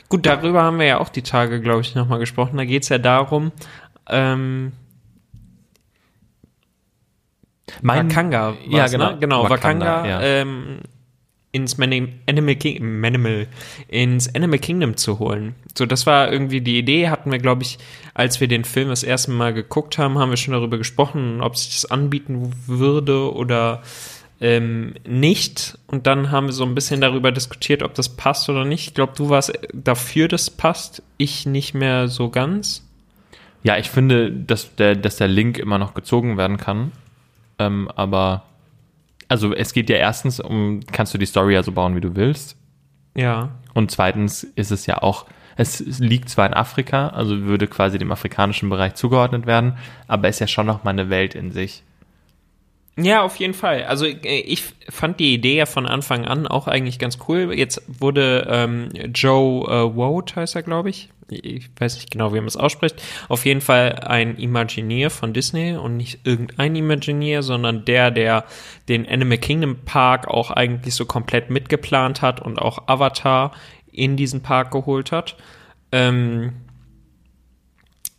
Gut, 0.08 0.24
darüber 0.26 0.62
haben 0.62 0.78
wir 0.78 0.86
ja 0.86 0.98
auch 1.00 1.08
die 1.08 1.22
Tage, 1.22 1.60
glaube 1.60 1.80
ich, 1.80 1.94
nochmal 1.96 2.20
gesprochen. 2.20 2.56
Da 2.56 2.64
geht 2.64 2.84
es 2.84 2.88
ja 2.88 2.98
darum, 2.98 3.50
ähm, 4.08 4.72
Mein- 7.80 8.10
Wakanga, 8.10 8.54
Ja, 8.68 8.86
genau. 8.86 9.10
Ne? 9.12 9.18
Genau, 9.18 9.48
Wakanda, 9.48 9.86
Wakanga, 9.86 10.06
ja. 10.08 10.20
ähm, 10.20 10.78
ins 11.52 11.76
Mani- 11.78 12.14
Animal, 12.26 12.56
King, 12.56 13.00
Manimal, 13.00 13.46
ins 13.88 14.34
Animal 14.34 14.58
Kingdom 14.58 14.96
zu 14.96 15.18
holen. 15.18 15.54
So, 15.76 15.86
das 15.86 16.06
war 16.06 16.32
irgendwie 16.32 16.62
die 16.62 16.78
Idee, 16.78 17.08
hatten 17.08 17.30
wir, 17.30 17.38
glaube 17.38 17.62
ich, 17.62 17.78
als 18.14 18.40
wir 18.40 18.48
den 18.48 18.64
Film 18.64 18.88
das 18.88 19.02
erste 19.02 19.30
Mal 19.30 19.52
geguckt 19.52 19.98
haben, 19.98 20.18
haben 20.18 20.30
wir 20.30 20.38
schon 20.38 20.54
darüber 20.54 20.78
gesprochen, 20.78 21.40
ob 21.42 21.56
sich 21.56 21.72
das 21.72 21.90
anbieten 21.90 22.52
würde 22.66 23.32
oder 23.34 23.82
ähm, 24.40 24.94
nicht. 25.06 25.78
Und 25.86 26.06
dann 26.06 26.30
haben 26.30 26.46
wir 26.46 26.52
so 26.52 26.64
ein 26.64 26.74
bisschen 26.74 27.00
darüber 27.00 27.30
diskutiert, 27.32 27.82
ob 27.82 27.94
das 27.94 28.08
passt 28.08 28.48
oder 28.48 28.64
nicht. 28.64 28.88
Ich 28.88 28.94
glaube, 28.94 29.12
du 29.16 29.28
warst 29.28 29.52
dafür, 29.72 30.28
dass 30.28 30.50
passt. 30.50 31.02
Ich 31.16 31.46
nicht 31.46 31.74
mehr 31.74 32.08
so 32.08 32.28
ganz. 32.28 32.84
Ja, 33.62 33.78
ich 33.78 33.90
finde, 33.90 34.32
dass 34.32 34.74
der, 34.74 34.96
dass 34.96 35.16
der 35.16 35.28
Link 35.28 35.58
immer 35.58 35.78
noch 35.78 35.94
gezogen 35.94 36.36
werden 36.36 36.56
kann. 36.56 36.92
Ähm, 37.58 37.88
aber, 37.94 38.44
also 39.32 39.54
es 39.54 39.72
geht 39.72 39.88
ja 39.88 39.96
erstens 39.96 40.40
um, 40.40 40.80
kannst 40.92 41.14
du 41.14 41.18
die 41.18 41.24
Story 41.24 41.54
ja 41.54 41.62
so 41.62 41.72
bauen, 41.72 41.96
wie 41.96 42.02
du 42.02 42.14
willst. 42.14 42.54
Ja. 43.16 43.48
Und 43.72 43.90
zweitens 43.90 44.44
ist 44.44 44.70
es 44.70 44.84
ja 44.84 45.02
auch, 45.02 45.24
es 45.56 45.80
liegt 45.98 46.28
zwar 46.28 46.46
in 46.46 46.52
Afrika, 46.52 47.08
also 47.08 47.40
würde 47.40 47.66
quasi 47.66 47.96
dem 47.96 48.12
afrikanischen 48.12 48.68
Bereich 48.68 48.92
zugeordnet 48.94 49.46
werden, 49.46 49.78
aber 50.06 50.28
ist 50.28 50.40
ja 50.40 50.46
schon 50.46 50.66
noch 50.66 50.84
mal 50.84 50.90
eine 50.90 51.08
Welt 51.08 51.34
in 51.34 51.50
sich. 51.50 51.82
Ja, 52.96 53.22
auf 53.22 53.36
jeden 53.36 53.54
Fall. 53.54 53.84
Also 53.84 54.04
äh, 54.04 54.40
ich 54.40 54.64
fand 54.90 55.18
die 55.18 55.32
Idee 55.32 55.56
ja 55.56 55.66
von 55.66 55.86
Anfang 55.86 56.26
an 56.26 56.46
auch 56.46 56.68
eigentlich 56.68 56.98
ganz 56.98 57.18
cool. 57.26 57.52
Jetzt 57.54 57.82
wurde 57.86 58.46
ähm, 58.50 58.90
Joe 59.14 59.66
äh, 59.66 59.96
Wout, 59.96 60.36
heißt 60.36 60.56
er, 60.56 60.62
glaube 60.62 60.90
ich. 60.90 61.08
Ich 61.30 61.70
weiß 61.78 61.94
nicht 61.94 62.10
genau, 62.10 62.34
wie 62.34 62.38
man 62.38 62.48
es 62.48 62.58
ausspricht. 62.58 63.02
Auf 63.30 63.46
jeden 63.46 63.62
Fall 63.62 63.94
ein 64.06 64.36
Imagineer 64.36 65.08
von 65.08 65.32
Disney 65.32 65.74
und 65.74 65.96
nicht 65.96 66.26
irgendein 66.26 66.76
Imagineer, 66.76 67.42
sondern 67.42 67.86
der, 67.86 68.10
der 68.10 68.44
den 68.88 69.08
Animal 69.08 69.38
Kingdom 69.38 69.78
Park 69.86 70.28
auch 70.28 70.50
eigentlich 70.50 70.94
so 70.94 71.06
komplett 71.06 71.48
mitgeplant 71.48 72.20
hat 72.20 72.42
und 72.42 72.58
auch 72.58 72.86
Avatar 72.88 73.52
in 73.90 74.16
diesen 74.18 74.42
Park 74.42 74.70
geholt 74.70 75.12
hat. 75.12 75.36
Ähm, 75.92 76.52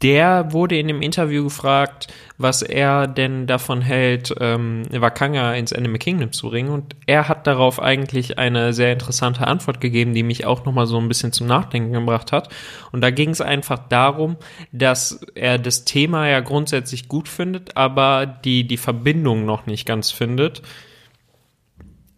der 0.03 0.51
wurde 0.51 0.77
in 0.77 0.89
dem 0.89 1.01
Interview 1.01 1.45
gefragt, 1.45 2.07
was 2.37 2.61
er 2.61 3.07
denn 3.07 3.47
davon 3.47 3.81
hält, 3.81 4.35
ähm, 4.41 4.83
Wakanga 4.91 5.53
ins 5.53 5.71
Animal 5.71 5.97
Kingdom 5.97 6.33
zu 6.33 6.49
bringen. 6.49 6.71
Und 6.71 6.95
er 7.05 7.29
hat 7.29 7.47
darauf 7.47 7.81
eigentlich 7.81 8.37
eine 8.37 8.73
sehr 8.73 8.91
interessante 8.91 9.47
Antwort 9.47 9.79
gegeben, 9.79 10.13
die 10.13 10.23
mich 10.23 10.45
auch 10.45 10.65
nochmal 10.65 10.87
so 10.87 10.99
ein 10.99 11.07
bisschen 11.07 11.31
zum 11.31 11.47
Nachdenken 11.47 11.93
gebracht 11.93 12.33
hat. 12.33 12.49
Und 12.91 12.99
da 12.99 13.11
ging 13.11 13.29
es 13.29 13.39
einfach 13.39 13.79
darum, 13.87 14.35
dass 14.73 15.21
er 15.35 15.57
das 15.57 15.85
Thema 15.85 16.27
ja 16.27 16.41
grundsätzlich 16.41 17.07
gut 17.07 17.29
findet, 17.29 17.77
aber 17.77 18.25
die, 18.25 18.67
die 18.67 18.77
Verbindung 18.77 19.45
noch 19.45 19.67
nicht 19.67 19.85
ganz 19.85 20.11
findet, 20.11 20.63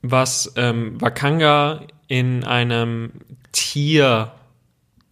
was 0.01 0.53
ähm, 0.57 0.99
Wakanga 0.99 1.81
in 2.07 2.43
einem 2.43 3.11
Tier 3.51 4.31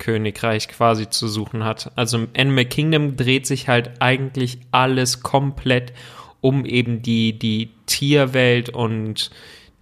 Königreich 0.03 0.67
quasi 0.67 1.09
zu 1.09 1.29
suchen 1.29 1.63
hat. 1.63 1.91
Also 1.95 2.17
im 2.17 2.27
Animal 2.35 2.65
Kingdom 2.65 3.15
dreht 3.15 3.47
sich 3.47 3.69
halt 3.69 4.01
eigentlich 4.01 4.59
alles 4.71 5.23
komplett 5.23 5.93
um 6.41 6.65
eben 6.65 7.01
die, 7.01 7.39
die 7.39 7.69
Tierwelt 7.85 8.67
und 8.67 9.31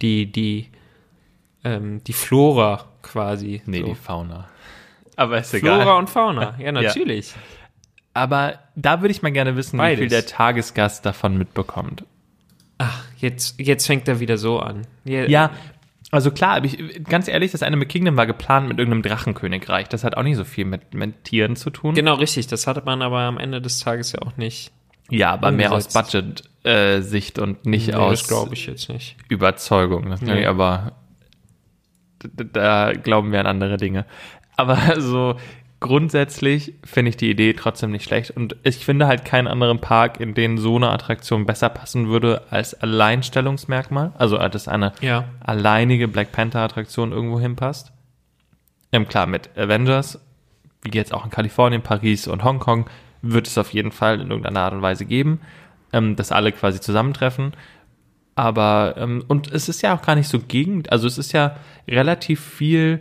die, 0.00 0.30
die, 0.30 0.68
ähm, 1.64 2.04
die 2.04 2.12
Flora 2.12 2.84
quasi. 3.02 3.62
Nee, 3.66 3.80
so. 3.80 3.86
die 3.86 3.94
Fauna. 3.96 4.48
Aber 5.16 5.38
ist 5.38 5.50
Flora 5.50 5.82
egal. 5.82 5.98
und 5.98 6.08
Fauna, 6.08 6.54
ja, 6.60 6.70
natürlich. 6.72 7.34
Aber 8.14 8.60
da 8.76 9.00
würde 9.00 9.10
ich 9.10 9.22
mal 9.22 9.32
gerne 9.32 9.56
wissen, 9.56 9.76
Beides. 9.76 9.98
wie 9.98 10.02
viel 10.02 10.10
der 10.10 10.26
Tagesgast 10.26 11.04
davon 11.04 11.36
mitbekommt. 11.36 12.04
Ach, 12.78 13.04
jetzt, 13.18 13.58
jetzt 13.58 13.86
fängt 13.86 14.06
er 14.06 14.20
wieder 14.20 14.38
so 14.38 14.60
an. 14.60 14.82
Ja, 15.04 15.24
Ja, 15.24 15.50
Also 16.12 16.30
klar, 16.30 16.56
aber 16.56 16.66
ich, 16.66 17.04
ganz 17.04 17.26
ehrlich, 17.26 17.50
das 17.52 17.62
Animal 17.62 17.86
Kingdom 17.86 18.16
war 18.16 18.26
geplant 18.26 18.68
mit 18.68 18.78
irgendeinem 18.78 19.02
Drachenkönigreich. 19.02 19.88
Das 19.88 20.04
hat 20.04 20.16
auch 20.16 20.22
nicht 20.22 20.36
so 20.36 20.44
viel 20.44 20.66
mit, 20.66 20.92
mit 20.94 21.24
Tieren 21.24 21.56
zu 21.56 21.70
tun. 21.70 21.94
Genau, 21.94 22.14
richtig. 22.14 22.46
Das 22.48 22.66
hatte 22.66 22.82
man 22.84 23.00
aber 23.02 23.20
am 23.20 23.38
Ende 23.38 23.60
des 23.62 23.78
Tages 23.80 24.12
ja 24.12 24.20
auch 24.22 24.36
nicht. 24.36 24.70
Ja, 25.08 25.30
aber 25.32 25.50
mehr 25.50 25.72
aus 25.72 25.86
Umgesetzt. 25.96 26.44
Budget-Sicht 26.64 27.38
und 27.38 27.64
nicht 27.66 27.88
Nee, 27.88 27.94
aus 27.94 28.20
das 28.20 28.28
glaube 28.28 28.52
ich 28.54 28.66
jetzt 28.66 28.88
nicht. 28.90 29.16
Überzeugung. 29.28 30.10
Das 30.10 30.20
Nee. 30.20 30.34
nee. 30.34 30.46
aber 30.46 30.92
d- 32.22 32.28
d- 32.30 32.48
da 32.52 32.92
glauben 32.92 33.32
wir 33.32 33.40
an 33.40 33.46
andere 33.46 33.78
Dinge. 33.78 34.04
Aber 34.56 34.78
so 35.00 35.36
grundsätzlich 35.82 36.74
finde 36.84 37.10
ich 37.10 37.16
die 37.16 37.30
Idee 37.30 37.52
trotzdem 37.52 37.90
nicht 37.90 38.04
schlecht 38.04 38.30
und 38.30 38.56
ich 38.62 38.84
finde 38.84 39.06
halt 39.06 39.24
keinen 39.24 39.48
anderen 39.48 39.80
Park, 39.80 40.20
in 40.20 40.32
den 40.34 40.56
so 40.56 40.76
eine 40.76 40.90
Attraktion 40.90 41.44
besser 41.44 41.68
passen 41.68 42.08
würde 42.08 42.42
als 42.50 42.74
Alleinstellungsmerkmal. 42.74 44.12
Also 44.16 44.38
dass 44.38 44.68
eine 44.68 44.92
Ja. 45.00 45.24
alleinige 45.40 46.08
Black 46.08 46.32
Panther 46.32 46.60
Attraktion 46.60 47.12
irgendwo 47.12 47.38
hinpasst. 47.40 47.92
Ähm, 48.92 49.08
klar, 49.08 49.26
mit 49.26 49.50
Avengers, 49.58 50.20
wie 50.82 50.90
jetzt 50.96 51.12
auch 51.12 51.24
in 51.24 51.30
Kalifornien, 51.30 51.82
Paris 51.82 52.26
und 52.28 52.44
Hongkong, 52.44 52.86
wird 53.22 53.46
es 53.46 53.58
auf 53.58 53.72
jeden 53.72 53.92
Fall 53.92 54.20
in 54.20 54.28
irgendeiner 54.30 54.60
Art 54.60 54.74
und 54.74 54.82
Weise 54.82 55.04
geben, 55.04 55.40
ähm, 55.92 56.16
dass 56.16 56.32
alle 56.32 56.52
quasi 56.52 56.80
zusammentreffen. 56.80 57.52
Aber, 58.34 58.94
ähm, 58.98 59.24
und 59.28 59.52
es 59.52 59.68
ist 59.68 59.82
ja 59.82 59.94
auch 59.94 60.02
gar 60.02 60.14
nicht 60.14 60.28
so 60.28 60.38
gegen, 60.40 60.84
also 60.88 61.06
es 61.06 61.18
ist 61.18 61.32
ja 61.32 61.56
relativ 61.88 62.40
viel, 62.40 63.00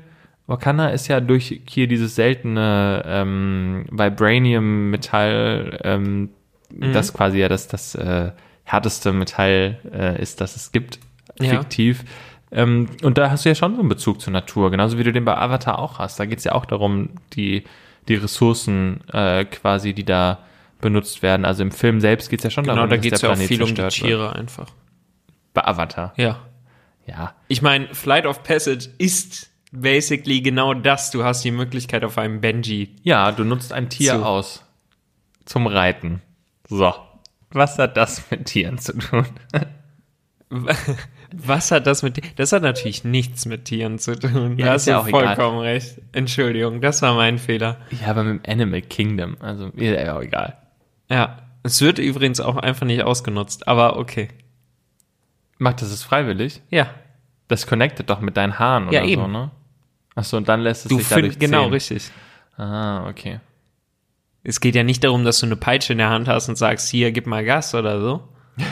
Wakanda 0.51 0.89
ist 0.89 1.07
ja 1.07 1.19
durch 1.21 1.61
hier 1.67 1.87
dieses 1.87 2.15
seltene 2.15 3.03
ähm, 3.07 3.85
Vibranium-Metall, 3.89 5.79
ähm, 5.83 6.29
das 6.69 7.13
quasi 7.13 7.39
ja 7.39 7.49
das, 7.49 7.67
das 7.67 7.95
äh, 7.95 8.31
härteste 8.63 9.11
Metall 9.13 9.79
äh, 9.91 10.21
ist, 10.21 10.41
das 10.41 10.55
es 10.55 10.71
gibt, 10.71 10.99
Ja. 11.39 11.49
fiktiv. 11.59 12.03
Ähm, 12.51 12.87
und 13.01 13.17
da 13.17 13.31
hast 13.31 13.45
du 13.45 13.49
ja 13.49 13.55
schon 13.55 13.75
so 13.75 13.79
einen 13.79 13.89
Bezug 13.89 14.19
zur 14.21 14.33
Natur, 14.33 14.71
genauso 14.71 14.97
wie 14.97 15.03
du 15.03 15.11
den 15.13 15.25
bei 15.25 15.37
Avatar 15.37 15.79
auch 15.79 15.99
hast. 15.99 16.19
Da 16.19 16.25
geht 16.25 16.39
es 16.39 16.43
ja 16.43 16.51
auch 16.53 16.65
darum, 16.65 17.09
die, 17.33 17.63
die 18.07 18.15
Ressourcen 18.15 19.01
äh, 19.11 19.45
quasi, 19.45 19.93
die 19.93 20.03
da 20.03 20.39
benutzt 20.81 21.21
werden. 21.21 21.45
Also 21.45 21.63
im 21.63 21.71
Film 21.71 22.01
selbst 22.01 22.29
geht 22.29 22.39
es 22.39 22.43
ja 22.45 22.49
schon 22.49 22.63
Genau, 22.63 22.75
darum, 22.75 22.89
da 22.89 22.95
dass 22.97 23.03
geht 23.03 23.13
es 23.13 23.21
ja 23.21 23.29
auch 23.29 23.33
Planet 23.33 23.47
viel 23.47 23.61
um 23.61 23.69
die 23.69 23.75
zerstört 23.75 24.09
wird. 24.09 24.19
Tiere 24.19 24.35
einfach. 24.35 24.67
Bei 25.53 25.63
Avatar. 25.65 26.13
Ja. 26.17 26.39
Ja. 27.07 27.33
Ich 27.47 27.61
meine, 27.61 27.87
Flight 27.93 28.25
of 28.25 28.43
Passage 28.43 28.89
ist 28.97 29.50
basically 29.71 30.41
genau 30.41 30.73
das. 30.73 31.11
Du 31.11 31.23
hast 31.23 31.43
die 31.43 31.51
Möglichkeit 31.51 32.03
auf 32.03 32.17
einem 32.17 32.41
Benji. 32.41 32.95
Ja, 33.03 33.31
du 33.31 33.43
nutzt 33.43 33.73
ein 33.73 33.89
Tier 33.89 34.17
So. 34.17 34.23
aus 34.23 34.65
zum 35.45 35.67
Reiten. 35.67 36.21
So. 36.69 36.93
Was 37.51 37.77
hat 37.79 37.97
das 37.97 38.29
mit 38.31 38.45
Tieren 38.45 38.77
zu 38.77 38.97
tun? 38.97 39.25
Was 41.33 41.71
hat 41.71 41.87
das 41.87 42.03
mit 42.03 42.37
Das 42.39 42.51
hat 42.51 42.61
natürlich 42.61 43.03
nichts 43.05 43.45
mit 43.45 43.65
Tieren 43.65 43.99
zu 43.99 44.19
tun. 44.19 44.57
Ja, 44.57 44.65
da 44.65 44.73
ist 44.75 44.81
hast 44.81 44.85
ja 44.87 44.95
du 44.95 45.01
auch 45.03 45.07
egal. 45.07 45.35
vollkommen 45.35 45.59
recht. 45.59 46.01
Entschuldigung, 46.11 46.81
das 46.81 47.01
war 47.01 47.13
mein 47.15 47.37
Fehler. 47.37 47.77
Ja, 48.01 48.07
aber 48.09 48.23
mit 48.23 48.45
dem 48.45 48.51
Animal 48.51 48.81
Kingdom. 48.81 49.37
Also, 49.39 49.67
ist 49.67 49.81
ja 49.99 50.17
auch 50.17 50.21
egal. 50.21 50.57
Ja. 51.09 51.37
Es 51.63 51.79
wird 51.81 51.99
übrigens 51.99 52.39
auch 52.41 52.57
einfach 52.57 52.85
nicht 52.85 53.03
ausgenutzt, 53.03 53.67
aber 53.67 53.97
okay. 53.97 54.29
Macht 55.57 55.81
das 55.81 55.91
es 55.91 56.03
freiwillig? 56.03 56.61
Ja. 56.69 56.89
Das 57.47 57.67
connectet 57.67 58.09
doch 58.09 58.19
mit 58.19 58.35
deinen 58.35 58.57
Haaren 58.59 58.91
Ja, 58.91 59.01
oder 59.01 59.07
so, 59.07 59.13
eben. 59.13 59.31
ne? 59.31 59.51
Achso, 60.15 60.37
und 60.37 60.47
dann 60.49 60.61
lässt 60.61 60.85
es 60.85 60.89
Du 60.89 60.97
sich 60.97 61.07
dadurch 61.07 61.33
findest 61.33 61.39
genau 61.39 61.67
richtig. 61.67 62.11
Ah, 62.57 63.07
okay. 63.07 63.39
Es 64.43 64.59
geht 64.59 64.75
ja 64.75 64.83
nicht 64.83 65.03
darum, 65.03 65.23
dass 65.23 65.39
du 65.39 65.45
eine 65.45 65.55
Peitsche 65.55 65.93
in 65.93 65.99
der 65.99 66.09
Hand 66.09 66.27
hast 66.27 66.49
und 66.49 66.57
sagst, 66.57 66.89
hier, 66.89 67.11
gib 67.11 67.27
mal 67.27 67.45
Gas 67.45 67.75
oder 67.75 68.01
so. 68.01 68.27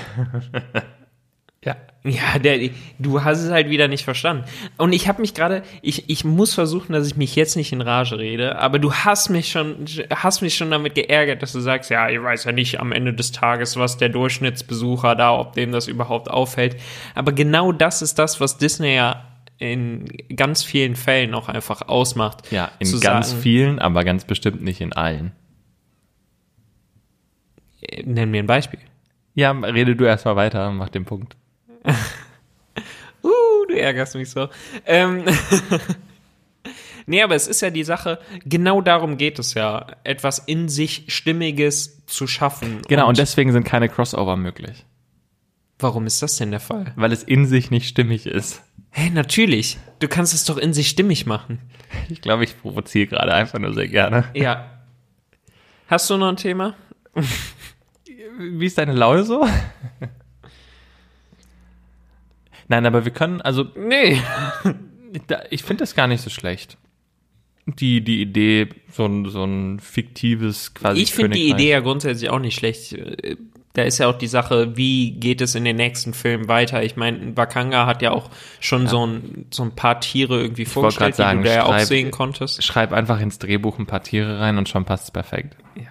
Ja. 1.66 1.76
Ja, 2.06 2.40
der, 2.40 2.70
du 2.98 3.26
hast 3.26 3.40
es 3.40 3.52
halt 3.52 3.70
wieder 3.70 3.90
nicht 3.90 4.06
verstanden. 4.06 4.46
Und 4.78 4.94
ich 4.94 5.10
habe 5.10 5.20
mich 5.20 5.34
gerade, 5.34 5.64
ich, 5.82 6.10
ich 6.10 6.24
muss 6.24 6.54
versuchen, 6.54 6.94
dass 6.94 7.06
ich 7.06 7.18
mich 7.18 7.36
jetzt 7.36 7.58
nicht 7.58 7.74
in 7.74 7.82
Rage 7.82 8.18
rede, 8.18 8.58
aber 8.58 8.80
du 8.80 8.94
hast 8.94 9.28
mich 9.28 9.52
schon, 9.52 9.86
hast 10.10 10.42
mich 10.42 10.56
schon 10.56 10.72
damit 10.72 10.96
geärgert, 10.96 11.42
dass 11.42 11.52
du 11.52 11.60
sagst, 11.60 11.90
ja, 11.90 12.10
ich 12.10 12.24
weiß 12.24 12.46
ja 12.46 12.54
nicht 12.54 12.80
am 12.80 12.94
Ende 12.94 13.14
des 13.14 13.34
Tages, 13.34 13.76
was 13.76 13.98
der 13.98 14.08
Durchschnittsbesucher 14.08 15.16
da, 15.16 15.38
ob 15.38 15.52
dem 15.52 15.74
das 15.74 15.90
überhaupt 15.90 16.30
auffällt. 16.32 16.78
Aber 17.16 17.34
genau 17.34 17.74
das 17.74 18.02
ist 18.02 18.18
das, 18.18 18.40
was 18.40 18.58
Disney 18.58 18.96
ja 18.96 19.26
in 19.60 20.06
ganz 20.36 20.64
vielen 20.64 20.96
Fällen 20.96 21.34
auch 21.34 21.50
einfach 21.50 21.88
ausmacht. 21.88 22.52
Ja, 22.52 22.72
in 22.80 23.00
ganz 23.00 23.30
sagen, 23.30 23.42
vielen, 23.42 23.80
aber 23.80 24.04
ganz 24.04 24.24
bestimmt 24.24 24.62
nicht 24.62 24.82
in 24.82 24.94
allen. 24.94 25.34
Nenn 28.04 28.32
mir 28.32 28.42
ein 28.42 28.48
Beispiel. 28.48 28.80
Ja, 29.36 29.52
rede 29.52 29.96
du 29.96 30.06
erstmal 30.06 30.36
weiter 30.36 30.70
und 30.70 30.78
mach 30.78 30.90
den 30.90 31.06
Punkt. 31.06 31.36
Uh, 33.22 33.66
du 33.68 33.78
ärgerst 33.78 34.16
mich 34.16 34.30
so. 34.30 34.48
Ähm, 34.86 35.26
nee, 37.06 37.22
aber 37.22 37.36
es 37.36 37.50
ist 37.50 37.60
ja 37.60 37.70
die 37.70 37.84
Sache, 37.84 38.20
genau 38.46 38.80
darum 38.80 39.18
geht 39.18 39.40
es 39.40 39.56
ja, 39.56 39.88
etwas 40.06 40.40
in 40.40 40.70
sich 40.70 41.04
Stimmiges 41.10 42.06
zu 42.06 42.28
schaffen. 42.28 42.82
Genau, 42.88 43.10
und, 43.10 43.18
deswegen 43.18 43.52
sind 43.52 43.66
keine 43.66 43.90
Crossover 43.90 44.38
möglich. 44.38 44.86
warum 45.80 46.06
ist 46.06 46.22
das 46.22 46.38
denn 46.38 46.52
der 46.52 46.62
Fall? 46.62 46.94
Weil 46.96 47.12
es 47.12 47.24
in 47.24 47.46
sich 47.46 47.72
nicht 47.72 47.90
stimmig 47.90 48.26
ist. 48.26 48.62
Hä, 48.92 49.10
natürlich. 49.12 49.78
Du 50.00 50.08
kannst 50.08 50.34
es 50.34 50.46
doch 50.46 50.58
in 50.58 50.74
sich 50.74 50.90
stimmig 50.90 51.26
machen. 51.26 51.60
Ich 52.10 52.22
glaube, 52.22 52.44
ich 52.44 52.60
provoziere 52.62 53.08
gerade 53.08 53.34
einfach 53.34 53.60
nur 53.60 53.74
sehr 53.74 53.88
gerne. 53.88 54.26
Ja. 54.34 54.80
Hast 55.88 56.10
du 56.10 56.18
noch 56.18 56.30
ein 56.30 56.38
Thema? 56.38 56.76
Wie 58.38 58.66
ist 58.66 58.78
deine 58.78 58.94
Laune 58.94 59.24
so? 59.24 59.48
Nein, 62.68 62.86
aber 62.86 63.04
wir 63.06 63.12
können, 63.12 63.42
also 63.42 63.66
Nee. 63.76 64.22
ich 65.50 65.64
finde 65.64 65.82
das 65.84 65.96
gar 65.96 66.08
nicht 66.08 66.22
so 66.22 66.30
schlecht. 66.30 66.78
Die, 67.66 68.02
die 68.02 68.22
Idee, 68.22 68.70
so 68.92 69.06
ein, 69.06 69.26
so 69.26 69.44
ein 69.44 69.80
fiktives 69.80 70.74
quasi. 70.74 71.02
Ich 71.02 71.14
finde 71.14 71.36
die. 71.38 71.50
Idee 71.50 71.70
ja 71.72 71.80
grundsätzlich 71.82 72.30
auch 72.30 72.40
nicht 72.40 72.56
schlecht. 72.56 72.96
Da 73.80 73.86
ist 73.86 73.98
ja 73.98 74.10
auch 74.10 74.18
die 74.18 74.28
Sache, 74.28 74.76
wie 74.76 75.12
geht 75.12 75.40
es 75.40 75.56
in 75.56 75.64
den 75.64 75.78
nächsten 75.78 76.14
Filmen 76.14 76.50
weiter? 76.50 76.84
Ich 76.84 76.98
meine, 76.98 77.38
Wakanga 77.38 77.86
hat 77.86 78.02
ja 78.02 78.12
auch 78.12 78.30
schon 78.60 78.88
so, 78.88 79.08
ein, 79.08 79.46
so 79.52 79.64
ein 79.64 79.72
paar 79.74 80.02
Tiere 80.02 80.42
irgendwie 80.42 80.64
wollte 80.64 80.72
vorgestellt, 80.72 81.16
sagen, 81.16 81.44
die 81.44 81.44
du 81.48 81.50
da 81.50 81.56
ja 81.56 81.64
auch 81.64 81.80
sehen 81.80 82.12
konntest. 82.12 82.62
Schreib 82.62 82.92
einfach 82.92 83.22
ins 83.22 83.40
Drehbuch 83.40 83.80
ein 83.80 83.86
paar 83.86 84.04
Tiere 84.04 84.42
rein 84.42 84.58
und 84.58 84.68
schon 84.68 84.84
passt 84.84 85.06
es 85.06 85.12
perfekt. 85.12 85.56
Ja. 85.78 85.84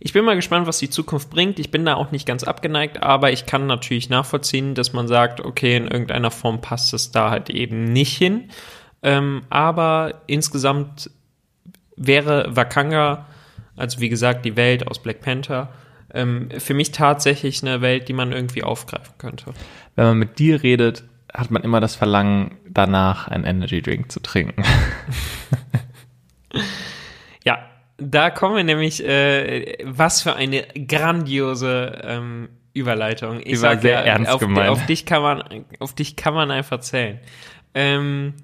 Ich 0.00 0.12
bin 0.12 0.24
mal 0.24 0.34
gespannt, 0.34 0.66
was 0.66 0.78
die 0.78 0.90
Zukunft 0.90 1.30
bringt. 1.30 1.60
Ich 1.60 1.70
bin 1.70 1.84
da 1.84 1.94
auch 1.94 2.10
nicht 2.10 2.26
ganz 2.26 2.42
abgeneigt, 2.42 3.00
aber 3.00 3.30
ich 3.30 3.46
kann 3.46 3.68
natürlich 3.68 4.08
nachvollziehen, 4.08 4.74
dass 4.74 4.92
man 4.92 5.06
sagt, 5.06 5.40
okay, 5.40 5.76
in 5.76 5.86
irgendeiner 5.86 6.32
Form 6.32 6.60
passt 6.60 6.94
es 6.94 7.12
da 7.12 7.30
halt 7.30 7.48
eben 7.48 7.84
nicht 7.84 8.18
hin. 8.18 8.50
Ähm, 9.04 9.42
aber 9.50 10.22
insgesamt 10.26 11.10
wäre 11.94 12.56
Wakanga, 12.56 13.26
also 13.76 14.00
wie 14.00 14.08
gesagt, 14.08 14.44
die 14.44 14.56
Welt 14.56 14.88
aus 14.88 15.00
Black 15.00 15.20
Panther, 15.20 15.68
ähm, 16.16 16.48
für 16.58 16.74
mich 16.74 16.90
tatsächlich 16.92 17.62
eine 17.62 17.80
Welt, 17.80 18.08
die 18.08 18.12
man 18.12 18.32
irgendwie 18.32 18.62
aufgreifen 18.62 19.14
könnte. 19.18 19.52
Wenn 19.94 20.06
man 20.06 20.18
mit 20.18 20.38
dir 20.38 20.62
redet, 20.62 21.04
hat 21.32 21.50
man 21.50 21.62
immer 21.62 21.80
das 21.80 21.94
Verlangen, 21.94 22.56
danach 22.68 23.28
einen 23.28 23.44
Energy 23.44 23.82
Drink 23.82 24.10
zu 24.10 24.20
trinken. 24.20 24.62
Ja, 27.44 27.60
da 27.96 28.30
kommen 28.30 28.56
wir 28.56 28.64
nämlich, 28.64 29.04
äh, 29.06 29.78
was 29.84 30.20
für 30.20 30.34
eine 30.34 30.64
grandiose 30.88 32.00
ähm, 32.02 32.48
Überleitung. 32.74 33.38
Ich 33.38 33.44
Die 33.44 33.62
war 33.62 33.78
sehr 33.78 33.92
ja, 33.92 34.00
ernst 34.00 34.32
auf, 34.32 34.40
gemeint. 34.40 34.68
auf 34.68 34.84
dich 34.86 35.06
kann 35.06 35.22
man, 35.22 35.64
auf 35.78 35.94
dich 35.94 36.16
kann 36.16 36.34
man 36.34 36.50
einfach 36.50 36.80
zählen. 36.80 37.20
Ähm, 37.72 38.34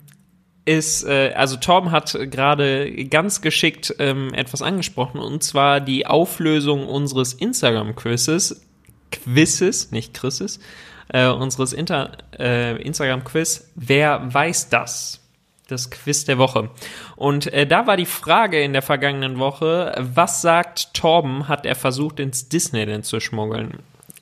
ist, 0.65 1.05
äh, 1.05 1.33
also 1.35 1.57
Torben 1.57 1.91
hat 1.91 2.17
gerade 2.31 2.93
ganz 3.07 3.41
geschickt 3.41 3.95
ähm, 3.99 4.33
etwas 4.35 4.63
angesprochen 4.63 5.19
und 5.21 5.43
zwar 5.43 5.81
die 5.81 6.07
Auflösung 6.07 6.87
unseres 6.87 7.35
Instagram-Quizzes, 7.35 8.63
Quizzes, 9.11 9.91
nicht 9.91 10.15
Chrises, 10.15 10.61
äh, 11.09 11.29
unseres 11.29 11.73
äh, 11.73 12.77
Instagram-Quiz. 12.83 13.71
Wer 13.75 14.33
weiß 14.33 14.69
das? 14.69 15.21
Das 15.69 15.91
Quiz 15.91 16.25
der 16.25 16.39
Woche. 16.39 16.71
Und 17.17 17.47
äh, 17.53 17.67
da 17.67 17.87
war 17.87 17.97
die 17.97 18.07
Frage 18.07 18.63
in 18.63 18.73
der 18.73 18.83
vergangenen 18.83 19.39
Woche, 19.39 19.95
was 19.97 20.43
sagt 20.43 20.93
Torben, 20.93 21.49
hat 21.49 21.67
er 21.67 21.77
versucht 21.77 22.21
ins 22.21 22.49
Disneyland 22.49 23.07
zu 23.07 23.21
schmuggeln? 23.21 23.79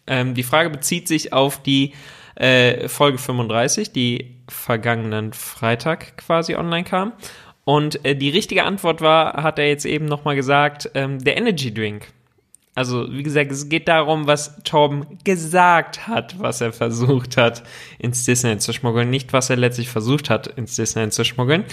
Ähm, 0.06 0.34
die 0.34 0.42
Frage 0.42 0.70
bezieht 0.70 1.08
sich 1.08 1.32
auf 1.32 1.62
die 1.62 1.94
äh, 2.40 2.88
Folge 2.88 3.18
35, 3.18 3.92
die 3.92 4.36
vergangenen 4.48 5.32
Freitag 5.32 6.16
quasi 6.16 6.54
online 6.56 6.84
kam. 6.84 7.12
Und 7.64 8.04
äh, 8.04 8.16
die 8.16 8.30
richtige 8.30 8.64
Antwort 8.64 9.00
war, 9.00 9.42
hat 9.42 9.58
er 9.58 9.68
jetzt 9.68 9.84
eben 9.84 10.06
nochmal 10.06 10.34
gesagt, 10.36 10.90
ähm, 10.94 11.18
der 11.22 11.36
Energy 11.36 11.72
Drink. 11.72 12.08
Also, 12.74 13.12
wie 13.12 13.22
gesagt, 13.22 13.50
es 13.50 13.68
geht 13.68 13.88
darum, 13.88 14.26
was 14.26 14.62
Torben 14.62 15.18
gesagt 15.24 16.06
hat, 16.06 16.40
was 16.40 16.60
er 16.60 16.72
versucht 16.72 17.36
hat, 17.36 17.62
ins 17.98 18.24
Disneyland 18.24 18.62
zu 18.62 18.72
schmuggeln, 18.72 19.10
nicht 19.10 19.32
was 19.32 19.50
er 19.50 19.56
letztlich 19.56 19.88
versucht 19.90 20.30
hat, 20.30 20.46
ins 20.46 20.76
Disneyland 20.76 21.12
zu 21.12 21.24
schmuggeln. 21.24 21.64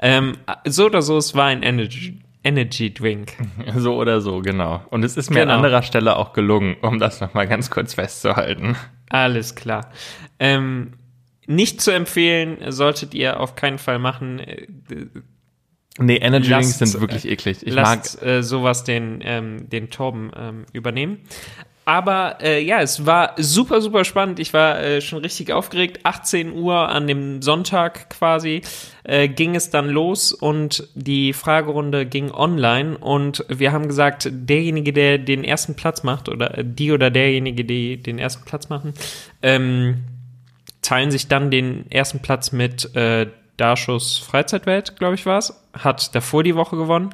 Ähm, 0.00 0.38
so 0.66 0.86
oder 0.86 1.02
so, 1.02 1.18
es 1.18 1.34
war 1.34 1.46
ein 1.46 1.62
Energy, 1.62 2.18
Energy 2.42 2.92
Drink. 2.92 3.34
so 3.76 3.94
oder 3.96 4.20
so, 4.20 4.40
genau. 4.40 4.80
Und 4.90 5.04
es 5.04 5.16
ist 5.16 5.30
mir 5.30 5.40
Genau. 5.40 5.52
an 5.52 5.58
anderer 5.58 5.82
Stelle 5.82 6.16
auch 6.16 6.32
gelungen, 6.32 6.76
um 6.82 6.98
das 6.98 7.20
nochmal 7.20 7.46
ganz 7.46 7.70
kurz 7.70 7.94
festzuhalten. 7.94 8.76
Alles 9.08 9.54
klar. 9.54 9.90
Ähm, 10.38 10.94
nicht 11.46 11.80
zu 11.80 11.92
empfehlen, 11.92 12.72
solltet 12.72 13.14
ihr 13.14 13.40
auf 13.40 13.54
keinen 13.54 13.78
Fall 13.78 13.98
machen. 13.98 14.40
Äh, 14.40 14.66
Nee, 15.98 16.16
Energy 16.16 16.50
Drinks 16.50 16.78
sind 16.78 17.00
wirklich 17.00 17.26
eklig. 17.26 17.66
Ich 17.66 17.72
Lasst 17.72 18.22
äh, 18.22 18.42
sowas 18.42 18.84
den, 18.84 19.20
ähm, 19.24 19.70
den 19.70 19.88
Torben 19.88 20.30
ähm, 20.36 20.66
übernehmen. 20.72 21.20
Aber 21.88 22.38
äh, 22.42 22.60
ja, 22.64 22.80
es 22.80 23.06
war 23.06 23.34
super, 23.36 23.80
super 23.80 24.04
spannend. 24.04 24.40
Ich 24.40 24.52
war 24.52 24.82
äh, 24.82 25.00
schon 25.00 25.20
richtig 25.20 25.52
aufgeregt. 25.52 26.00
18 26.02 26.52
Uhr 26.52 26.88
an 26.88 27.06
dem 27.06 27.42
Sonntag 27.42 28.10
quasi 28.10 28.62
äh, 29.04 29.28
ging 29.28 29.54
es 29.54 29.70
dann 29.70 29.88
los 29.88 30.32
und 30.32 30.88
die 30.96 31.32
Fragerunde 31.32 32.04
ging 32.04 32.32
online. 32.32 32.98
Und 32.98 33.44
wir 33.48 33.70
haben 33.70 33.86
gesagt, 33.86 34.28
derjenige, 34.32 34.92
der 34.92 35.18
den 35.18 35.44
ersten 35.44 35.76
Platz 35.76 36.02
macht, 36.02 36.28
oder 36.28 36.58
äh, 36.58 36.64
die 36.66 36.90
oder 36.90 37.12
derjenige, 37.12 37.64
die 37.64 38.02
den 38.02 38.18
ersten 38.18 38.44
Platz 38.44 38.68
machen, 38.68 38.92
ähm, 39.42 40.02
teilen 40.82 41.12
sich 41.12 41.28
dann 41.28 41.52
den 41.52 41.88
ersten 41.88 42.18
Platz 42.18 42.50
mit 42.50 42.96
äh, 42.96 43.28
Darschus 43.58 44.18
Freizeitwelt, 44.18 44.98
glaube 44.98 45.14
ich 45.14 45.24
war 45.24 45.38
es, 45.38 45.54
hat 45.72 46.16
davor 46.16 46.42
die 46.42 46.56
Woche 46.56 46.76
gewonnen. 46.76 47.10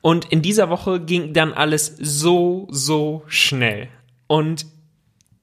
Und 0.00 0.24
in 0.32 0.40
dieser 0.40 0.70
Woche 0.70 0.98
ging 0.98 1.34
dann 1.34 1.52
alles 1.52 1.94
so, 1.98 2.68
so 2.70 3.22
schnell. 3.26 3.88
Und 4.26 4.66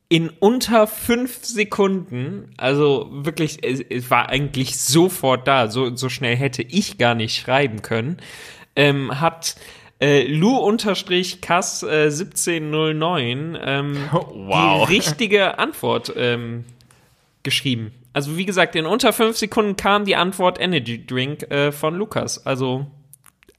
in 0.10 0.30
unter 0.30 0.88
fünf 0.88 1.46
Sekunden, 1.46 2.54
also 2.58 3.08
wirklich, 3.12 3.64
es, 3.64 4.10
war 4.12 4.28
eigentlich 4.28 4.78
sofort 4.78 5.48
da, 5.48 5.70
so, 5.70 5.96
so 5.96 6.10
schnell 6.10 6.36
hätte 6.36 6.64
ich 6.64 6.98
gar 6.98 7.16
nicht 7.16 7.40
schreiben 7.40 7.82
können, 7.82 8.18
ähm, 8.76 9.22
hat 9.22 9.56
äh, 10.02 10.28
Lu-Kass 10.28 11.84
äh, 11.84 12.06
1709 12.06 13.58
ähm, 13.64 13.98
Wow. 14.12 14.88
die 14.88 14.96
richtige 14.96 15.60
Antwort 15.60 16.12
ähm, 16.18 16.66
geschrieben. 17.44 17.94
Also 18.12 18.36
wie 18.36 18.46
gesagt, 18.46 18.76
in 18.76 18.86
unter 18.86 19.14
fünf 19.14 19.38
Sekunden 19.38 19.78
kam 19.78 20.04
die 20.04 20.16
Antwort 20.16 20.60
Energy 20.60 21.06
Drink 21.06 21.44
äh, 21.44 21.72
von 21.72 21.96
Lukas. 21.96 22.46
Also 22.46 22.88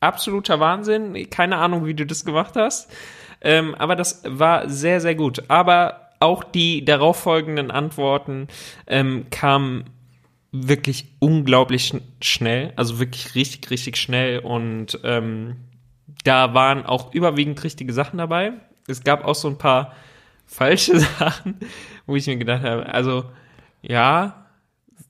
absoluter 0.01 0.61
Wahnsinn. 0.61 1.31
Keine 1.31 1.57
Ahnung, 1.57 1.87
wie 1.87 1.95
du 1.95 2.05
das 2.05 2.25
gemacht 2.25 2.55
hast. 2.57 2.91
Ähm, 3.43 3.75
aber 3.75 3.97
das 3.97 4.23
war 4.27 4.69
sehr, 4.69 5.01
sehr 5.01 5.15
gut. 5.15 5.43
Aber 5.49 6.11
auch 6.21 6.45
die 6.45 6.85
darauffolgenden 6.85 7.71
Antworten 7.71 8.49
ähm, 8.87 9.27
kamen 9.31 9.85
wirklich 10.53 11.07
unglaublich 11.19 11.87
schn 11.87 12.03
schnell. 12.21 12.73
Also 12.77 12.99
wirklich 12.99 13.35
richtig, 13.35 13.71
richtig 13.71 13.97
schnell. 13.97 14.39
Und 14.39 14.99
ähm, 15.03 15.57
da 16.25 16.55
waren 16.55 16.87
auch 16.87 17.13
überwiegend 17.13 17.63
richtige 17.65 17.93
Sachen 17.93 18.19
dabei. 18.19 18.53
Es 18.87 19.03
gab 19.03 19.25
auch 19.25 19.35
so 19.35 19.49
ein 19.49 19.59
paar 19.59 19.95
falsche 20.47 20.99
Sachen, 21.19 21.57
wo 22.07 22.17
ich 22.17 22.27
mir 22.27 22.37
gedacht 22.37 22.63
habe, 22.63 22.87
also 22.87 23.25
ja, 23.81 24.47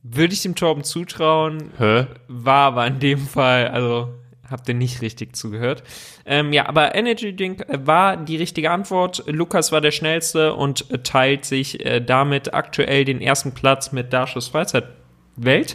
würde 0.02 0.32
ich 0.32 0.42
dem 0.42 0.54
Torben 0.54 0.84
zutrauen, 0.84 1.70
Hä? 1.78 2.06
war 2.28 2.68
aber 2.68 2.86
in 2.86 2.98
dem 2.98 3.18
Fall, 3.18 3.68
also 3.68 4.14
habt 4.52 4.68
ihr 4.68 4.74
nicht 4.74 5.02
richtig 5.02 5.34
zugehört. 5.34 5.82
Ähm, 6.24 6.52
ja, 6.52 6.68
aber 6.68 6.94
Energy 6.94 7.34
Drink 7.34 7.62
äh, 7.68 7.86
war 7.86 8.16
die 8.16 8.36
richtige 8.36 8.70
Antwort. 8.70 9.24
Lukas 9.26 9.72
war 9.72 9.80
der 9.80 9.90
schnellste 9.90 10.54
und 10.54 10.90
äh, 10.90 10.98
teilt 10.98 11.44
sich 11.44 11.84
äh, 11.84 12.00
damit 12.00 12.54
aktuell 12.54 13.04
den 13.04 13.20
ersten 13.20 13.52
Platz 13.52 13.90
mit 13.90 14.12
Darschus 14.12 14.48
Freizeitwelt. 14.48 15.74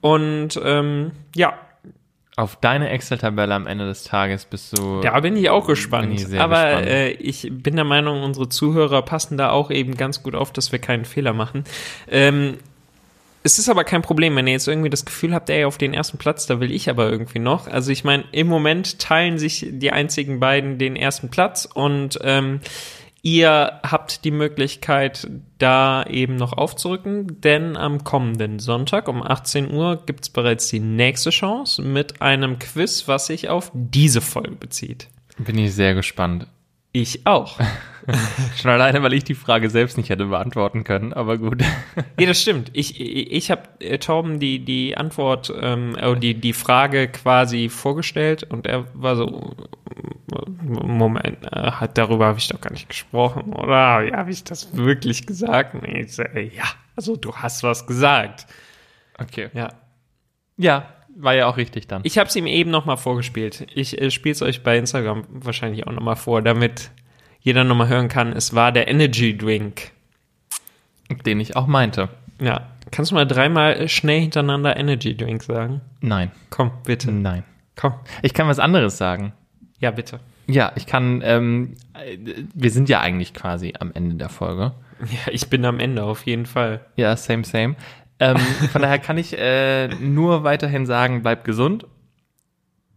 Und 0.00 0.60
ähm, 0.62 1.12
ja, 1.34 1.54
Auf 2.36 2.56
deine 2.56 2.88
Excel-Tabelle 2.90 3.54
am 3.54 3.66
Ende 3.66 3.86
des 3.86 4.04
Tages 4.04 4.46
bist 4.46 4.76
du. 4.76 5.00
da 5.00 5.20
bin 5.20 5.36
ich 5.36 5.50
auch 5.50 5.66
gespannt. 5.66 6.12
Ich 6.12 6.38
aber 6.38 6.64
gespannt. 6.64 6.86
Äh, 6.86 7.10
ich 7.12 7.48
bin 7.50 7.76
der 7.76 7.84
Meinung, 7.84 8.22
unsere 8.22 8.48
Zuhörer 8.48 9.02
passen 9.02 9.36
da 9.36 9.50
auch 9.50 9.70
eben 9.70 9.96
ganz 9.96 10.22
gut 10.22 10.34
auf, 10.34 10.52
dass 10.52 10.72
wir 10.72 10.78
keinen 10.78 11.04
Fehler 11.04 11.32
machen. 11.34 11.64
Ähm, 12.10 12.58
es 13.42 13.58
ist 13.58 13.68
aber 13.68 13.84
kein 13.84 14.02
Problem, 14.02 14.36
wenn 14.36 14.46
ihr 14.46 14.52
jetzt 14.52 14.68
irgendwie 14.68 14.90
das 14.90 15.04
Gefühl 15.04 15.34
habt, 15.34 15.50
ey, 15.50 15.64
auf 15.64 15.78
den 15.78 15.94
ersten 15.94 16.18
Platz, 16.18 16.46
da 16.46 16.60
will 16.60 16.70
ich 16.70 16.88
aber 16.88 17.10
irgendwie 17.10 17.40
noch. 17.40 17.66
Also 17.66 17.90
ich 17.90 18.04
meine, 18.04 18.24
im 18.32 18.46
Moment 18.46 18.98
teilen 18.98 19.38
sich 19.38 19.66
die 19.68 19.90
einzigen 19.90 20.38
beiden 20.40 20.78
den 20.78 20.96
ersten 20.96 21.28
Platz 21.28 21.68
und 21.72 22.18
ähm, 22.22 22.60
ihr 23.22 23.80
habt 23.82 24.24
die 24.24 24.30
Möglichkeit, 24.30 25.28
da 25.58 26.04
eben 26.04 26.36
noch 26.36 26.52
aufzurücken, 26.52 27.40
denn 27.40 27.76
am 27.76 28.04
kommenden 28.04 28.58
Sonntag 28.58 29.08
um 29.08 29.22
18 29.22 29.72
Uhr 29.72 30.02
gibt's 30.06 30.28
bereits 30.28 30.68
die 30.68 30.80
nächste 30.80 31.30
Chance 31.30 31.82
mit 31.82 32.22
einem 32.22 32.58
Quiz, 32.58 33.08
was 33.08 33.26
sich 33.26 33.48
auf 33.48 33.70
diese 33.74 34.20
Folge 34.20 34.52
bezieht. 34.52 35.08
Bin 35.38 35.58
ich 35.58 35.74
sehr 35.74 35.94
gespannt. 35.94 36.46
Ich 36.92 37.26
auch. 37.26 37.58
Schon 38.56 38.70
alleine, 38.70 39.02
weil 39.02 39.12
ich 39.12 39.24
die 39.24 39.34
Frage 39.34 39.70
selbst 39.70 39.96
nicht 39.96 40.10
hätte 40.10 40.26
beantworten 40.26 40.84
können, 40.84 41.12
aber 41.12 41.38
gut. 41.38 41.62
Ja, 42.20 42.26
das 42.26 42.42
stimmt. 42.42 42.70
Ich, 42.72 43.00
ich, 43.00 43.32
ich 43.32 43.50
habe 43.50 43.62
äh, 43.80 43.98
Torben 43.98 44.38
die, 44.38 44.64
die 44.64 44.96
Antwort, 44.96 45.52
ähm, 45.60 45.96
äh, 45.96 46.16
die, 46.16 46.34
die 46.34 46.52
Frage 46.52 47.08
quasi 47.08 47.68
vorgestellt 47.68 48.44
und 48.44 48.66
er 48.66 48.86
war 48.94 49.16
so, 49.16 49.54
Moment, 50.60 51.38
äh, 51.50 51.88
darüber 51.94 52.26
habe 52.26 52.38
ich 52.38 52.48
doch 52.48 52.60
gar 52.60 52.72
nicht 52.72 52.88
gesprochen, 52.88 53.52
oder? 53.52 54.02
Ja, 54.02 54.16
habe 54.16 54.30
ich 54.30 54.44
das 54.44 54.76
wirklich 54.76 55.26
gesagt? 55.26 55.74
Und 55.74 55.84
ich 55.84 56.14
so, 56.14 56.22
äh, 56.22 56.48
ja, 56.48 56.64
also 56.96 57.16
du 57.16 57.34
hast 57.34 57.62
was 57.62 57.86
gesagt. 57.86 58.46
Okay. 59.18 59.50
Ja. 59.54 59.68
Ja, 60.56 60.86
war 61.16 61.34
ja 61.34 61.46
auch 61.46 61.56
richtig 61.56 61.86
dann. 61.86 62.02
Ich 62.04 62.18
habe 62.18 62.28
es 62.28 62.36
ihm 62.36 62.46
eben 62.46 62.70
nochmal 62.70 62.96
vorgespielt. 62.96 63.66
Ich 63.74 64.00
äh, 64.00 64.10
spiele 64.10 64.32
es 64.32 64.42
euch 64.42 64.62
bei 64.62 64.78
Instagram 64.78 65.24
wahrscheinlich 65.30 65.86
auch 65.86 65.92
nochmal 65.92 66.16
vor, 66.16 66.42
damit 66.42 66.90
jeder 67.40 67.64
nochmal 67.64 67.88
hören 67.88 68.08
kann. 68.08 68.32
Es 68.32 68.54
war 68.54 68.72
der 68.72 68.88
Energy 68.88 69.36
Drink. 69.36 69.90
Den 71.26 71.40
ich 71.40 71.56
auch 71.56 71.66
meinte. 71.66 72.08
Ja. 72.40 72.68
Kannst 72.90 73.10
du 73.10 73.14
mal 73.14 73.26
dreimal 73.26 73.88
schnell 73.88 74.20
hintereinander 74.20 74.76
Energy 74.76 75.16
Drink 75.16 75.42
sagen? 75.42 75.80
Nein. 76.00 76.30
Komm, 76.50 76.72
bitte. 76.84 77.10
Nein. 77.10 77.44
Komm. 77.76 77.94
Ich 78.22 78.34
kann 78.34 78.48
was 78.48 78.58
anderes 78.58 78.98
sagen. 78.98 79.32
Ja, 79.78 79.90
bitte. 79.90 80.20
Ja, 80.46 80.72
ich 80.76 80.86
kann, 80.86 81.22
ähm, 81.24 81.74
äh, 81.94 82.18
wir 82.54 82.70
sind 82.70 82.88
ja 82.88 83.00
eigentlich 83.00 83.34
quasi 83.34 83.74
am 83.78 83.92
Ende 83.92 84.16
der 84.16 84.28
Folge. 84.28 84.72
Ja, 85.02 85.32
ich 85.32 85.50
bin 85.50 85.64
am 85.64 85.80
Ende 85.80 86.04
auf 86.04 86.26
jeden 86.26 86.46
Fall. 86.46 86.80
Ja, 86.94 87.16
same, 87.16 87.42
same. 87.42 87.74
Ähm, 88.30 88.36
von 88.72 88.82
daher 88.82 88.98
kann 88.98 89.18
ich 89.18 89.36
äh, 89.38 89.88
nur 89.88 90.44
weiterhin 90.44 90.86
sagen, 90.86 91.22
bleib 91.22 91.44
gesund. 91.44 91.84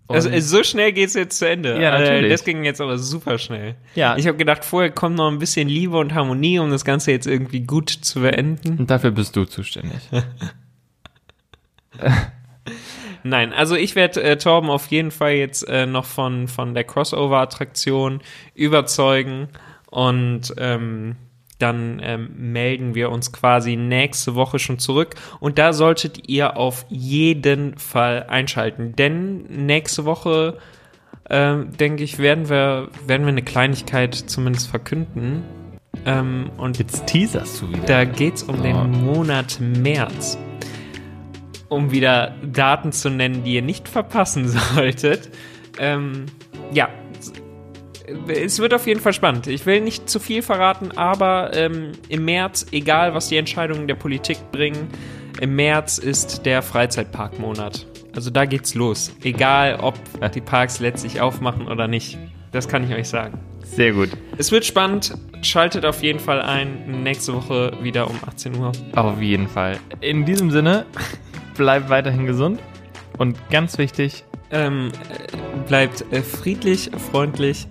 Und- 0.07 0.15
Also, 0.15 0.29
so 0.39 0.63
schnell 0.63 0.91
geht's 0.93 1.15
jetzt 1.15 1.39
zu 1.39 1.49
Ende. 1.49 1.81
Ja, 1.81 1.95
Äh, 1.95 1.99
natürlich. 2.01 2.31
Das 2.31 2.43
ging 2.43 2.63
jetzt 2.63 2.79
aber 2.79 2.97
super 2.99 3.37
schnell. 3.39 3.75
Ja. 3.95 4.15
Ich 4.17 4.27
habe 4.27 4.37
gedacht, 4.37 4.63
vorher 4.63 4.91
kommt 4.91 5.15
noch 5.15 5.29
ein 5.31 5.39
bisschen 5.39 5.67
Liebe 5.67 5.97
und 5.97 6.13
Harmonie, 6.13 6.59
um 6.59 6.69
das 6.69 6.85
Ganze 6.85 7.11
jetzt 7.11 7.25
irgendwie 7.25 7.61
gut 7.61 7.89
zu 7.89 8.21
beenden. 8.21 8.77
Und 8.77 8.89
dafür 8.91 9.09
bist 9.11 9.35
du 9.35 9.45
zuständig. 9.45 9.97
Nein, 13.23 13.53
also 13.53 13.75
ich 13.75 13.95
werde 13.95 14.21
äh, 14.21 14.37
Torben 14.37 14.69
auf 14.69 14.87
jeden 14.87 15.09
Fall 15.11 15.31
jetzt 15.31 15.67
äh, 15.67 15.85
noch 15.87 16.05
von, 16.05 16.47
von 16.47 16.73
der 16.75 16.83
Crossover-Attraktion 16.83 18.21
überzeugen 18.53 19.47
und 19.89 20.53
ähm, 20.57 21.15
dann 21.59 21.99
ähm, 22.03 22.29
melden 22.37 22.95
wir 22.95 23.11
uns 23.11 23.31
quasi 23.31 23.75
nächste 23.75 24.35
Woche 24.35 24.59
schon 24.59 24.77
zurück 24.79 25.15
und 25.39 25.57
da 25.57 25.71
solltet 25.73 26.27
ihr 26.29 26.57
auf 26.57 26.85
jeden 26.89 27.77
Fall 27.77 28.25
einschalten, 28.27 28.95
denn 28.95 29.43
nächste 29.43 30.05
Woche 30.05 30.57
ähm, 31.29 31.71
denke 31.77 32.03
ich 32.03 32.19
werden 32.19 32.49
wir 32.49 32.89
werden 33.07 33.23
wir 33.23 33.29
eine 33.29 33.41
Kleinigkeit 33.41 34.13
zumindest 34.15 34.69
verkünden 34.69 35.43
ähm, 36.05 36.51
und 36.57 36.77
Jetzt 36.77 37.07
teaserst 37.07 37.61
du 37.61 37.69
wieder. 37.69 37.79
da 37.85 38.03
geht's 38.05 38.43
um 38.43 38.59
Oh. 38.59 38.61
den 38.63 39.03
Monat 39.05 39.59
März. 39.61 40.37
Um 41.67 41.91
wieder 41.91 42.35
Daten 42.45 42.91
zu 42.91 43.09
nennen, 43.09 43.43
die 43.43 43.55
ihr 43.55 43.61
nicht 43.63 43.87
verpassen 43.89 44.47
solltet. 44.75 45.29
Ähm, 45.79 46.25
ja, 46.71 46.89
es 48.27 48.59
wird 48.59 48.73
auf 48.73 48.87
jeden 48.87 48.99
Fall 48.99 49.13
spannend. 49.13 49.47
Ich 49.47 49.65
will 49.65 49.81
nicht 49.81 50.09
zu 50.09 50.19
viel 50.19 50.41
verraten, 50.41 50.91
aber 50.95 51.51
ähm, 51.53 51.93
im 52.09 52.25
März, 52.25 52.65
egal 52.71 53.13
was 53.13 53.29
die 53.29 53.37
Entscheidungen 53.37 53.87
der 53.87 53.95
Politik 53.95 54.37
bringen, 54.51 54.87
im 55.41 55.55
März 55.55 55.97
ist 55.97 56.45
der 56.45 56.61
Freizeitparkmonat. 56.61 57.87
Also 58.15 58.29
da 58.29 58.45
geht's 58.45 58.75
los. 58.75 59.11
Egal, 59.23 59.79
ob 59.81 59.95
die 60.33 60.41
Parks 60.41 60.79
letztlich 60.79 61.19
aufmachen 61.19 61.67
oder 61.67 61.87
nicht. 61.87 62.17
Das 62.51 62.69
kann 62.69 62.89
ich 62.89 62.95
euch 62.95 63.09
sagen. 63.09 63.37
Sehr 63.63 63.91
gut. 63.91 64.09
Es 64.37 64.51
wird 64.51 64.63
spannend. 64.63 65.13
Schaltet 65.41 65.85
auf 65.85 66.01
jeden 66.01 66.19
Fall 66.19 66.41
ein. 66.41 67.03
Nächste 67.03 67.33
Woche 67.33 67.73
wieder 67.81 68.09
um 68.09 68.15
18 68.25 68.55
Uhr. 68.55 68.71
Auf 68.93 69.21
jeden 69.21 69.49
Fall. 69.49 69.77
In 69.99 70.23
diesem 70.23 70.51
Sinne, 70.51 70.85
bleib 71.57 71.89
weiterhin 71.89 72.25
gesund. 72.25 72.59
Und 73.17 73.37
ganz 73.49 73.77
wichtig, 73.77 74.23
Ähm, 74.51 74.91
äh, 75.09 75.67
bleibt 75.67 76.05
äh, 76.13 76.21
friedlich, 76.21 76.91
freundlich 77.11 77.67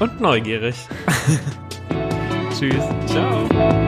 und 0.00 0.20
neugierig. 0.20 0.76
Tschüss. 2.58 2.84
Ciao. 3.06 3.81